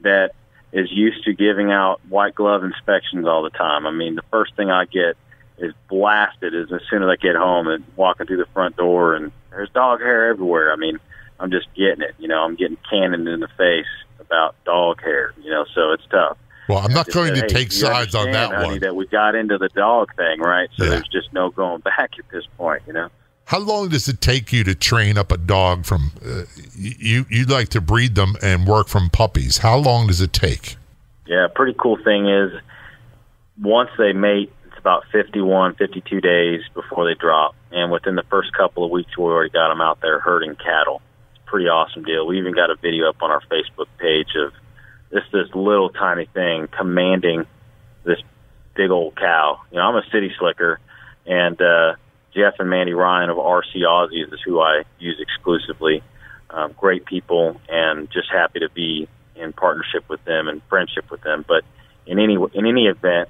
that 0.00 0.34
is 0.72 0.90
used 0.90 1.24
to 1.24 1.34
giving 1.34 1.70
out 1.70 2.00
white 2.08 2.34
glove 2.34 2.64
inspections 2.64 3.26
all 3.26 3.42
the 3.42 3.50
time. 3.50 3.86
I 3.86 3.90
mean, 3.90 4.14
the 4.14 4.22
first 4.30 4.56
thing 4.56 4.70
I 4.70 4.86
get 4.86 5.16
is 5.58 5.74
blasted 5.88 6.54
as, 6.54 6.72
as 6.72 6.80
soon 6.88 7.02
as 7.02 7.08
I 7.08 7.16
get 7.16 7.36
home 7.36 7.68
and 7.68 7.84
walking 7.94 8.26
through 8.26 8.38
the 8.38 8.46
front 8.52 8.76
door, 8.76 9.14
and 9.14 9.32
there's 9.50 9.70
dog 9.70 10.00
hair 10.00 10.30
everywhere. 10.30 10.72
I 10.72 10.76
mean, 10.76 10.98
I'm 11.38 11.50
just 11.50 11.66
getting 11.74 12.02
it. 12.02 12.14
You 12.18 12.28
know, 12.28 12.42
I'm 12.42 12.56
getting 12.56 12.78
cannoned 12.88 13.28
in 13.28 13.40
the 13.40 13.48
face 13.58 13.86
about 14.18 14.54
dog 14.64 15.02
hair. 15.02 15.34
You 15.42 15.50
know, 15.50 15.64
so 15.74 15.92
it's 15.92 16.06
tough. 16.10 16.38
Well, 16.68 16.78
I'm 16.78 16.92
not 16.92 17.10
going 17.10 17.34
said, 17.34 17.48
to 17.48 17.54
hey, 17.54 17.64
take 17.64 17.72
sides 17.72 18.14
on 18.14 18.30
that 18.30 18.52
honey, 18.52 18.66
one. 18.66 18.80
That 18.80 18.96
we 18.96 19.06
got 19.06 19.34
into 19.34 19.58
the 19.58 19.68
dog 19.68 20.14
thing, 20.16 20.40
right? 20.40 20.70
So 20.76 20.84
yeah. 20.84 20.90
there's 20.90 21.08
just 21.08 21.32
no 21.32 21.50
going 21.50 21.80
back 21.84 22.12
at 22.18 22.28
this 22.30 22.44
point. 22.56 22.82
You 22.86 22.94
know. 22.94 23.08
How 23.52 23.58
long 23.58 23.90
does 23.90 24.08
it 24.08 24.22
take 24.22 24.50
you 24.50 24.64
to 24.64 24.74
train 24.74 25.18
up 25.18 25.30
a 25.30 25.36
dog 25.36 25.84
from 25.84 26.12
uh, 26.24 26.44
you? 26.74 27.26
You 27.28 27.44
like 27.44 27.68
to 27.68 27.82
breed 27.82 28.14
them 28.14 28.34
and 28.40 28.66
work 28.66 28.88
from 28.88 29.10
puppies. 29.10 29.58
How 29.58 29.76
long 29.76 30.06
does 30.06 30.22
it 30.22 30.32
take? 30.32 30.76
Yeah, 31.26 31.48
pretty 31.54 31.74
cool 31.78 31.98
thing 32.02 32.30
is 32.30 32.50
once 33.60 33.90
they 33.98 34.14
mate, 34.14 34.50
it's 34.64 34.78
about 34.78 35.04
51, 35.12 35.74
52 35.74 36.22
days 36.22 36.62
before 36.72 37.04
they 37.04 37.12
drop, 37.12 37.54
and 37.70 37.92
within 37.92 38.14
the 38.14 38.22
first 38.30 38.54
couple 38.54 38.86
of 38.86 38.90
weeks, 38.90 39.18
we 39.18 39.24
already 39.24 39.50
got 39.50 39.68
them 39.68 39.82
out 39.82 40.00
there 40.00 40.18
herding 40.18 40.56
cattle. 40.56 41.02
It's 41.32 41.42
a 41.46 41.50
pretty 41.50 41.68
awesome 41.68 42.04
deal. 42.04 42.26
We 42.26 42.38
even 42.38 42.54
got 42.54 42.70
a 42.70 42.76
video 42.76 43.10
up 43.10 43.16
on 43.20 43.30
our 43.30 43.42
Facebook 43.52 43.88
page 43.98 44.34
of 44.34 44.54
this 45.10 45.24
this 45.30 45.54
little 45.54 45.90
tiny 45.90 46.24
thing 46.24 46.68
commanding 46.68 47.44
this 48.04 48.22
big 48.74 48.90
old 48.90 49.14
cow. 49.14 49.60
You 49.70 49.76
know, 49.76 49.82
I'm 49.82 49.96
a 49.96 50.04
city 50.10 50.32
slicker, 50.38 50.80
and 51.26 51.60
uh, 51.60 51.96
Jeff 52.34 52.54
and 52.58 52.70
Mandy 52.70 52.94
Ryan 52.94 53.30
of 53.30 53.36
RC 53.36 53.76
Aussies 53.76 54.32
is 54.32 54.40
who 54.44 54.60
I 54.60 54.82
use 54.98 55.20
exclusively. 55.20 56.02
Um, 56.50 56.74
great 56.76 57.06
people, 57.06 57.60
and 57.68 58.10
just 58.10 58.30
happy 58.30 58.60
to 58.60 58.68
be 58.68 59.08
in 59.36 59.52
partnership 59.52 60.04
with 60.08 60.22
them 60.24 60.48
and 60.48 60.60
friendship 60.68 61.10
with 61.10 61.22
them. 61.22 61.44
But 61.46 61.64
in 62.06 62.18
any 62.18 62.34
in 62.34 62.66
any 62.66 62.86
event, 62.86 63.28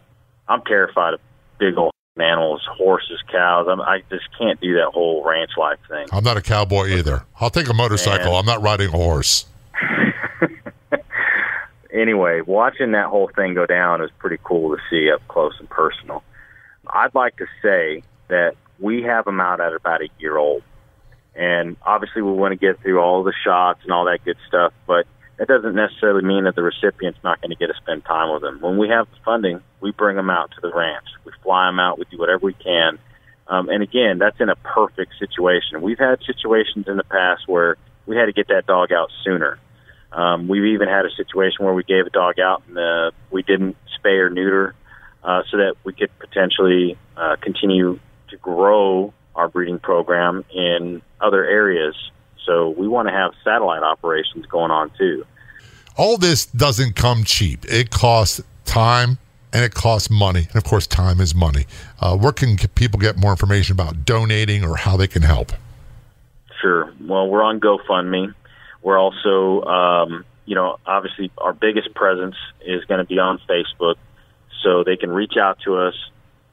I'm 0.49 0.63
terrified 0.63 1.15
of 1.15 1.21
big 1.59 1.79
old 1.79 1.93
animals, 2.19 2.63
horses, 2.69 3.21
cows. 3.31 3.69
I'm, 3.71 3.81
I 3.81 4.03
just 4.11 4.25
can't 4.39 4.61
do 4.61 4.75
that 4.75 4.91
whole 4.93 5.25
ranch 5.25 5.53
life 5.57 5.79
thing. 5.89 6.09
I'm 6.13 6.25
not 6.25 6.37
a 6.37 6.43
cowboy 6.43 6.89
either. 6.89 7.25
I'll 7.41 7.51
take 7.51 7.69
a 7.69 7.75
motorcycle. 7.75 8.27
And, 8.27 8.37
I'm 8.37 8.47
not 8.47 8.63
riding 8.63 8.89
a 8.89 8.91
horse. 8.91 9.47
anyway, 11.93 12.41
watching 12.41 12.93
that 12.93 13.07
whole 13.07 13.31
thing 13.35 13.55
go 13.55 13.67
down 13.67 14.03
is 14.03 14.11
pretty 14.19 14.39
cool 14.43 14.77
to 14.77 14.83
see 14.91 15.11
up 15.11 15.27
close 15.29 15.55
and 15.59 15.69
personal. 15.71 16.23
I'd 16.89 17.15
like 17.15 17.37
to 17.37 17.47
say 17.63 18.03
that 18.29 18.57
we 18.83 19.03
have 19.03 19.25
them 19.25 19.41
out 19.41 19.61
at 19.61 19.73
about 19.73 20.03
a 20.03 20.09
year 20.19 20.37
old. 20.37 20.63
And 21.35 21.77
obviously, 21.83 22.21
we 22.21 22.33
want 22.33 22.53
to 22.53 22.59
get 22.59 22.83
through 22.83 23.01
all 23.01 23.23
the 23.23 23.33
shots 23.45 23.81
and 23.85 23.93
all 23.93 24.05
that 24.05 24.23
good 24.25 24.37
stuff, 24.49 24.75
but 24.87 25.07
that 25.39 25.49
doesn't 25.49 25.75
necessarily 25.75 26.23
mean 26.23 26.45
that 26.45 26.55
the 26.55 26.63
recipient's 26.63 27.19
not 27.25 27.41
going 27.41 27.51
to 27.51 27.57
get 27.57 27.69
to 27.69 27.75
spend 27.81 28.05
time 28.05 28.33
with 28.33 28.43
them. 28.43 28.61
When 28.61 28.77
we 28.77 28.89
have 28.91 29.09
the 29.11 29.17
funding, 29.25 29.63
we 29.81 29.93
bring 29.93 30.17
them 30.17 30.29
out 30.29 30.51
to 30.53 30.61
the 30.61 30.71
ranch. 30.73 31.07
We 31.25 31.33
fly 31.43 31.69
them 31.69 31.81
out. 31.81 31.99
We 31.99 32.05
do 32.11 32.19
whatever 32.19 32.45
we 32.45 32.53
can. 32.53 32.99
Um, 33.49 33.69
and 33.71 33.83
again, 33.83 34.19
that's 34.19 34.39
in 34.41 34.51
a 34.51 34.57
perfect 34.57 35.15
situation. 35.19 35.81
We've 35.81 35.99
had 35.99 36.19
situations 36.27 36.87
in 36.87 36.97
the 36.97 37.05
past 37.05 37.49
where 37.49 37.77
we 38.07 38.17
had 38.17 38.27
to 38.27 38.33
get 38.33 38.49
that 38.49 38.67
dog 38.67 38.93
out 38.93 39.11
sooner. 39.25 39.59
Um, 40.13 40.49
we've 40.49 40.75
even 40.75 40.89
had 40.89 41.07
a 41.07 41.11
situation 41.17 41.65
where 41.65 41.75
we 41.75 41.83
gave 41.83 42.07
a 42.07 42.11
dog 42.11 42.39
out 42.39 42.63
and 42.69 42.77
uh, 42.77 43.11
we 43.31 43.43
didn't 43.43 43.77
spay 43.99 44.19
or 44.19 44.29
neuter 44.29 44.75
uh, 45.25 45.43
so 45.51 45.57
that 45.57 45.77
we 45.85 45.95
could 45.95 46.11
potentially 46.19 46.99
uh, 47.17 47.37
continue 47.41 47.99
to 48.33 48.37
grow 48.39 49.15
our 49.35 49.49
breeding 49.49 49.79
program 49.79 50.45
in 50.53 51.01
other 51.21 51.45
areas. 51.45 51.95
So 52.45 52.71
we 52.71 52.89
want 52.89 53.09
to 53.09 53.15
have 53.15 53.33
satellite 53.45 53.83
operations 53.83 54.47
going 54.47 54.71
on 54.71 54.91
too. 54.99 55.25
All 55.97 56.19
this 56.19 56.47
doesn't 56.47 56.97
come 56.97 57.25
cheap. 57.25 57.65
It 57.67 57.91
costs 57.91 58.43
time 58.65 59.19
and 59.53 59.65
it 59.65 59.75
costs 59.75 60.11
money. 60.11 60.47
And 60.49 60.57
of 60.57 60.65
course, 60.65 60.87
time 60.87 61.21
is 61.21 61.35
money. 61.35 61.67
Uh, 62.01 62.17
where 62.17 62.33
can 62.33 62.57
people 62.57 62.99
get 62.99 63.17
more 63.17 63.31
information 63.31 63.75
about 63.75 64.05
donating 64.05 64.65
or 64.65 64.77
how 64.77 64.97
they 64.97 65.07
can 65.07 65.23
help? 65.23 65.53
Sure. 66.61 66.93
Well, 67.01 67.29
we're 67.29 67.43
on 67.43 67.61
GoFundMe. 67.61 68.35
We're 68.83 68.99
also, 68.99 69.63
um, 69.65 70.25
you 70.47 70.55
know, 70.55 70.79
obviously 70.87 71.31
our 71.39 71.53
biggest 71.53 71.95
presence 71.95 72.37
is 72.65 72.85
going 72.87 72.99
to 72.99 73.05
be 73.05 73.19
on 73.19 73.41
Facebook. 73.49 73.97
So 74.63 74.85
they 74.85 74.97
can 74.97 75.11
reach 75.11 75.37
out 75.37 75.59
to 75.65 75.77
us, 75.77 75.95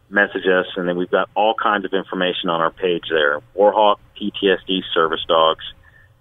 message 0.09 0.45
us, 0.47 0.65
and 0.75 0.87
then 0.87 0.97
we've 0.97 1.11
got 1.11 1.29
all 1.35 1.53
kinds 1.53 1.85
of 1.85 1.93
information 1.93 2.49
on 2.49 2.61
our 2.61 2.71
page 2.71 3.05
there. 3.09 3.41
Warhawk 3.55 3.97
PTSD 4.19 4.81
service 4.93 5.23
dogs. 5.27 5.63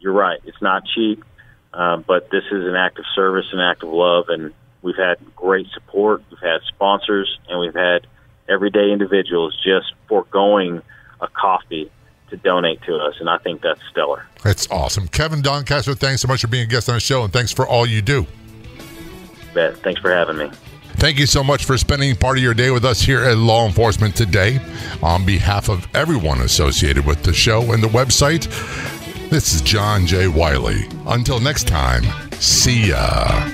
You're 0.01 0.12
right. 0.12 0.39
It's 0.45 0.61
not 0.61 0.84
cheap, 0.95 1.24
uh, 1.72 1.97
but 1.99 2.30
this 2.30 2.45
is 2.51 2.64
an 2.66 2.76
act 2.76 2.99
of 2.99 3.05
service, 3.14 3.47
an 3.53 3.61
act 3.61 3.82
of 3.82 3.91
love, 3.91 4.28
and 4.28 4.53
we've 4.82 4.97
had 4.97 5.16
great 5.34 5.68
support. 5.72 6.22
We've 6.30 6.41
had 6.41 6.61
sponsors, 6.68 7.39
and 7.49 7.59
we've 7.61 7.74
had 7.74 8.07
everyday 8.49 8.91
individuals 8.93 9.57
just 9.62 9.93
foregoing 10.09 10.82
a 11.20 11.28
coffee 11.28 11.91
to 12.30 12.36
donate 12.36 12.82
to 12.82 12.97
us, 12.97 13.14
and 13.20 13.28
I 13.28 13.39
think 13.39 13.62
that's 13.62 13.80
stellar. 13.91 14.26
That's 14.45 14.70
awesome. 14.70 15.09
Kevin 15.09 15.43
Doncaster, 15.43 15.95
thanks 15.95 16.22
so 16.22 16.28
much 16.28 16.43
for 16.43 16.49
being 16.49 16.64
a 16.64 16.66
guest 16.66 16.89
on 16.89 16.95
the 16.95 17.01
show, 17.01 17.24
and 17.24 17.32
thanks 17.32 17.53
for 17.53 17.66
all 17.66 17.86
you 17.86 18.03
do. 18.03 18.26
Bet. 19.55 19.78
Thanks 19.78 20.01
for 20.01 20.12
having 20.12 20.36
me. 20.36 20.51
Thank 20.99 21.20
you 21.20 21.26
so 21.26 21.44
much 21.44 21.64
for 21.64 21.78
spending 21.78 22.16
part 22.16 22.38
of 22.38 22.42
your 22.42 22.55
day 22.55 22.72
with 22.72 22.84
us 22.84 23.01
here 23.01 23.22
at 23.22 23.36
Law 23.36 23.66
Enforcement 23.66 24.16
Today. 24.16 24.59
On 25.01 25.24
behalf 25.24 25.68
of 25.68 25.86
everyone 25.94 26.40
associated 26.40 27.07
with 27.07 27.22
the 27.22 27.32
show 27.32 27.70
and 27.70 27.80
the 27.80 27.88
website, 27.88 28.49
this 29.30 29.55
is 29.55 29.61
John 29.62 30.07
J. 30.07 30.26
Wiley. 30.26 30.88
Until 31.07 31.38
next 31.38 31.68
time, 31.68 32.03
see 32.32 32.88
ya. 32.88 33.49